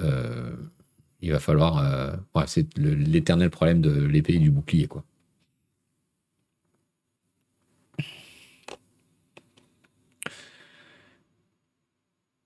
il 1.21 1.31
va 1.31 1.39
falloir. 1.39 2.19
c'est 2.45 2.67
l'éternel 2.77 3.49
problème 3.49 3.81
de 3.81 4.03
l'épée 4.05 4.37
du 4.37 4.51
bouclier. 4.51 4.87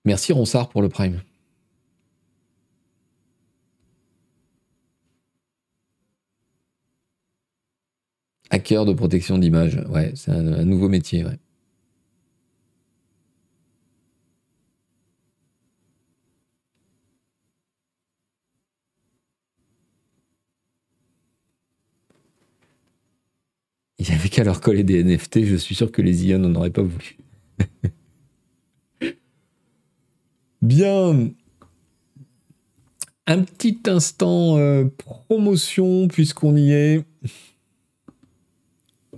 Merci 0.06 0.32
Ronsard 0.32 0.68
pour 0.68 0.82
le 0.82 0.88
Prime. 0.88 1.20
De 8.68 8.92
protection 8.92 9.38
d'image, 9.38 9.80
ouais, 9.88 10.10
c'est 10.16 10.32
un, 10.32 10.64
nouveau 10.64 10.88
métier, 10.88 11.24
ouais. 11.24 11.38
Il 24.00 24.08
n'y 24.08 24.14
avait 24.14 24.28
qu'à 24.28 24.42
leur 24.42 24.60
coller 24.60 24.82
des 24.82 25.04
NFT, 25.04 25.44
je 25.44 25.54
suis 25.54 25.76
sûr 25.76 25.92
que 25.92 26.02
les 26.02 26.26
IA 26.26 26.38
n'en 26.38 26.52
auraient 26.56 26.70
pas 26.70 26.82
voulu. 26.82 27.16
Bien. 30.62 31.30
Un 33.28 33.42
petit 33.42 33.78
instant 33.86 34.58
euh, 34.58 34.86
promotion 34.98 36.08
puisqu'on 36.08 36.56
y 36.56 36.72
est. 36.72 37.04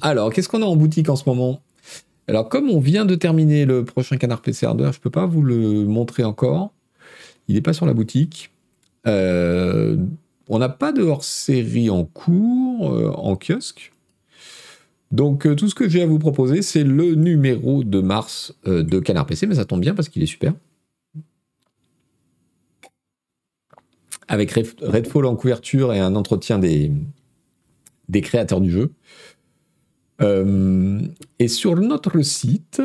Alors, 0.01 0.33
qu'est-ce 0.33 0.49
qu'on 0.49 0.63
a 0.63 0.67
en 0.67 0.77
boutique 0.77 1.09
en 1.09 1.17
ce 1.17 1.29
moment? 1.29 1.61
Alors, 2.27 2.49
comme 2.49 2.71
on 2.71 2.81
vient 2.81 3.05
de 3.05 3.15
terminer 3.15 3.65
le 3.65 3.85
prochain 3.85 4.17
Canard 4.17 4.43
PC 4.43 4.67
Hardware, 4.67 4.93
je 4.93 4.99
ne 4.99 5.03
peux 5.03 5.11
pas 5.11 5.27
vous 5.27 5.43
le 5.43 5.85
montrer 5.85 6.25
encore. 6.25 6.73
Il 7.49 7.55
n'est 7.55 7.63
pas 7.63 7.73
sur 7.73 7.87
la 7.87 7.95
boutique. 7.95 8.51
Euh, 9.07 9.97
on 10.49 10.59
n'a 10.59 10.69
pas 10.69 10.93
de 10.93 11.03
hors-série 11.03 11.91
en 11.91 12.05
cours, 12.05 12.93
euh, 12.93 13.11
en 13.11 13.37
kiosque. 13.37 13.93
Donc, 15.11 15.49
tout 15.57 15.69
ce 15.69 15.75
que 15.75 15.89
j'ai 15.89 16.03
à 16.03 16.07
vous 16.07 16.19
proposer, 16.19 16.61
c'est 16.61 16.85
le 16.85 17.15
numéro 17.15 17.83
de 17.83 18.01
mars 18.01 18.55
de 18.67 18.99
Canard 18.99 19.25
PC, 19.25 19.47
mais 19.47 19.55
ça 19.55 19.65
tombe 19.65 19.81
bien 19.81 19.95
parce 19.95 20.11
qu'il 20.11 20.23
est 20.23 20.27
super. 20.27 20.53
avec 24.29 24.53
Redfall 24.53 25.25
en 25.25 25.35
couverture 25.35 25.93
et 25.93 25.99
un 25.99 26.15
entretien 26.15 26.59
des 26.59 26.93
créateurs 28.21 28.61
du 28.61 28.71
jeu. 28.71 28.93
Euh, 30.21 31.01
et 31.39 31.49
sur 31.49 31.77
notre 31.77 32.23
site, 32.23 32.83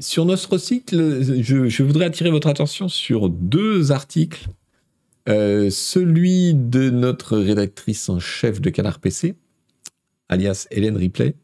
sur 0.00 0.24
notre 0.24 0.58
site, 0.58 0.90
je, 0.92 1.82
voudrais 1.82 2.06
attirer 2.06 2.30
votre 2.30 2.48
attention 2.48 2.88
sur 2.88 3.28
deux 3.28 3.92
articles. 3.92 4.48
Euh, 5.28 5.70
celui 5.70 6.52
de 6.54 6.90
notre 6.90 7.38
rédactrice 7.38 8.10
en 8.10 8.18
chef 8.18 8.60
de 8.60 8.68
Canard 8.68 8.98
PC, 8.98 9.34
alias 10.28 10.66
Hélène 10.70 10.96
Ripley, 10.96 11.34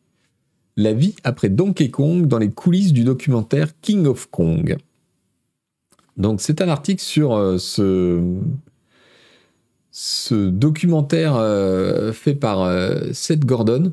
La 0.76 0.92
vie 0.92 1.14
après 1.24 1.48
Donkey 1.48 1.90
Kong 1.90 2.26
dans 2.26 2.38
les 2.38 2.50
coulisses 2.50 2.92
du 2.92 3.04
documentaire 3.04 3.68
King 3.80 4.06
of 4.06 4.28
Kong. 4.30 4.76
Donc 6.18 6.42
c'est 6.42 6.60
un 6.60 6.68
article 6.68 7.02
sur 7.02 7.34
euh, 7.34 7.56
ce, 7.56 8.20
ce 9.90 10.48
documentaire 10.48 11.34
euh, 11.36 12.12
fait 12.12 12.34
par 12.34 12.62
euh, 12.62 13.12
Seth 13.12 13.44
Gordon 13.44 13.92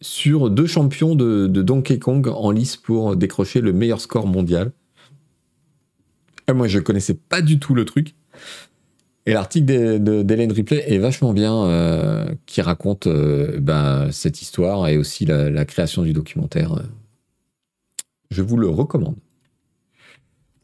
sur 0.00 0.50
deux 0.50 0.66
champions 0.66 1.14
de, 1.14 1.46
Donkey 1.46 1.98
Kong 1.98 2.28
en 2.28 2.50
lice 2.50 2.76
pour 2.76 3.16
décrocher 3.16 3.60
le 3.60 3.72
meilleur 3.72 4.00
score 4.00 4.26
mondial. 4.26 4.72
moi, 6.52 6.66
je 6.66 6.80
connaissais 6.80 7.14
pas 7.14 7.40
du 7.40 7.60
tout 7.60 7.74
le 7.74 7.84
truc. 7.84 8.14
Et 9.26 9.32
l'article 9.34 10.00
d'Hélène 10.24 10.50
Ripley 10.50 10.82
est 10.92 10.98
vachement 10.98 11.32
bien, 11.32 12.26
qui 12.46 12.60
raconte 12.60 13.06
ben, 13.06 14.10
cette 14.10 14.42
histoire 14.42 14.88
et 14.88 14.96
aussi 14.96 15.24
la 15.24 15.64
création 15.64 16.02
du 16.02 16.12
documentaire. 16.12 16.82
Je 18.32 18.42
vous 18.42 18.56
le 18.56 18.68
recommande. 18.68 19.14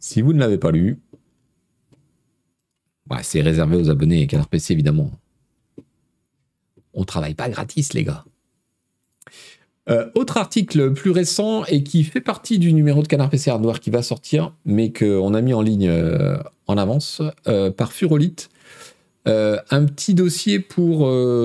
Si 0.00 0.20
vous 0.20 0.32
ne 0.32 0.40
l'avez 0.40 0.58
pas 0.58 0.72
lu, 0.72 1.00
bah, 3.08 3.18
c'est 3.22 3.40
réservé 3.40 3.76
aux 3.76 3.90
abonnés 3.90 4.22
et 4.22 4.26
Canard 4.26 4.48
PC 4.48 4.74
évidemment. 4.74 5.10
On 6.94 7.04
travaille 7.04 7.34
pas 7.34 7.48
gratis 7.48 7.94
les 7.94 8.04
gars. 8.04 8.24
Euh, 9.88 10.10
autre 10.14 10.36
article 10.36 10.92
plus 10.92 11.10
récent 11.10 11.64
et 11.64 11.82
qui 11.82 12.04
fait 12.04 12.20
partie 12.20 12.58
du 12.58 12.74
numéro 12.74 13.02
de 13.02 13.08
Canard 13.08 13.30
PC 13.30 13.50
Hardware 13.50 13.80
qui 13.80 13.90
va 13.90 14.02
sortir, 14.02 14.52
mais 14.66 14.92
qu'on 14.92 15.32
a 15.32 15.40
mis 15.40 15.54
en 15.54 15.62
ligne 15.62 15.88
euh, 15.88 16.36
en 16.66 16.76
avance 16.76 17.22
euh, 17.46 17.70
par 17.70 17.92
Furolite. 17.92 18.50
un 19.26 19.84
petit 19.84 20.14
dossier 20.14 20.58
pour 20.58 21.00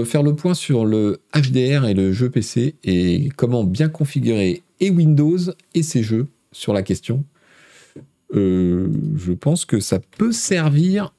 faire 0.05 0.24
le 0.24 0.36
point 0.36 0.53
sur 0.53 0.86
le 0.86 1.20
HDR 1.36 1.86
et 1.86 1.93
le 1.93 2.14
jeu 2.14 2.30
PC 2.30 2.76
et 2.86 3.30
comment 3.36 3.66
bien 3.66 3.89
configurer 3.89 4.64
et 4.80 4.89
Windows 4.89 5.51
et 5.74 5.84
ses 5.84 6.01
jeux 6.01 6.28
sur 6.53 6.72
la 6.72 6.82
question. 6.82 7.26
Je 8.34 9.32
pense 9.34 9.66
que 9.66 9.82
ça 9.82 9.99
peut 9.99 10.32
servir 10.32 11.14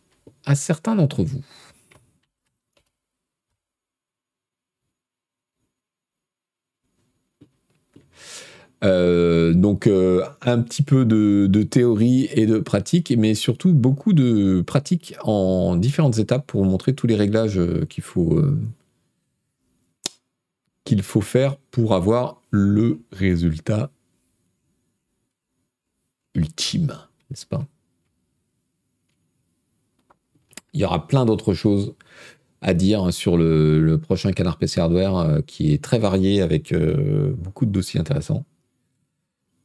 à 0.47 0.55
certains 0.55 0.97
d'entre 0.97 1.23
vous. 1.25 1.43
Euh, 8.83 9.55
donc 9.55 9.87
euh, 9.87 10.23
un 10.43 10.61
petit 10.61 10.83
peu 10.83 11.07
de, 11.07 11.63
théorie 11.63 12.29
et 12.33 12.47
de 12.47 12.59
pratique, 12.59 13.15
mais 13.17 13.35
surtout 13.35 13.73
beaucoup 13.73 14.13
de 14.13 14.63
pratique 14.67 15.15
en 15.23 15.77
différentes 15.77 16.19
étapes 16.19 16.47
pour 16.47 16.63
vous 16.63 16.71
montrer 16.71 16.95
tous 16.95 17.07
les 17.07 17.17
réglages 17.17 17.61
qu'il 17.89 18.05
faut, 18.05 18.39
qu'il 20.85 21.03
faut 21.03 21.21
faire 21.21 21.57
pour 21.71 21.95
avoir 21.95 22.41
le 22.51 23.01
résultat 23.11 23.91
ultime, 26.35 26.93
n'est-ce 27.31 27.47
pas? 27.47 27.67
Il 30.75 30.81
y 30.81 30.85
aura 30.85 31.07
plein 31.07 31.25
d'autres 31.25 31.55
choses 31.55 31.95
à 32.61 32.75
dire 32.75 33.13
sur 33.13 33.37
le, 33.37 33.99
prochain 33.99 34.33
Canard 34.33 34.59
PC 34.59 34.81
Hardware 34.81 35.17
euh, 35.17 35.41
qui 35.43 35.73
est 35.73 35.83
très 35.83 35.99
varié 35.99 36.41
avec 36.43 36.73
euh, 36.73 37.33
beaucoup 37.37 37.67
de 37.67 37.71
dossiers 37.71 38.01
intéressants. 38.01 38.45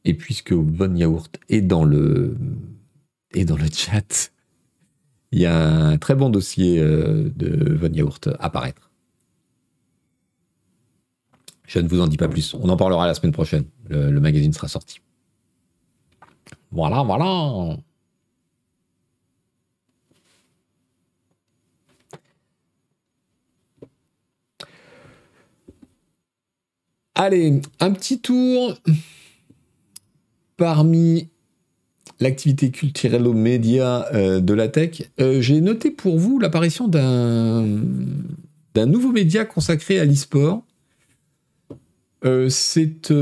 Et 0.04 0.14
puisque 0.14 0.52
Von 0.52 0.94
Yaourt 0.94 1.30
est 1.48 1.62
dans 1.62 1.84
le, 1.84 2.36
est 3.32 3.44
dans 3.44 3.56
le 3.56 3.66
chat, 3.72 4.32
il 5.32 5.40
y 5.40 5.46
a 5.46 5.58
un 5.58 5.98
très 5.98 6.14
bon 6.14 6.30
dossier 6.30 6.78
euh, 6.78 7.30
de 7.34 7.74
Von 7.74 7.92
Yaourt 7.92 8.28
à 8.38 8.50
paraître. 8.50 8.90
Je 11.66 11.78
ne 11.78 11.88
vous 11.88 12.00
en 12.00 12.06
dis 12.06 12.16
pas 12.16 12.28
plus. 12.28 12.54
On 12.54 12.68
en 12.68 12.76
parlera 12.76 13.06
la 13.06 13.14
semaine 13.14 13.32
prochaine. 13.32 13.64
le 13.88 14.18
magazine 14.18 14.52
sera 14.52 14.68
sorti. 14.68 15.00
Voilà, 16.72 17.02
voilà. 17.02 17.76
Allez, 27.22 27.60
un 27.80 27.90
petit 27.90 28.18
tour 28.18 28.78
parmi 30.56 31.28
l'activité 32.18 32.70
culturelle 32.70 33.26
aux 33.26 33.34
médias 33.34 34.06
euh, 34.14 34.40
de 34.40 34.54
la 34.54 34.68
tech. 34.68 35.02
Euh, 35.20 35.42
j'ai 35.42 35.60
noté 35.60 35.90
pour 35.90 36.18
vous 36.18 36.38
l'apparition 36.38 36.88
d'un 36.88 37.66
nouveau 38.86 39.12
média 39.12 39.44
consacré 39.44 39.98
à 40.00 40.06
l'e-sport. 40.06 40.64
Euh, 42.24 42.48
c'est 42.48 43.12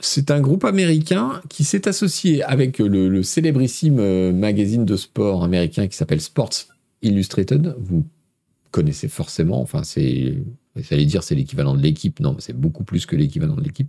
c'est 0.00 0.32
un 0.32 0.40
groupe 0.40 0.64
américain 0.64 1.40
qui 1.48 1.62
s'est 1.62 1.86
associé 1.86 2.42
avec 2.42 2.80
le, 2.80 3.22
célébrissime 3.22 4.00
euh, 4.00 4.32
magazine 4.32 4.84
de 4.84 4.96
sport 4.96 5.44
américain 5.44 5.86
qui 5.86 5.96
s'appelle 5.96 6.20
Sports 6.20 6.66
Illustrated. 7.02 7.76
Vous 7.78 8.04
connaissez 8.72 9.06
forcément, 9.06 9.60
enfin, 9.60 9.84
c'est, 9.84 10.34
j'allais 10.82 11.04
dire, 11.04 11.22
c'est 11.22 11.34
l'équivalent 11.34 11.74
de 11.74 11.82
l'équipe. 11.82 12.20
Non, 12.20 12.36
c'est 12.38 12.52
beaucoup 12.52 12.84
plus 12.84 13.06
que 13.06 13.16
l'équivalent 13.16 13.54
de 13.54 13.62
l'équipe. 13.62 13.88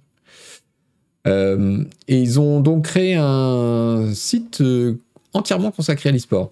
Euh, 1.28 1.84
et 2.08 2.20
ils 2.22 2.40
ont 2.40 2.62
donc 2.62 2.86
créé 2.86 3.16
un 3.16 4.12
site 4.14 4.62
euh, 4.62 4.96
entièrement 5.34 5.72
consacré 5.72 6.10
à 6.10 6.12
l'e-sport, 6.12 6.52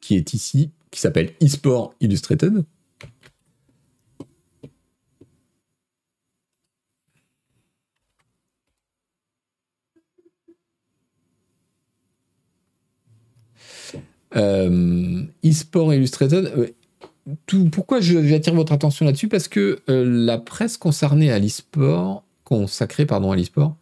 qui 0.00 0.16
est 0.16 0.34
ici, 0.34 0.70
qui 0.90 1.00
s'appelle 1.00 1.32
eSport 1.40 1.94
Illustrated. 2.00 2.64
Euh, 14.36 15.24
e-sport 15.44 15.92
Illustrated. 15.92 16.74
Pourquoi 17.72 18.00
j'attire 18.00 18.54
votre 18.54 18.72
attention 18.72 19.04
là-dessus? 19.04 19.28
Parce 19.28 19.48
que 19.48 19.80
la 19.86 20.38
presse 20.38 20.76
concernée 20.76 21.30
à 21.30 21.38
l'e-sport, 21.38 22.24
consacrée 22.44 23.06
pardon, 23.06 23.32
à 23.32 23.36
l'e-sport, 23.36 23.76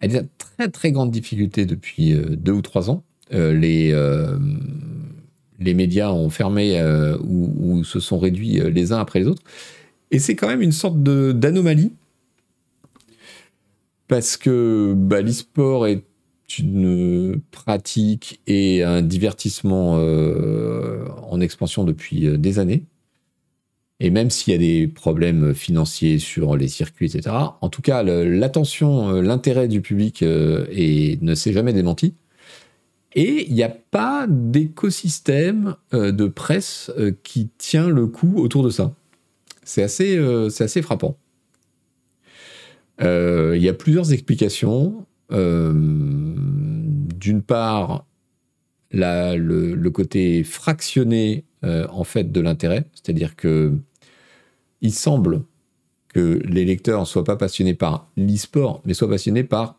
elle 0.00 0.16
à 0.16 0.22
très 0.38 0.68
très 0.68 0.92
grande 0.92 1.10
difficulté 1.10 1.66
depuis 1.66 2.14
deux 2.14 2.52
ou 2.52 2.62
trois 2.62 2.90
ans. 2.90 3.02
les, 3.30 3.94
les 5.60 5.74
médias 5.74 6.10
ont 6.10 6.30
fermé 6.30 6.80
ou, 7.22 7.84
se 7.84 8.00
sont 8.00 8.18
réduits 8.18 8.60
les 8.70 8.92
uns 8.92 8.98
après 8.98 9.20
les 9.20 9.26
autres. 9.26 9.42
Et 10.10 10.18
c'est 10.18 10.36
quand 10.36 10.48
même 10.48 10.62
une 10.62 10.72
sorte 10.72 11.02
d'anomalie 11.02 11.92
parce 14.08 14.36
que 14.36 14.94
bah, 14.96 15.22
l'e-sport 15.22 15.86
est 15.86 16.04
une 16.58 17.40
pratique 17.50 18.40
et 18.46 18.82
un 18.82 19.02
divertissement 19.02 19.96
euh, 19.98 21.06
en 21.28 21.40
expansion 21.40 21.84
depuis 21.84 22.26
euh, 22.26 22.36
des 22.36 22.58
années. 22.58 22.84
Et 24.00 24.10
même 24.10 24.30
s'il 24.30 24.52
y 24.52 24.56
a 24.56 24.58
des 24.58 24.88
problèmes 24.88 25.54
financiers 25.54 26.18
sur 26.18 26.56
les 26.56 26.68
circuits, 26.68 27.06
etc., 27.06 27.34
en 27.60 27.68
tout 27.68 27.82
cas, 27.82 28.02
l'attention, 28.02 29.08
euh, 29.10 29.22
l'intérêt 29.22 29.68
du 29.68 29.80
public 29.80 30.22
ne 30.22 31.34
s'est 31.34 31.52
jamais 31.52 31.72
démenti. 31.72 32.14
Et 33.14 33.46
il 33.48 33.54
n'y 33.54 33.62
a 33.62 33.68
pas 33.68 34.26
d'écosystème 34.28 35.76
de 35.92 36.26
presse 36.26 36.90
qui 37.22 37.48
tient 37.58 37.88
le 37.88 38.08
coup 38.08 38.34
autour 38.38 38.64
de 38.64 38.70
ça. 38.70 38.92
C'est 39.62 39.84
assez, 39.84 40.18
assez 40.58 40.82
frappant. 40.82 41.16
Euh, 43.02 43.54
il 43.56 43.62
y 43.62 43.68
a 43.68 43.74
plusieurs 43.74 44.12
explications. 44.12 45.06
Euh, 45.32 45.72
d'une 45.74 47.42
part, 47.42 48.06
le, 48.94 49.88
côté 49.90 50.44
fractionné 50.44 51.44
euh, 51.64 51.86
en 51.90 52.04
fait 52.04 52.30
de 52.30 52.40
l'intérêt, 52.40 52.84
c'est-à-dire 52.94 53.36
que 53.36 53.72
il 54.80 54.92
semble 54.92 55.42
que 56.08 56.40
les 56.44 56.64
lecteurs 56.64 57.00
ne 57.00 57.04
soient 57.04 57.24
pas 57.24 57.36
passionnés 57.36 57.74
par 57.74 58.08
l'e-sport, 58.16 58.82
mais 58.84 58.94
soient 58.94 59.08
passionnés 59.08 59.44
par 59.44 59.78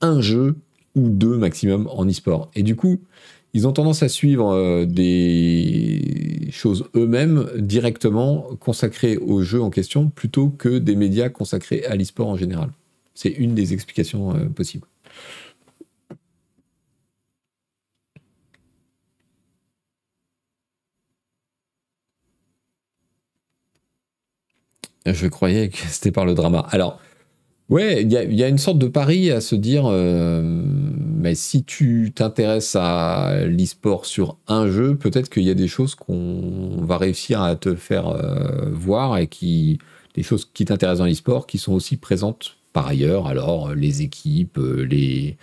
un 0.00 0.20
jeu 0.20 0.56
ou 0.94 1.08
deux 1.08 1.36
maximum 1.36 1.88
en 1.92 2.06
e-sport. 2.06 2.50
Et 2.54 2.62
du 2.62 2.74
coup, 2.74 3.00
ils 3.54 3.66
ont 3.66 3.72
tendance 3.72 4.02
à 4.02 4.08
suivre 4.08 4.50
euh, 4.52 4.84
des 4.84 6.48
choses 6.50 6.84
eux-mêmes 6.94 7.48
directement 7.56 8.48
consacrées 8.60 9.16
au 9.16 9.42
jeu 9.42 9.62
en 9.62 9.70
question 9.70 10.10
plutôt 10.10 10.48
que 10.48 10.78
des 10.78 10.96
médias 10.96 11.28
consacrés 11.28 11.84
à 11.84 11.94
l'e-sport 11.94 12.28
en 12.28 12.36
général. 12.36 12.70
C'est 13.14 13.30
une 13.30 13.54
des 13.54 13.72
explications 13.72 14.34
euh, 14.34 14.46
possibles. 14.46 14.86
Je 25.06 25.26
croyais 25.26 25.68
que 25.68 25.78
c'était 25.88 26.12
par 26.12 26.24
le 26.24 26.34
drama. 26.34 26.66
Alors, 26.70 27.00
Ouais, 27.68 28.02
il 28.02 28.10
y, 28.10 28.42
a 28.42 28.48
une 28.48 28.56
sorte 28.56 28.78
de 28.78 28.88
pari 28.88 29.30
à 29.30 29.42
se 29.42 29.54
dire, 29.54 29.84
euh, 29.86 30.40
mais 30.42 31.34
si 31.34 31.64
tu 31.64 32.12
t'intéresses 32.14 32.74
à 32.76 33.44
l'e-sport 33.44 34.06
sur 34.06 34.38
un 34.46 34.70
jeu, 34.70 34.96
peut-être 34.96 35.28
qu'il 35.28 35.42
y 35.42 35.50
a 35.50 35.54
des 35.54 35.68
choses 35.68 35.94
qu'on 35.94 36.78
va 36.78 36.96
réussir 36.96 37.42
à 37.42 37.56
te 37.56 37.74
faire 37.74 38.08
euh, 38.08 38.70
voir 38.72 39.18
et 39.18 39.26
qui, 39.26 39.78
des 40.14 40.22
choses 40.22 40.50
qui 40.54 40.64
t'intéressent 40.64 41.00
dans 41.00 41.04
l'e-sport, 41.04 41.46
qui 41.46 41.58
sont 41.58 41.74
aussi 41.74 41.98
présentes 41.98 42.56
par 42.72 42.86
ailleurs. 42.86 43.26
Alors, 43.26 43.74
les 43.74 44.00
équipes, 44.00 44.56
euh, 44.56 44.86
les, 44.86 45.36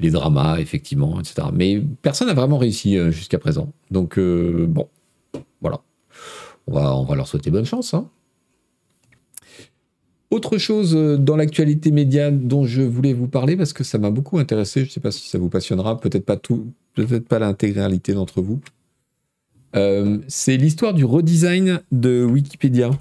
les 0.00 0.10
dramas, 0.10 0.58
effectivement, 0.58 1.20
etc. 1.20 1.48
Mais 1.52 1.82
personne 2.00 2.28
n'a 2.28 2.34
vraiment 2.34 2.56
réussi 2.56 2.96
jusqu'à 3.12 3.38
présent. 3.38 3.70
Donc, 3.90 4.18
bon, 4.18 4.88
voilà. 5.60 5.82
On 6.66 6.72
va, 6.72 6.96
on 6.96 7.04
va 7.04 7.14
leur 7.14 7.28
souhaiter 7.28 7.50
bonne 7.50 7.66
chance. 7.66 7.92
Hein. 7.92 8.08
Autre 10.32 10.56
chose 10.56 10.96
euh, 10.96 11.18
dans 11.18 11.36
l'actualité 11.36 11.90
média 11.90 12.30
dont 12.30 12.64
je 12.64 12.80
voulais 12.80 13.12
vous 13.12 13.28
parler 13.28 13.54
parce 13.54 13.74
que 13.74 13.84
ça 13.84 13.98
m'a 13.98 14.10
beaucoup 14.10 14.38
intéressé, 14.38 14.80
je 14.80 14.86
ne 14.86 14.90
sais 14.90 15.00
pas 15.00 15.10
si 15.10 15.28
ça 15.28 15.36
vous 15.36 15.50
passionnera, 15.50 16.00
peut-être 16.00 16.24
pas 16.24 16.38
tout, 16.38 16.72
peut-être 16.94 17.28
pas 17.28 17.38
l'intégralité 17.38 18.14
d'entre 18.14 18.40
vous. 18.40 18.58
Euh, 19.76 20.20
c'est 20.28 20.56
l'histoire 20.56 20.94
du 20.94 21.04
redesign 21.04 21.80
de 21.92 22.24
Wikipédia. 22.24 22.92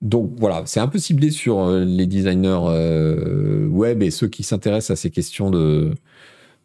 Donc 0.00 0.32
voilà, 0.38 0.62
c'est 0.64 0.80
un 0.80 0.88
peu 0.88 0.98
ciblé 0.98 1.30
sur 1.30 1.58
euh, 1.58 1.84
les 1.84 2.06
designers 2.06 3.68
web 3.68 4.02
et 4.02 4.10
ceux 4.10 4.28
qui 4.28 4.42
s'intéressent 4.42 4.98
à 4.98 5.00
ces 5.00 5.10
questions 5.10 5.50
de 5.50 5.90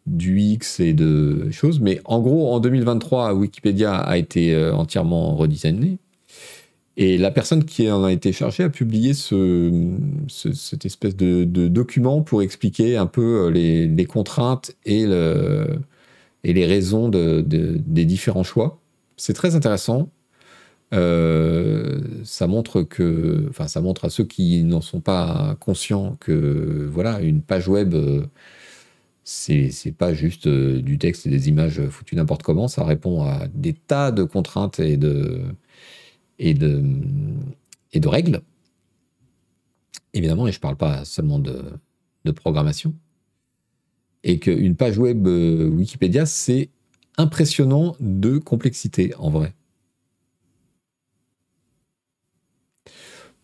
du 0.06 0.40
X 0.40 0.80
et 0.80 0.94
de 0.94 1.50
choses. 1.50 1.78
Mais 1.80 2.00
en 2.06 2.20
gros, 2.20 2.54
en 2.54 2.60
2023, 2.60 3.34
Wikipédia 3.34 3.94
a 3.96 4.16
été 4.16 4.56
entièrement 4.72 5.36
redesigné. 5.36 5.98
Et 7.00 7.16
la 7.16 7.30
personne 7.30 7.64
qui 7.64 7.88
en 7.88 8.02
a 8.02 8.12
été 8.12 8.32
chargée 8.32 8.64
a 8.64 8.70
publié 8.70 9.14
ce, 9.14 9.96
cette 10.28 10.84
espèce 10.84 11.14
de, 11.14 11.44
document 11.44 12.22
pour 12.22 12.42
expliquer 12.42 12.96
un 12.96 13.06
peu 13.06 13.46
euh, 13.46 13.50
les, 13.50 14.04
contraintes 14.06 14.72
et, 14.84 15.06
le, 15.06 15.78
et, 16.42 16.52
les 16.52 16.66
raisons 16.66 17.08
de, 17.08 17.40
des 17.40 18.04
différents 18.04 18.42
choix. 18.42 18.80
C'est 19.16 19.32
très 19.32 19.54
intéressant. 19.54 20.10
Euh, 20.92 22.00
ça 22.24 22.48
montre 22.48 22.82
que, 22.82 23.46
enfin, 23.48 23.68
ça 23.68 23.80
montre 23.80 24.06
à 24.06 24.10
ceux 24.10 24.24
qui 24.24 24.64
n'en 24.64 24.80
sont 24.80 25.00
pas 25.00 25.56
conscients 25.60 26.16
que, 26.18 26.88
voilà, 26.90 27.20
une 27.20 27.42
page 27.42 27.68
web, 27.68 27.94
euh, 27.94 28.26
c'est 29.22 29.94
pas 29.96 30.14
juste 30.14 30.48
du 30.48 30.98
texte 30.98 31.26
et 31.26 31.30
des 31.30 31.48
images 31.48 31.80
foutues 31.90 32.16
n'importe 32.16 32.42
comment. 32.42 32.66
Ça 32.66 32.84
répond 32.84 33.22
à 33.22 33.46
des 33.54 33.74
tas 33.74 34.10
de 34.10 34.24
contraintes 34.24 34.80
et 34.80 34.96
de, 34.96 35.42
et 36.38 36.54
de, 36.54 38.08
règles. 38.08 38.42
Évidemment, 40.14 40.46
et 40.46 40.52
je 40.52 40.58
ne 40.58 40.62
parle 40.62 40.76
pas 40.76 41.04
seulement 41.04 41.38
de, 41.38 41.62
programmation. 42.32 42.94
Et 44.22 44.38
qu'une 44.38 44.76
page 44.76 44.98
web 44.98 45.26
euh, 45.26 45.66
Wikipédia, 45.68 46.26
c'est 46.26 46.68
impressionnant 47.16 47.96
de 48.00 48.36
complexité 48.36 49.14
en 49.16 49.30
vrai. 49.30 49.54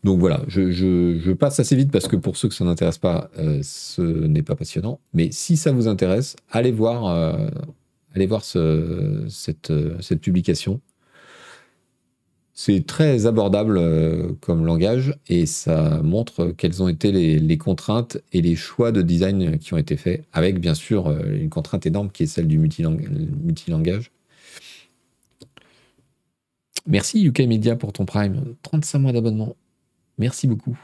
Donc 0.03 0.21
voilà, 0.21 0.43
je, 0.49 1.33
passe 1.33 1.61
assez 1.61 1.77
vite 1.77 1.91
parce 1.91 2.09
que 2.09 2.17
pour 2.17 2.37
ceux 2.37 2.49
que 2.49 2.55
ça 2.55 2.67
n'intéresse 2.67 2.99
pas, 2.99 3.31
euh, 3.39 3.61
ce 3.63 4.03
n'est 4.03 4.43
pas 4.43 4.55
passionnant. 4.55 5.01
Mais 5.15 5.31
si 5.33 5.57
ça 5.57 5.73
vous 5.73 5.89
intéresse, 5.89 6.37
allez 6.51 6.73
voir, 6.73 7.07
euh, 7.07 7.49
cette 9.31 10.21
publication. 10.21 10.83
C'est 12.57 12.87
très 12.87 13.27
abordable 13.27 13.79
euh, 13.79 14.33
comme 14.41 14.65
langage 14.65 15.19
et 15.27 15.45
ça 15.45 16.01
montre 16.05 16.55
quelles 16.57 16.85
ont 16.85 16.89
été 16.89 17.11
les, 17.11 17.59
contraintes 17.59 18.19
et 18.33 18.41
les 18.41 18.55
choix 18.55 18.93
de 18.93 19.03
design 19.03 19.59
qui 19.59 19.75
ont 19.75 19.77
été 19.77 19.97
faits, 19.97 20.25
avec 20.33 20.61
bien 20.61 20.75
sûr 20.75 21.09
euh, 21.09 21.35
une 21.35 21.51
contrainte 21.51 21.85
énorme 21.85 22.11
qui 22.13 22.23
est 22.23 22.27
celle 22.27 22.47
du 22.47 22.59
multilangage. 22.59 24.13
Merci 26.87 27.25
UK 27.25 27.41
Media 27.41 27.75
pour 27.75 27.93
ton 27.93 28.05
Prime. 28.05 28.55
35 28.63 28.99
mois 29.01 29.13
d'abonnement. 29.13 29.57
Merci 30.19 30.47
beaucoup. 30.47 30.79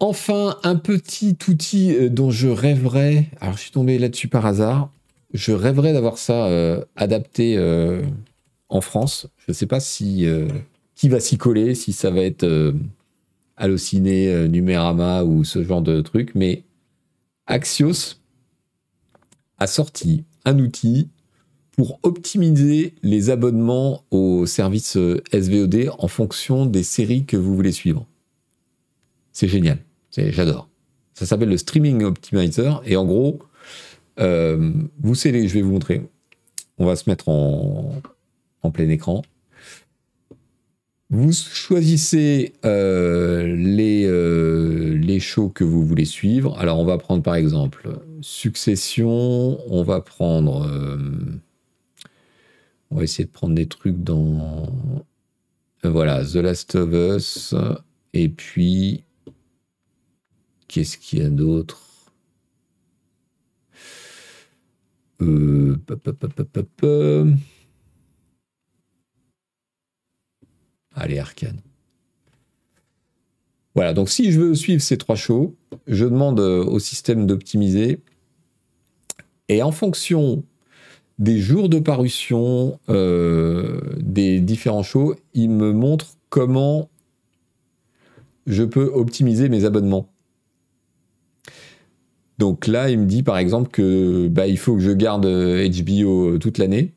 Enfin, 0.00 0.56
un 0.64 0.76
petit 0.76 1.36
outil 1.46 1.94
euh, 1.94 2.08
dont 2.08 2.30
je 2.32 2.48
rêverais. 2.48 3.28
Alors, 3.40 3.56
je 3.56 3.60
suis 3.60 3.70
tombé 3.70 3.98
là-dessus 3.98 4.26
par 4.26 4.46
hasard 4.46 4.90
je 5.32 5.52
rêverais 5.52 5.92
d'avoir 5.92 6.18
ça 6.18 6.46
euh, 6.46 6.84
adapté 6.96 7.56
euh, 7.56 8.02
en 8.68 8.80
France. 8.80 9.28
Je 9.38 9.46
ne 9.48 9.54
sais 9.54 9.66
pas 9.66 9.80
si 9.80 10.26
euh, 10.26 10.48
qui 10.94 11.08
va 11.08 11.20
s'y 11.20 11.38
coller, 11.38 11.74
si 11.74 11.92
ça 11.92 12.10
va 12.10 12.20
être 12.20 12.74
Allociné, 13.56 14.48
Numérama 14.48 15.24
ou 15.24 15.44
ce 15.44 15.62
genre 15.62 15.82
de 15.82 16.00
truc, 16.00 16.32
mais 16.34 16.64
Axios 17.46 18.16
a 19.58 19.66
sorti 19.66 20.24
un 20.44 20.58
outil 20.58 21.08
pour 21.72 22.00
optimiser 22.02 22.94
les 23.02 23.30
abonnements 23.30 24.04
au 24.10 24.44
service 24.46 24.98
SVOD 25.32 25.90
en 25.98 26.08
fonction 26.08 26.66
des 26.66 26.82
séries 26.82 27.24
que 27.24 27.36
vous 27.36 27.54
voulez 27.54 27.72
suivre. 27.72 28.06
C'est 29.32 29.48
génial, 29.48 29.78
j'adore. 30.16 30.68
Ça 31.14 31.24
s'appelle 31.24 31.50
le 31.50 31.58
Streaming 31.58 32.02
Optimizer 32.02 32.82
et 32.84 32.96
en 32.96 33.04
gros, 33.04 33.40
euh, 34.20 34.72
vous 35.00 35.14
savez, 35.14 35.48
je 35.48 35.54
vais 35.54 35.62
vous 35.62 35.72
montrer. 35.72 36.02
On 36.78 36.86
va 36.86 36.96
se 36.96 37.08
mettre 37.08 37.28
en, 37.28 38.00
plein 38.72 38.88
écran. 38.88 39.22
Vous 41.10 41.32
choisissez 41.32 42.52
euh, 42.64 43.56
les, 43.56 44.04
euh, 44.06 44.96
les 44.96 45.18
shows 45.18 45.48
que 45.48 45.64
vous 45.64 45.84
voulez 45.84 46.04
suivre. 46.04 46.56
Alors, 46.58 46.78
on 46.78 46.84
va 46.84 46.98
prendre 46.98 47.22
par 47.22 47.34
exemple 47.34 47.88
Succession. 48.20 49.58
On 49.72 49.82
va 49.82 50.00
prendre. 50.00 50.70
on 52.90 52.96
va 52.96 53.02
essayer 53.02 53.24
de 53.24 53.30
prendre 53.30 53.54
des 53.54 53.66
trucs 53.66 54.02
dans. 54.02 54.68
voilà, 55.82 56.24
The 56.24 56.36
Last 56.36 56.74
of 56.76 56.92
Us. 56.92 57.54
Et 58.12 58.28
puis. 58.28 59.04
Qu'est-ce 60.68 60.98
qu'il 60.98 61.18
y 61.18 61.22
a 61.22 61.28
d'autre? 61.28 61.89
Euh, 65.22 65.76
Allez, 70.94 71.18
Arcane. 71.18 71.60
Voilà, 73.74 73.94
donc 73.94 74.10
si 74.10 74.32
je 74.32 74.40
veux 74.40 74.54
suivre 74.54 74.82
ces 74.82 74.98
trois 74.98 75.16
shows, 75.16 75.54
je 75.86 76.04
demande 76.04 76.40
euh, 76.40 76.64
au 76.64 76.78
système 76.78 77.26
d'optimiser. 77.26 78.00
Et 79.48 79.62
en 79.62 79.72
fonction 79.72 80.44
des 81.18 81.38
jours 81.38 81.68
de 81.68 81.78
parution 81.78 82.78
euh, 82.88 83.80
des 83.98 84.40
différents 84.40 84.82
shows, 84.82 85.14
il 85.34 85.50
me 85.50 85.72
montre 85.72 86.16
comment 86.30 86.88
je 88.46 88.64
peux 88.64 88.90
optimiser 88.92 89.48
mes 89.48 89.64
abonnements. 89.64 90.08
Donc 92.40 92.66
là, 92.66 92.90
il 92.90 92.98
me 92.98 93.06
dit 93.06 93.22
par 93.22 93.36
exemple 93.38 93.70
que 93.70 94.26
bah, 94.28 94.46
il 94.46 94.58
faut 94.58 94.74
que 94.74 94.80
je 94.80 94.92
garde 94.92 95.26
HBO 95.26 96.30
euh, 96.30 96.38
toute 96.38 96.56
l'année, 96.58 96.94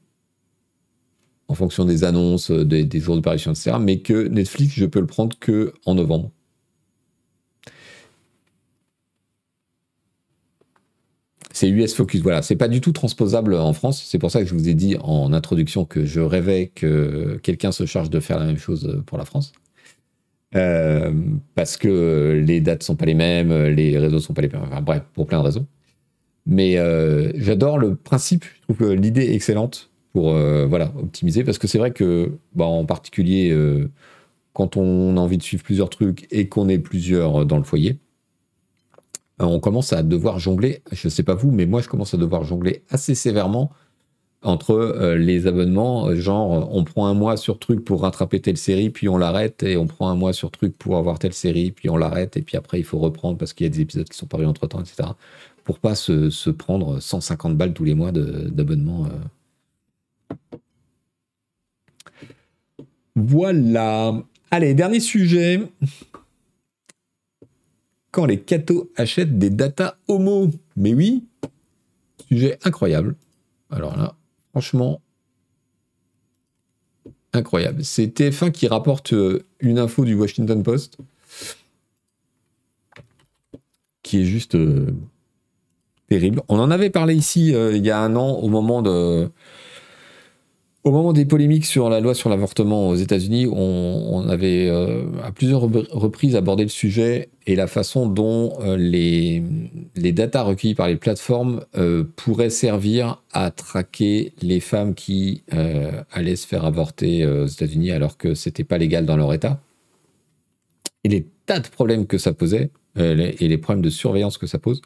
en 1.50 1.56
fonction 1.56 1.84
des 1.86 2.06
annonces, 2.06 2.50
des, 2.50 2.86
des, 2.86 3.00
jours 3.02 3.16
de 3.18 3.22
parution, 3.22 3.52
etc. 3.52 3.74
Mais 3.80 4.00
que 4.00 4.28
Netflix, 4.30 4.74
je 4.76 4.86
peux 4.86 5.02
le 5.02 5.08
prendre 5.08 5.38
que 5.39 5.74
en 5.86 5.96
novembre. 5.96 6.32
C'est 11.52 11.70
US 11.70 11.94
Focus, 11.94 12.22
voilà. 12.22 12.41
C'est 12.41 12.56
pas 12.56 12.68
du 12.70 12.82
tout 12.82 12.94
transposable 12.94 13.54
en 13.56 13.74
France. 13.74 14.04
C'est 14.08 14.20
pour 14.20 14.32
ça 14.32 14.41
que 14.41 14.48
je 14.48 14.54
vous 14.56 14.70
ai 14.70 14.74
dit 14.74 14.96
en 15.02 15.34
introduction 15.34 15.86
que 15.86 16.06
je 16.06 16.22
rêvais 16.22 16.72
que 16.74 17.39
quelqu'un 17.44 17.72
se 17.72 17.86
charge 17.86 18.10
de 18.10 18.20
faire 18.20 18.39
la 18.39 18.46
même 18.46 18.58
chose 18.58 19.04
pour 19.06 19.18
la 19.18 19.26
France. 19.26 19.52
Euh, 20.56 21.12
parce 21.56 21.78
que 21.78 22.43
les 22.45 22.62
dates 22.62 22.84
sont 22.84 22.95
pas 22.95 23.06
les 23.06 23.14
mêmes, 23.14 23.51
les 23.68 23.97
réseaux 23.97 24.20
sont 24.20 24.34
pas 24.34 24.41
les 24.41 24.49
mêmes. 24.49 24.62
Enfin, 24.64 24.82
bref, 24.82 25.04
pour 25.14 25.26
plein 25.26 25.39
de 25.39 25.45
raisons. 25.45 25.66
Mais 26.45 26.78
euh, 26.78 27.32
j'adore 27.36 27.78
le 27.78 27.95
principe. 27.95 28.45
Je 28.45 28.74
trouve 28.74 28.93
l'idée 28.93 29.34
excellente 29.34 29.89
pour 30.12 30.34
euh, 30.34 30.66
voilà 30.68 30.91
optimiser 30.97 31.43
parce 31.43 31.58
que 31.58 31.68
c'est 31.68 31.78
vrai 31.78 31.91
que, 31.91 32.38
bah, 32.56 32.66
en 32.66 32.86
particulier 32.86 33.56
quand 34.54 34.78
on 34.78 35.18
a 35.18 35.20
envie 35.20 35.39
de 35.39 35.43
suivre 35.43 35.64
plusieurs 35.64 35.89
trucs 35.89 36.28
et 36.32 36.47
qu'on 36.47 36.70
est 36.70 36.78
plusieurs 36.78 37.43
dans 37.45 37.58
le 37.58 37.64
foyer, 37.64 37.97
on 39.39 39.60
commence 39.60 39.93
à 39.93 40.04
devoir 40.04 40.38
jongler, 40.38 40.84
je 40.91 41.08
ne 41.08 41.10
sais 41.10 41.24
pas 41.24 41.34
vous, 41.34 41.49
mais 41.49 41.66
moi 41.66 41.82
je 41.82 41.89
commence 41.89 42.14
à 42.14 42.18
devoir 42.18 42.43
jongler 42.43 42.84
assez 42.89 43.16
sévèrement 43.16 43.72
entre 44.44 44.72
euh, 44.72 45.18
les 45.18 45.48
abonnements, 45.48 46.08
euh, 46.08 46.16
genre 46.16 46.70
on 46.74 46.84
prend 46.84 47.08
un 47.08 47.14
mois 47.14 47.38
sur 47.38 47.60
truc 47.60 47.84
pour 47.84 48.02
rattraper 48.02 48.39
telle 48.41 48.58
série, 48.58 48.89
puis 48.89 49.10
on 49.10 49.18
l'arrête, 49.18 49.64
et 49.64 49.78
on 49.78 49.88
prend 49.88 50.10
un 50.10 50.16
mois 50.16 50.34
sur 50.34 50.52
truc 50.52 50.78
pour 50.78 50.98
avoir 50.98 51.20
telle 51.20 51.34
série, 51.34 51.72
puis 51.72 51.89
on 51.89 51.98
l'arrête, 51.98 52.38
et 52.38 52.41
puis 52.41 52.58
après 52.58 52.80
il 52.80 52.84
faut 52.84 53.00
reprendre 53.00 53.38
parce 53.38 53.54
qu'il 53.54 53.66
y 53.66 53.68
a 53.68 53.70
des 53.70 53.82
épisodes 53.82 54.08
qui 54.08 54.18
sont 54.18 54.28
parus 54.28 54.48
entre 54.48 54.68
temps, 54.68 54.82
etc. 54.82 55.10
Pour 55.64 55.80
pas 55.80 55.96
se, 55.96 56.50
prendre 56.50 57.00
150 57.00 57.58
balles 57.58 57.74
tous 57.74 57.86
les 57.86 57.96
mois 57.96 58.12
d'abonnement. 58.12 59.08
Voilà. 63.16 64.14
Allez, 64.52 64.74
dernier 64.74 65.00
sujet 65.00 65.62
quand 68.14 68.26
les 68.26 68.39
cathos 68.39 68.89
achètent 68.96 69.38
des 69.38 69.50
data 69.50 69.98
homo. 70.08 70.50
Mais 70.78 70.94
oui, 70.94 71.26
sujet 72.30 72.58
incroyable. 72.64 73.16
Alors 73.70 73.98
là, 73.98 74.16
franchement, 74.54 75.01
incroyable. 77.34 77.84
C'est 77.84 78.08
TF1 78.20 78.51
qui 78.51 78.68
rapporte 78.68 79.14
euh, 79.14 79.43
une 79.60 79.80
info 79.80 80.06
du 80.06 80.14
Washington 80.14 80.62
Post 80.62 80.97
qui 84.04 84.22
est 84.22 84.26
juste 84.26 84.54
euh, 84.54 84.93
terrible. 86.08 86.41
On 86.49 86.60
en 86.60 86.70
avait 86.70 86.91
parlé 86.91 87.16
ici 87.16 87.56
euh, 87.56 87.76
il 87.76 87.84
y 87.84 87.89
a 87.89 87.99
un 87.99 88.16
an 88.16 88.36
au 88.36 88.47
moment 88.47 88.84
de 88.84 89.30
au 90.84 90.91
moment 90.91 91.14
des 91.14 91.26
polémiques 91.26 91.66
sur 91.66 91.89
la 91.89 91.99
loi 91.99 92.14
sur 92.14 92.30
l'avortement 92.30 92.89
aux 92.89 92.95
États-Unis, 92.95 93.47
on, 93.47 94.28
avait 94.28 94.70
à 95.24 95.32
plusieurs 95.32 95.62
reprises 95.62 96.36
abordé 96.36 96.64
le 96.64 96.70
sujet 96.70 97.30
et 97.47 97.56
la 97.56 97.68
façon 97.68 98.06
dont 98.06 98.58
les, 98.76 99.41
les 99.96 100.12
datas 100.12 100.44
recueillies 100.44 100.76
par 100.76 100.88
les 100.88 100.96
plateformes 100.96 101.66
euh, 101.78 102.04
pourraient 102.16 102.50
servir 102.50 103.22
à 103.32 103.52
traquer 103.52 104.34
les 104.41 104.60
femmes 104.60 104.96
qui 104.96 105.44
allaient 106.12 106.36
se 106.36 106.48
faire 106.48 106.66
avorter 106.66 107.26
aux 107.26 107.46
États-Unis 107.46 107.91
alors 107.91 108.18
que 108.18 108.34
c'était 108.34 108.64
pas 108.64 108.78
légal 108.78 109.06
dans 109.06 109.18
leur 109.18 109.34
État. 109.34 109.62
Et 111.04 111.10
les 111.10 111.28
tas 111.46 111.60
de 111.60 111.68
problèmes 111.68 112.08
que 112.08 112.18
ça 112.18 112.34
posait 112.34 112.72
et 112.96 113.48
les 113.48 113.58
problèmes 113.58 113.84
de 113.84 113.89
surveillance 113.89 114.38
que 114.38 114.48
ça 114.48 114.60
pose. 114.60 114.82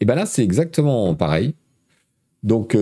Et 0.00 0.04
bien 0.04 0.14
là, 0.14 0.26
c'est 0.26 0.44
exactement 0.44 1.14
pareil. 1.14 1.54
Donc 2.42 2.76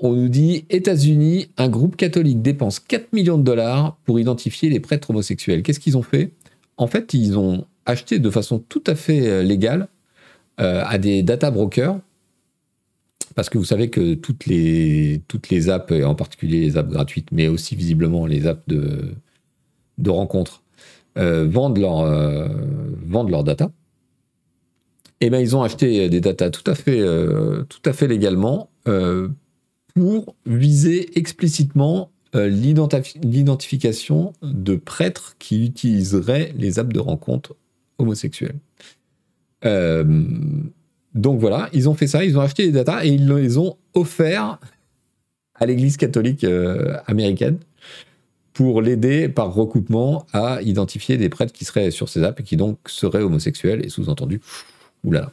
on 0.00 0.12
nous 0.12 0.28
dit 0.28 0.64
États-Unis, 0.70 1.50
un 1.56 1.68
groupe 1.68 1.96
catholique 1.96 2.40
dépense 2.40 2.78
4 2.78 3.12
millions 3.12 3.38
de 3.38 3.42
dollars 3.42 3.96
pour 4.04 4.20
identifier 4.20 4.70
les 4.70 4.80
prêtres 4.80 5.10
homosexuels. 5.10 5.62
Qu'est-ce 5.62 5.80
qu'ils 5.80 5.96
ont 5.96 6.02
fait? 6.02 6.30
En 6.76 6.86
fait, 6.86 7.14
ils 7.14 7.36
ont 7.36 7.66
acheté 7.88 8.18
de 8.18 8.30
façon 8.30 8.58
tout 8.60 8.84
à 8.86 8.94
fait 8.94 9.28
euh, 9.28 9.42
légale 9.42 9.88
euh, 10.60 10.84
à 10.86 10.98
des 10.98 11.22
data 11.22 11.50
brokers, 11.50 11.98
parce 13.34 13.48
que 13.48 13.58
vous 13.58 13.64
savez 13.64 13.90
que 13.90 14.14
toutes 14.14 14.46
les, 14.46 15.22
toutes 15.26 15.48
les 15.48 15.70
apps, 15.70 15.90
et 15.92 16.04
en 16.04 16.14
particulier 16.14 16.60
les 16.60 16.76
apps 16.76 16.90
gratuites, 16.90 17.32
mais 17.32 17.48
aussi 17.48 17.74
visiblement 17.74 18.26
les 18.26 18.46
apps 18.46 18.62
de, 18.68 19.14
de 19.96 20.10
rencontres, 20.10 20.62
euh, 21.16 21.48
vendent, 21.48 21.78
leur, 21.78 22.04
vendent 23.06 23.30
leur 23.30 23.44
data. 23.44 23.70
Et 25.20 25.26
eh 25.26 25.30
bien, 25.30 25.40
ils 25.40 25.56
ont 25.56 25.62
acheté 25.62 26.08
des 26.08 26.20
data 26.20 26.48
tout 26.50 26.68
à 26.70 26.76
fait, 26.76 27.02
tout 27.68 27.82
à 27.84 27.92
fait 27.92 28.06
légalement 28.06 28.70
pour 29.94 30.36
viser 30.46 31.18
explicitement 31.18 32.12
l'identification 32.34 34.32
de 34.42 34.76
prêtres 34.76 35.34
qui 35.40 35.64
utiliseraient 35.64 36.52
les 36.56 36.78
apps 36.78 36.92
de 36.92 37.00
rencontre 37.00 37.56
homosexuelles. 37.98 38.58
Euh, 39.64 40.04
donc 41.14 41.40
voilà, 41.40 41.68
ils 41.72 41.88
ont 41.88 41.94
fait 41.94 42.06
ça, 42.06 42.24
ils 42.24 42.38
ont 42.38 42.40
acheté 42.40 42.64
les 42.64 42.72
datas 42.72 43.04
et 43.04 43.08
ils 43.08 43.28
les 43.28 43.58
ont 43.58 43.76
offerts 43.94 44.58
à 45.54 45.66
l'Église 45.66 45.96
catholique 45.96 46.44
euh, 46.44 46.96
américaine 47.06 47.58
pour 48.52 48.82
l'aider 48.82 49.28
par 49.28 49.52
recoupement 49.54 50.26
à 50.32 50.62
identifier 50.62 51.16
des 51.16 51.28
prêtres 51.28 51.52
qui 51.52 51.64
seraient 51.64 51.90
sur 51.90 52.08
ces 52.08 52.22
apps 52.22 52.40
et 52.40 52.44
qui 52.44 52.56
donc 52.56 52.78
seraient 52.86 53.22
homosexuels 53.22 53.84
et 53.84 53.88
sous-entendu, 53.88 54.40
oulala. 55.04 55.32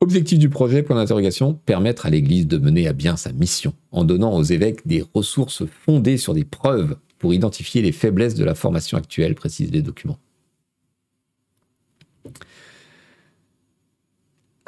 Objectif 0.00 0.38
du 0.38 0.48
projet, 0.48 0.84
point 0.84 0.94
d'interrogation, 0.94 1.54
permettre 1.54 2.06
à 2.06 2.10
l'Église 2.10 2.46
de 2.46 2.58
mener 2.58 2.86
à 2.86 2.92
bien 2.92 3.16
sa 3.16 3.32
mission, 3.32 3.74
en 3.90 4.04
donnant 4.04 4.32
aux 4.32 4.44
évêques 4.44 4.86
des 4.86 5.04
ressources 5.12 5.64
fondées 5.66 6.18
sur 6.18 6.34
des 6.34 6.44
preuves 6.44 6.96
pour 7.18 7.34
identifier 7.34 7.82
les 7.82 7.90
faiblesses 7.90 8.36
de 8.36 8.44
la 8.44 8.54
formation 8.54 8.96
actuelle, 8.96 9.34
précisent 9.34 9.72
les 9.72 9.82
documents. 9.82 10.18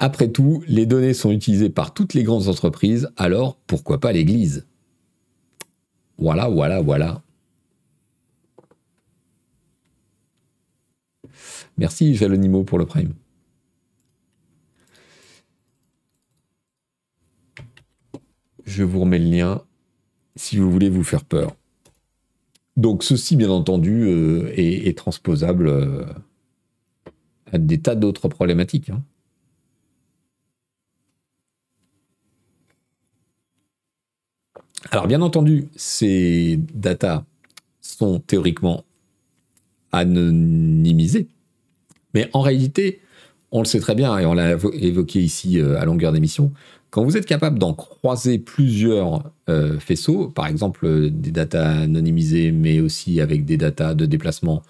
Après 0.03 0.31
tout, 0.31 0.65
les 0.67 0.87
données 0.87 1.13
sont 1.13 1.31
utilisées 1.31 1.69
par 1.69 1.93
toutes 1.93 2.15
les 2.15 2.23
grandes 2.23 2.49
entreprises, 2.49 3.11
alors 3.19 3.59
pourquoi 3.67 4.01
pas 4.01 4.13
l'Église? 4.13 4.67
Voilà, 6.17 6.49
voilà, 6.49 6.81
voilà. 6.81 7.23
Merci 11.77 12.15
Jalonimo 12.15 12.65
pour 12.65 12.79
le 12.79 12.87
prime. 12.87 13.13
Je 18.65 18.83
vous 18.83 19.01
remets 19.01 19.19
le 19.19 19.29
lien 19.29 19.63
si 20.35 20.57
vous 20.57 20.71
voulez 20.71 20.89
vous 20.89 21.05
faire 21.05 21.27
peur. 21.27 21.55
Donc 22.79 23.05
ceci, 23.05 23.37
bien 23.37 23.51
entendu, 23.51 24.05
euh, 24.05 24.51
est, 24.57 24.97
transposable 24.97 25.69
euh, 25.69 26.07
à 27.53 27.59
des 27.59 27.83
tas 27.83 27.97
d'autres 27.97 28.29
problématiques. 28.29 28.89
Hein. 28.89 29.03
Alors 34.91 35.07
bien 35.07 35.23
entendu, 35.23 35.69
ces 35.77 36.59
datas 36.75 37.23
sont 37.81 38.19
théoriquement 38.19 38.85
anonymisées, 39.93 41.29
mais 42.13 42.29
en 42.33 42.41
réalité, 42.41 43.01
on 43.53 43.61
le 43.61 43.67
sait 43.67 43.79
très 43.79 43.95
bien 43.95 44.19
et 44.19 44.27
on 44.27 44.35
l'a 44.35 44.57
évoqué 44.75 45.21
ici 45.21 45.61
euh, 45.61 45.81
à 45.81 45.85
longueur 45.85 46.13
d'émission, 46.13 46.53
quand 46.91 47.05
vous 47.05 47.17
êtes 47.17 47.27
capable 47.27 47.59
d'en 47.59 47.73
croiser 47.73 48.39
plusieurs 48.39 49.31
euh, 49.49 49.79
faisceaux, 49.79 50.29
par 50.29 50.49
exemple 50.49 50.87
euh, 50.87 51.09
des 51.09 51.31
datas 51.31 51.83
anonymisées, 51.83 52.51
mais 52.51 52.81
aussi 52.81 53.21
avec 53.21 53.45
des 53.45 53.57
datas 53.57 53.95
de 53.95 54.07
déplacement 54.07 54.63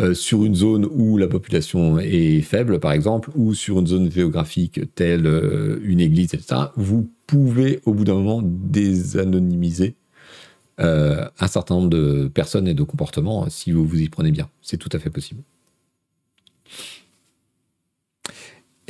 euh, 0.00 0.14
sur 0.14 0.44
une 0.44 0.54
zone 0.54 0.86
où 0.90 1.16
la 1.16 1.28
population 1.28 1.98
est 1.98 2.40
faible, 2.40 2.80
par 2.80 2.92
exemple, 2.92 3.30
ou 3.36 3.54
sur 3.54 3.78
une 3.78 3.86
zone 3.86 4.10
géographique 4.10 4.80
telle 4.94 5.26
une 5.84 6.00
église, 6.00 6.34
etc., 6.34 6.62
vous 6.76 7.08
pouvez 7.26 7.80
au 7.84 7.94
bout 7.94 8.04
d'un 8.04 8.14
moment 8.14 8.42
désanonymiser 8.42 9.94
un 10.78 11.46
certain 11.46 11.74
nombre 11.74 11.90
de 11.90 12.28
personnes 12.32 12.66
et 12.66 12.72
de 12.72 12.82
comportements 12.82 13.50
si 13.50 13.70
vous 13.70 13.84
vous 13.84 14.00
y 14.00 14.08
prenez 14.08 14.30
bien. 14.30 14.48
C'est 14.62 14.78
tout 14.78 14.88
à 14.92 14.98
fait 14.98 15.10
possible. 15.10 15.42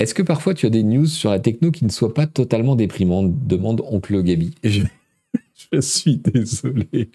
Est-ce 0.01 0.15
que 0.15 0.23
parfois 0.23 0.55
tu 0.55 0.65
as 0.65 0.71
des 0.71 0.83
news 0.83 1.07
sur 1.07 1.31
la 1.31 1.41
techno 1.41 1.71
qui 1.71 1.85
ne 1.85 1.91
soient 1.91 2.15
pas 2.15 2.27
totalement 2.27 2.75
déprimantes? 2.75 3.47
Demande 3.47 3.83
Oncle 3.85 4.23
Gabi. 4.23 4.55
Je 4.65 5.81
suis 5.81 6.17
désolé. 6.17 7.11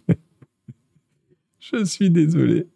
Je 1.59 1.83
suis 1.83 2.11
désolé. 2.11 2.67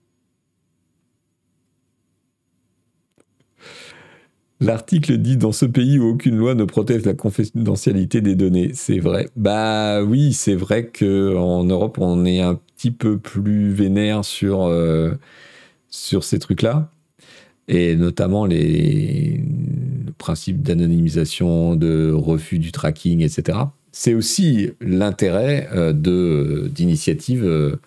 L'article 4.62 5.18
dit 5.18 5.38
dans 5.38 5.54
ce 5.54 5.66
pays 5.66 6.00
où 6.00 6.10
aucune 6.10 6.36
loi 6.36 6.54
ne 6.54 6.66
protège 6.66 7.06
la 7.06 7.14
confidentialité 7.14 8.20
des 8.20 8.36
données. 8.36 8.72
C'est 8.74 9.00
vrai. 9.00 9.30
Bah 9.38 10.04
oui, 10.04 10.34
c'est 10.34 10.56
vrai 10.56 10.88
qu'en 10.88 11.64
Europe, 11.64 11.98
on 12.00 12.26
est 12.26 12.42
un 12.42 12.60
petit 12.76 12.92
peu 12.92 13.18
plus 13.18 13.72
vénère 13.72 14.26
sur, 14.26 14.64
euh, 14.64 15.14
ces 15.90 16.40
trucs-là. 16.40 16.92
Et 17.70 17.96
notamment 17.96 18.46
les 18.46 19.42
principes 20.18 20.62
d'anonymisation, 20.62 21.76
de 21.76 22.12
refus 22.12 22.60
du 22.60 22.74
tracking, 22.74 23.22
etc. 23.22 23.60
C'est 23.94 24.14
aussi 24.14 24.72
l'intérêt 24.82 25.70
euh, 25.74 25.94
d'initiatives 26.68 27.46
euh, 27.46 27.78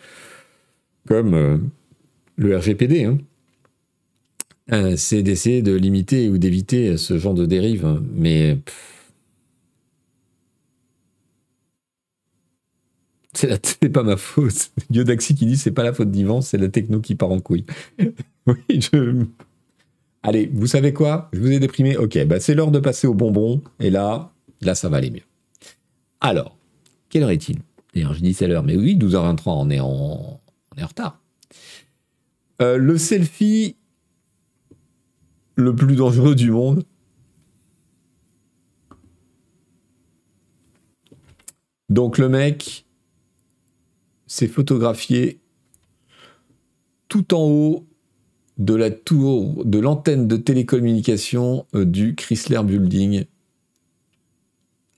comme 1.06 1.68
le 2.36 2.56
RGPD. 2.56 3.04
Hein. 3.04 3.18
Euh, 4.70 4.96
c'est 4.96 5.22
d'essayer 5.22 5.62
de 5.62 5.74
limiter 5.74 6.28
ou 6.28 6.38
d'éviter 6.38 6.96
ce 6.96 7.18
genre 7.18 7.34
de 7.34 7.46
dérive. 7.46 8.00
Mais. 8.12 8.58
C'est 13.34 13.88
pas 13.92 14.02
ma 14.02 14.16
faute. 14.16 14.70
Yodaxi 14.90 15.34
qui 15.34 15.46
dit 15.46 15.56
c'est 15.56 15.72
pas 15.72 15.82
la 15.82 15.92
faute 15.92 16.10
d'Ivan, 16.10 16.42
c'est 16.42 16.58
la 16.58 16.68
techno 16.68 17.00
qui 17.00 17.14
part 17.14 17.30
en 17.30 17.40
couille. 17.40 17.64
oui, 18.46 18.54
je. 18.68 19.24
Allez, 20.22 20.50
vous 20.52 20.66
savez 20.66 20.92
quoi? 20.92 21.28
Je 21.32 21.40
vous 21.40 21.50
ai 21.50 21.58
déprimé. 21.58 21.96
Ok, 21.96 22.22
bah 22.26 22.38
c'est 22.38 22.54
l'heure 22.54 22.70
de 22.70 22.78
passer 22.78 23.06
au 23.06 23.14
bonbon. 23.14 23.62
Et 23.80 23.90
là, 23.90 24.32
là, 24.60 24.74
ça 24.74 24.88
va 24.88 24.98
aller 24.98 25.10
mieux. 25.10 25.22
Alors, 26.20 26.56
quelle 27.08 27.24
heure 27.24 27.30
est-il? 27.30 27.58
D'ailleurs, 27.94 28.14
je 28.14 28.20
dis 28.20 28.32
c'est 28.32 28.46
l'heure, 28.46 28.62
mais 28.62 28.76
oui, 28.76 28.96
12h23, 28.96 29.40
on 29.46 29.70
est 29.70 29.80
en, 29.80 30.40
on 30.74 30.78
est 30.78 30.82
en 30.82 30.86
retard. 30.86 31.18
Euh, 32.60 32.76
le 32.76 32.96
selfie 32.98 33.76
le 35.54 35.74
plus 35.74 35.96
dangereux 35.96 36.34
du 36.34 36.50
monde. 36.50 36.84
Donc 41.88 42.18
le 42.18 42.28
mec 42.28 42.86
s'est 44.26 44.48
photographié 44.48 45.40
tout 47.08 47.34
en 47.34 47.42
haut 47.42 47.86
de 48.56 48.74
la 48.74 48.90
tour, 48.90 49.64
de 49.64 49.78
l'antenne 49.78 50.26
de 50.28 50.36
télécommunication 50.36 51.66
euh, 51.74 51.84
du 51.84 52.14
Chrysler 52.14 52.62
Building. 52.62 53.24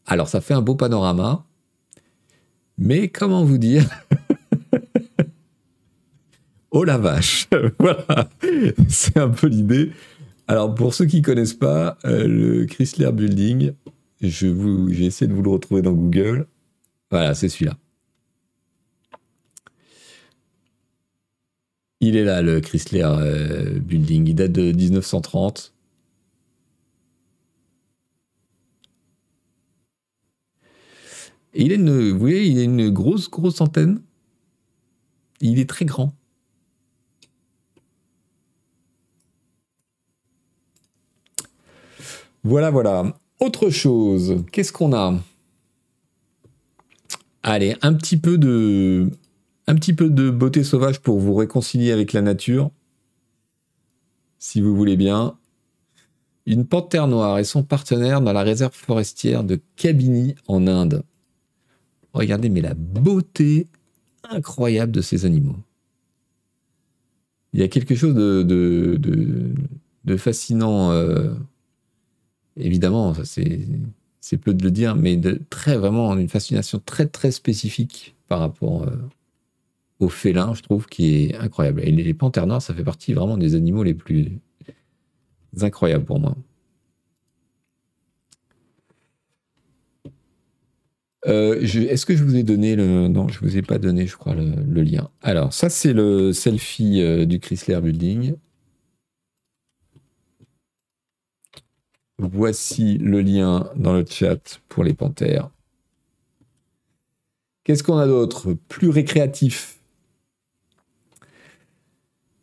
Alors 0.06 0.28
ça 0.28 0.40
fait 0.40 0.54
un 0.54 0.62
beau 0.62 0.76
panorama, 0.76 1.44
mais 2.78 3.08
comment 3.08 3.44
vous 3.44 3.58
dire? 3.58 3.88
Oh 6.76 6.82
la 6.82 6.98
vache 6.98 7.48
Voilà, 7.78 8.28
c'est 8.88 9.16
un 9.16 9.28
peu 9.28 9.46
l'idée. 9.46 9.92
Alors, 10.46 10.74
pour 10.74 10.94
ceux 10.94 11.06
qui 11.06 11.18
ne 11.18 11.22
connaissent 11.22 11.54
pas, 11.54 11.98
euh, 12.04 12.26
le 12.26 12.66
Chrysler 12.66 13.12
Building, 13.12 13.72
je 14.20 14.88
j'ai 14.90 15.06
essayé 15.06 15.26
de 15.28 15.34
vous 15.34 15.42
le 15.42 15.50
retrouver 15.50 15.82
dans 15.82 15.92
Google. 15.92 16.46
Voilà, 17.10 17.34
c'est 17.34 17.48
celui-là. 17.48 17.78
Il 22.00 22.16
est 22.16 22.24
là, 22.24 22.42
le 22.42 22.60
Chrysler 22.60 23.02
euh, 23.04 23.78
Building. 23.80 24.28
Il 24.28 24.34
date 24.34 24.52
de 24.52 24.72
1930. 24.72 25.72
Et 31.54 31.64
il 31.64 31.72
a 31.72 31.76
une, 31.76 32.10
vous 32.10 32.18
voyez, 32.18 32.44
il 32.46 32.58
a 32.58 32.62
une 32.62 32.90
grosse, 32.90 33.30
grosse 33.30 33.60
antenne. 33.60 34.02
Il 35.40 35.58
est 35.58 35.68
très 35.68 35.84
grand. 35.84 36.12
Voilà, 42.44 42.70
voilà. 42.70 43.16
Autre 43.40 43.70
chose, 43.70 44.44
qu'est-ce 44.52 44.72
qu'on 44.72 44.92
a? 44.92 45.14
Allez, 47.42 47.74
un 47.82 47.94
petit 47.94 48.16
peu 48.16 48.38
de 48.38 49.10
beauté 50.30 50.62
sauvage 50.62 51.00
pour 51.00 51.18
vous 51.18 51.34
réconcilier 51.34 51.90
avec 51.90 52.12
la 52.12 52.20
nature. 52.20 52.70
Si 54.38 54.60
vous 54.60 54.76
voulez 54.76 54.96
bien. 54.96 55.38
Une 56.46 56.66
panthère 56.66 57.08
noire 57.08 57.38
et 57.38 57.44
son 57.44 57.62
partenaire 57.62 58.20
dans 58.20 58.34
la 58.34 58.42
réserve 58.42 58.74
forestière 58.74 59.42
de 59.42 59.58
Kabini 59.76 60.34
en 60.46 60.66
Inde. 60.66 61.02
Regardez, 62.12 62.50
mais 62.50 62.60
la 62.60 62.74
beauté 62.74 63.68
incroyable 64.28 64.92
de 64.92 65.00
ces 65.00 65.24
animaux. 65.24 65.56
Il 67.54 67.60
y 67.60 67.62
a 67.62 67.68
quelque 67.68 67.94
chose 67.94 68.14
de, 68.14 68.42
de, 68.42 70.16
fascinant. 70.18 70.90
Euh, 70.90 71.32
évidemment, 72.56 73.14
c'est 73.24 74.38
peu 74.38 74.54
de 74.54 74.64
le 74.64 74.70
dire, 74.70 74.96
mais 74.96 75.20
très 75.50 75.76
vraiment 75.76 76.16
une 76.16 76.28
fascination 76.28 76.80
très 76.84 77.06
très 77.06 77.30
spécifique 77.30 78.14
par 78.28 78.40
rapport 78.40 78.82
euh, 78.84 78.96
au 80.00 80.08
félin, 80.08 80.54
je 80.54 80.62
trouve, 80.62 80.86
qui 80.86 81.16
est 81.16 81.36
incroyable. 81.36 81.80
Et 81.84 81.90
les 81.90 82.14
panthères 82.14 82.46
noires, 82.46 82.62
ça 82.62 82.74
fait 82.74 82.84
partie 82.84 83.12
vraiment 83.14 83.36
des 83.36 83.54
animaux 83.54 83.82
les 83.82 83.94
plus 83.94 84.32
incroyables 85.60 86.04
pour 86.04 86.20
moi. 86.20 86.36
Euh, 91.26 91.60
est-ce 91.62 92.04
que 92.04 92.14
je 92.16 92.22
vous 92.22 92.36
ai 92.36 92.42
donné 92.42 92.76
le... 92.76 93.08
Non, 93.08 93.28
je 93.28 93.38
vous 93.40 93.56
ai 93.56 93.62
pas 93.62 93.78
donné, 93.78 94.06
je 94.06 94.16
crois, 94.16 94.34
le, 94.34 94.82
lien. 94.82 95.08
Alors, 95.22 95.52
ça, 95.54 95.70
c'est 95.70 95.92
le 95.92 96.32
selfie 96.32 97.00
euh, 97.00 97.24
du 97.24 97.40
Chrysler 97.40 97.80
Building. 97.80 98.34
Voici 102.18 102.98
le 102.98 103.20
lien 103.20 103.70
dans 103.76 103.92
le 103.92 104.04
chat 104.08 104.60
pour 104.68 104.84
les 104.84 104.94
panthères. 104.94 105.50
Qu'est-ce 107.64 107.82
qu'on 107.82 107.96
a 107.96 108.06
d'autre? 108.06 108.52
Plus 108.68 108.88
récréatif. 108.88 109.80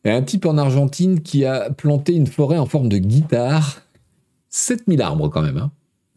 Un 0.03 0.23
type 0.23 0.45
en 0.45 0.57
Argentine 0.57 1.21
qui 1.21 1.45
a 1.45 1.69
planté 1.69 2.13
une 2.13 2.27
forêt 2.27 2.57
en 2.57 2.65
forme 2.65 2.89
de 2.89 2.97
guitare. 2.97 3.81
7000 4.49 5.01
arbres 5.01 5.29
quand 5.29 5.43
même. 5.43 5.57
Hein, 5.57 5.71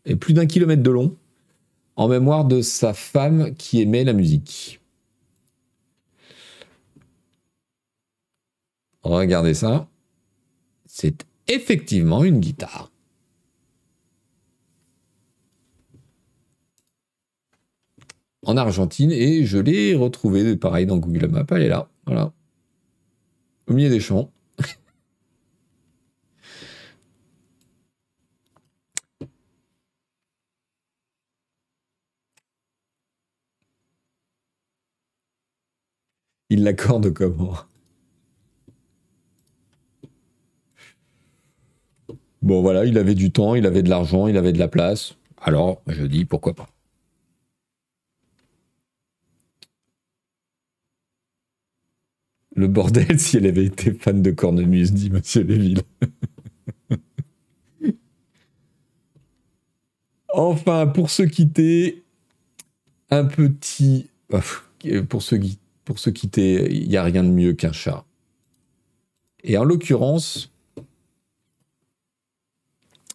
et 0.04 0.16
plus 0.16 0.32
d'un 0.34 0.46
kilomètre 0.46 0.82
de 0.82 0.90
long. 0.90 1.16
En 1.96 2.08
mémoire 2.08 2.44
de 2.46 2.60
sa 2.60 2.92
femme 2.92 3.54
qui 3.54 3.80
aimait 3.82 4.04
la 4.04 4.14
musique. 4.14 4.80
Regardez 9.02 9.54
ça. 9.54 9.86
C'est 10.86 11.24
effectivement 11.46 12.24
une 12.24 12.40
guitare. 12.40 12.90
En 18.46 18.56
Argentine 18.56 19.12
et 19.12 19.44
je 19.44 19.58
l'ai 19.58 19.94
retrouvé 19.94 20.56
pareil 20.56 20.86
dans 20.86 20.98
Google 20.98 21.28
Maps. 21.28 21.46
Elle 21.50 21.62
est 21.62 21.68
là, 21.68 21.88
voilà, 22.06 22.32
au 23.68 23.74
milieu 23.74 23.90
des 23.90 24.00
champs. 24.00 24.30
Il 36.50 36.62
l'accorde 36.62 37.12
comment? 37.12 37.54
Bon 42.42 42.60
voilà, 42.60 42.84
il 42.84 42.98
avait 42.98 43.14
du 43.14 43.32
temps, 43.32 43.54
il 43.54 43.64
avait 43.64 43.82
de 43.82 43.88
l'argent, 43.88 44.26
il 44.26 44.36
avait 44.36 44.52
de 44.52 44.58
la 44.58 44.68
place. 44.68 45.16
Alors, 45.40 45.80
je 45.86 46.04
dis 46.04 46.26
pourquoi 46.26 46.54
pas. 46.54 46.68
Le 52.54 52.68
bordel 52.68 53.18
si 53.18 53.36
elle 53.36 53.46
avait 53.46 53.64
été 53.64 53.92
fan 53.92 54.22
de 54.22 54.30
cornemuse, 54.30 54.92
dit 54.92 55.10
Monsieur 55.10 55.42
Léville. 55.42 55.82
enfin, 60.32 60.86
pour 60.86 61.10
se 61.10 61.22
quitter, 61.22 62.04
un 63.10 63.24
petit... 63.24 64.08
Pour 65.08 65.22
se, 65.22 65.36
pour 65.84 65.98
se 65.98 66.10
quitter, 66.10 66.72
il 66.72 66.88
n'y 66.88 66.96
a 66.96 67.02
rien 67.02 67.22
de 67.22 67.28
mieux 67.28 67.52
qu'un 67.52 67.72
chat. 67.72 68.04
Et 69.42 69.56
en 69.58 69.64
l'occurrence, 69.64 70.50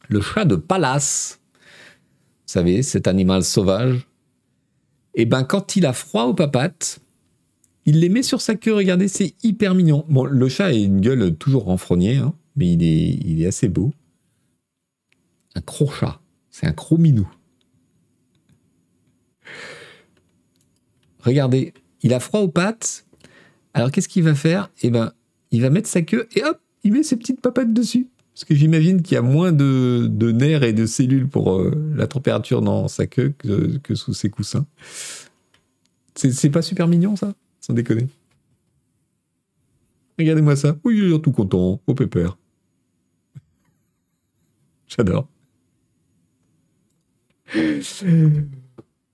le 0.08 0.22
chat 0.22 0.46
de 0.46 0.56
palace, 0.56 1.40
vous 1.52 2.54
savez, 2.54 2.84
cet 2.84 3.08
animal 3.08 3.44
sauvage, 3.44 4.08
et 5.16 5.24
eh 5.24 5.26
ben 5.26 5.44
quand 5.44 5.76
il 5.76 5.86
a 5.86 5.94
froid 5.94 6.26
aux 6.26 6.34
papates, 6.34 7.00
il 7.90 8.02
les 8.02 8.10
met 8.10 8.22
sur 8.22 8.40
sa 8.40 8.54
queue, 8.54 8.76
regardez, 8.76 9.08
c'est 9.08 9.34
hyper 9.42 9.74
mignon. 9.74 10.06
Bon, 10.10 10.24
le 10.24 10.48
chat 10.48 10.66
a 10.66 10.74
une 10.74 11.02
gueule 11.02 11.36
toujours 11.36 11.64
renfrognée, 11.64 12.18
hein, 12.18 12.36
mais 12.56 12.72
il 12.72 13.42
est, 13.42 13.48
assez 13.48 13.68
beau. 13.68 13.92
Un 15.56 15.62
crochat. 15.62 16.22
C'est 16.52 16.68
un 16.68 16.72
crominou. 16.72 17.28
Regardez, 21.22 21.74
il 22.04 22.14
a 22.14 22.20
froid 22.20 22.42
aux 22.42 22.48
pattes. 22.48 23.08
Alors 23.74 23.90
qu'est-ce 23.90 24.08
qu'il 24.08 24.22
va 24.22 24.36
faire? 24.36 24.70
Eh 24.84 24.92
ben, 24.92 25.12
il 25.50 25.62
va 25.64 25.72
mettre 25.72 25.90
sa 25.90 26.04
queue 26.04 26.28
et 26.36 26.44
hop, 26.44 26.60
il 26.84 26.94
met 26.94 27.02
ses 27.02 27.18
petites 27.18 27.42
papates 27.42 27.74
dessus. 27.74 28.08
Parce 28.36 28.46
que 28.46 28.54
j'imagine 28.54 29.02
qu'il 29.02 29.16
y 29.16 29.18
a 29.18 29.24
moins 29.24 29.52
de, 29.52 30.32
nerfs 30.32 30.62
et 30.62 30.74
de 30.74 30.86
cellules 30.86 31.28
pour 31.28 31.58
euh, 31.58 31.74
la 31.96 32.06
température 32.06 32.62
dans 32.62 32.88
sa 32.88 33.08
queue 33.08 33.34
que, 33.40 33.96
sous 33.96 34.14
ses 34.14 34.30
coussins. 34.30 34.68
C'est 36.14 36.52
pas 36.52 36.62
super 36.62 36.88
mignon 36.88 37.16
ça? 37.16 37.34
Sans 37.60 37.74
déconner. 37.74 38.08
Regardez-moi 40.18 40.56
ça. 40.56 40.78
Oui, 40.84 40.98
il 40.98 41.14
est 41.14 41.20
tout 41.20 41.32
content. 41.32 41.80
Au 41.88 41.94
pépère. 41.94 42.38
J'adore. 44.88 45.28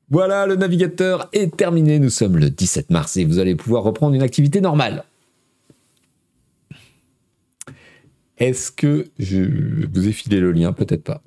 Voilà, 0.09 0.45
le 0.45 0.55
navigateur 0.55 1.29
est 1.33 1.55
terminé. 1.55 1.99
Nous 1.99 2.09
sommes 2.09 2.37
le 2.37 2.49
17 2.49 2.89
mars 2.89 3.17
et 3.17 3.25
vous 3.25 3.39
allez 3.39 3.55
pouvoir 3.55 3.83
reprendre 3.83 4.15
une 4.15 4.21
activité 4.21 4.61
normale. 4.61 5.03
Est-ce 8.37 8.71
que 8.71 9.07
je 9.17 9.87
vous 9.87 10.07
ai 10.07 10.11
filé 10.11 10.39
le 10.39 10.51
lien? 10.51 10.73
Peut-être 10.73 11.03
pas. 11.03 11.21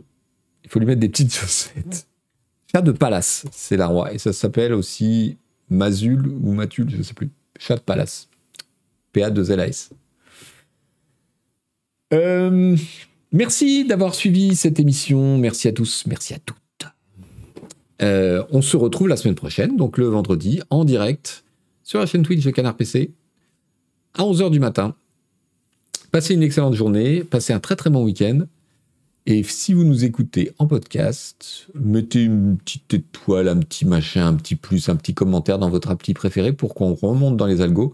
Il 0.65 0.71
faut 0.71 0.79
lui 0.79 0.87
mettre 0.87 1.01
des 1.01 1.09
petites 1.09 1.33
chaussettes. 1.35 2.07
Chat 2.71 2.83
de 2.83 2.93
Palace, 2.93 3.47
c'est 3.51 3.79
la 3.79 3.87
roi. 3.87 4.13
Et 4.13 4.19
ça 4.19 4.33
s'appelle 4.33 4.75
aussi 4.75 5.39
Mazul 5.71 6.27
ou 6.43 6.53
Matul, 6.53 6.91
je 6.91 6.97
ne 6.97 7.03
sais 7.03 7.15
plus. 7.15 7.31
Chat 7.59 7.79
Palace. 7.79 8.29
PA2LAS. 9.15 9.91
Euh, 12.13 12.77
merci 13.33 13.85
d'avoir 13.85 14.15
suivi 14.15 14.57
cette 14.57 14.81
émission. 14.81 15.39
Merci 15.39 15.69
à 15.69 15.73
tous. 15.73 16.05
Merci 16.07 16.35
à 16.35 16.39
toutes. 16.39 16.57
Euh, 18.01 18.45
on 18.51 18.63
se 18.63 18.77
retrouve 18.77 19.09
la 19.09 19.17
semaine 19.17 19.35
prochaine, 19.35 19.77
donc 19.77 19.99
le 19.99 20.07
vendredi, 20.07 20.61
en 20.71 20.85
direct 20.85 21.45
sur 21.83 21.99
la 21.99 22.07
chaîne 22.07 22.23
Twitch 22.23 22.45
de 22.45 22.51
Canard 22.51 22.77
PC 22.77 23.11
à 24.15 24.23
11h 24.23 24.51
du 24.51 24.61
matin. 24.61 24.95
Passez 26.13 26.35
une 26.35 26.43
excellente 26.43 26.75
journée, 26.75 27.25
passez 27.25 27.53
un 27.53 27.61
très 27.61 27.77
très 27.77 27.91
bon 27.91 28.05
week-end. 28.05 28.47
Et 29.31 29.43
si 29.43 29.75
vous 29.75 29.85
nous 29.85 30.07
écoutez 30.07 30.53
en 30.57 30.67
podcast, 30.67 31.69
mettez 31.75 32.23
une 32.23 32.57
petite 32.57 32.95
étoile, 32.95 33.49
un 33.49 33.59
petit 33.59 33.85
machin, 33.85 34.27
un 34.27 34.33
petit 34.33 34.57
plus, 34.57 34.89
un 34.89 34.97
petit 34.97 35.13
commentaire 35.13 35.59
dans 35.59 35.69
votre 35.69 35.91
appli 35.91 36.15
préféré 36.15 36.55
pour 36.55 36.75
qu'on 36.75 36.95
remonte 36.95 37.37
dans 37.37 37.45
les 37.45 37.61
algos. 37.61 37.93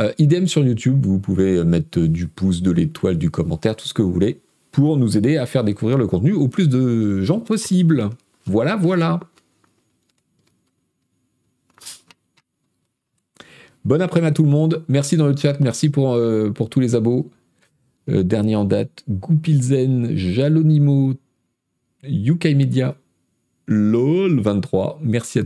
Euh, 0.00 0.12
idem 0.18 0.48
sur 0.48 0.64
YouTube, 0.64 1.06
vous 1.06 1.20
pouvez 1.20 1.62
mettre 1.62 2.00
du 2.00 2.26
pouce, 2.26 2.62
de 2.62 2.72
l'étoile, 2.72 3.16
du 3.16 3.30
commentaire, 3.30 3.76
tout 3.76 3.86
ce 3.86 3.94
que 3.94 4.02
vous 4.02 4.12
voulez, 4.12 4.40
pour 4.72 4.96
nous 4.96 5.16
aider 5.16 5.36
à 5.36 5.46
faire 5.46 5.62
découvrir 5.62 5.98
le 5.98 6.08
contenu 6.08 6.32
au 6.32 6.48
plus 6.48 6.68
de 6.68 7.20
gens 7.20 7.38
possible. 7.38 8.10
Voilà, 8.46 8.74
voilà. 8.74 9.20
Bon 13.84 14.02
après-midi 14.02 14.30
à 14.30 14.32
tout 14.32 14.42
le 14.42 14.50
monde. 14.50 14.82
Merci 14.88 15.16
dans 15.16 15.28
le 15.28 15.36
chat, 15.36 15.60
merci 15.60 15.90
pour, 15.90 16.14
euh, 16.14 16.50
pour 16.50 16.68
tous 16.68 16.80
les 16.80 16.96
abos. 16.96 17.30
Euh, 18.08 18.22
dernier 18.22 18.56
en 18.56 18.64
date, 18.64 19.04
Goupilzen, 19.08 20.16
Jalonimo, 20.16 21.14
UK 22.02 22.46
Media, 22.46 22.96
LOL23. 23.68 24.96
Merci 25.02 25.38
à 25.38 25.40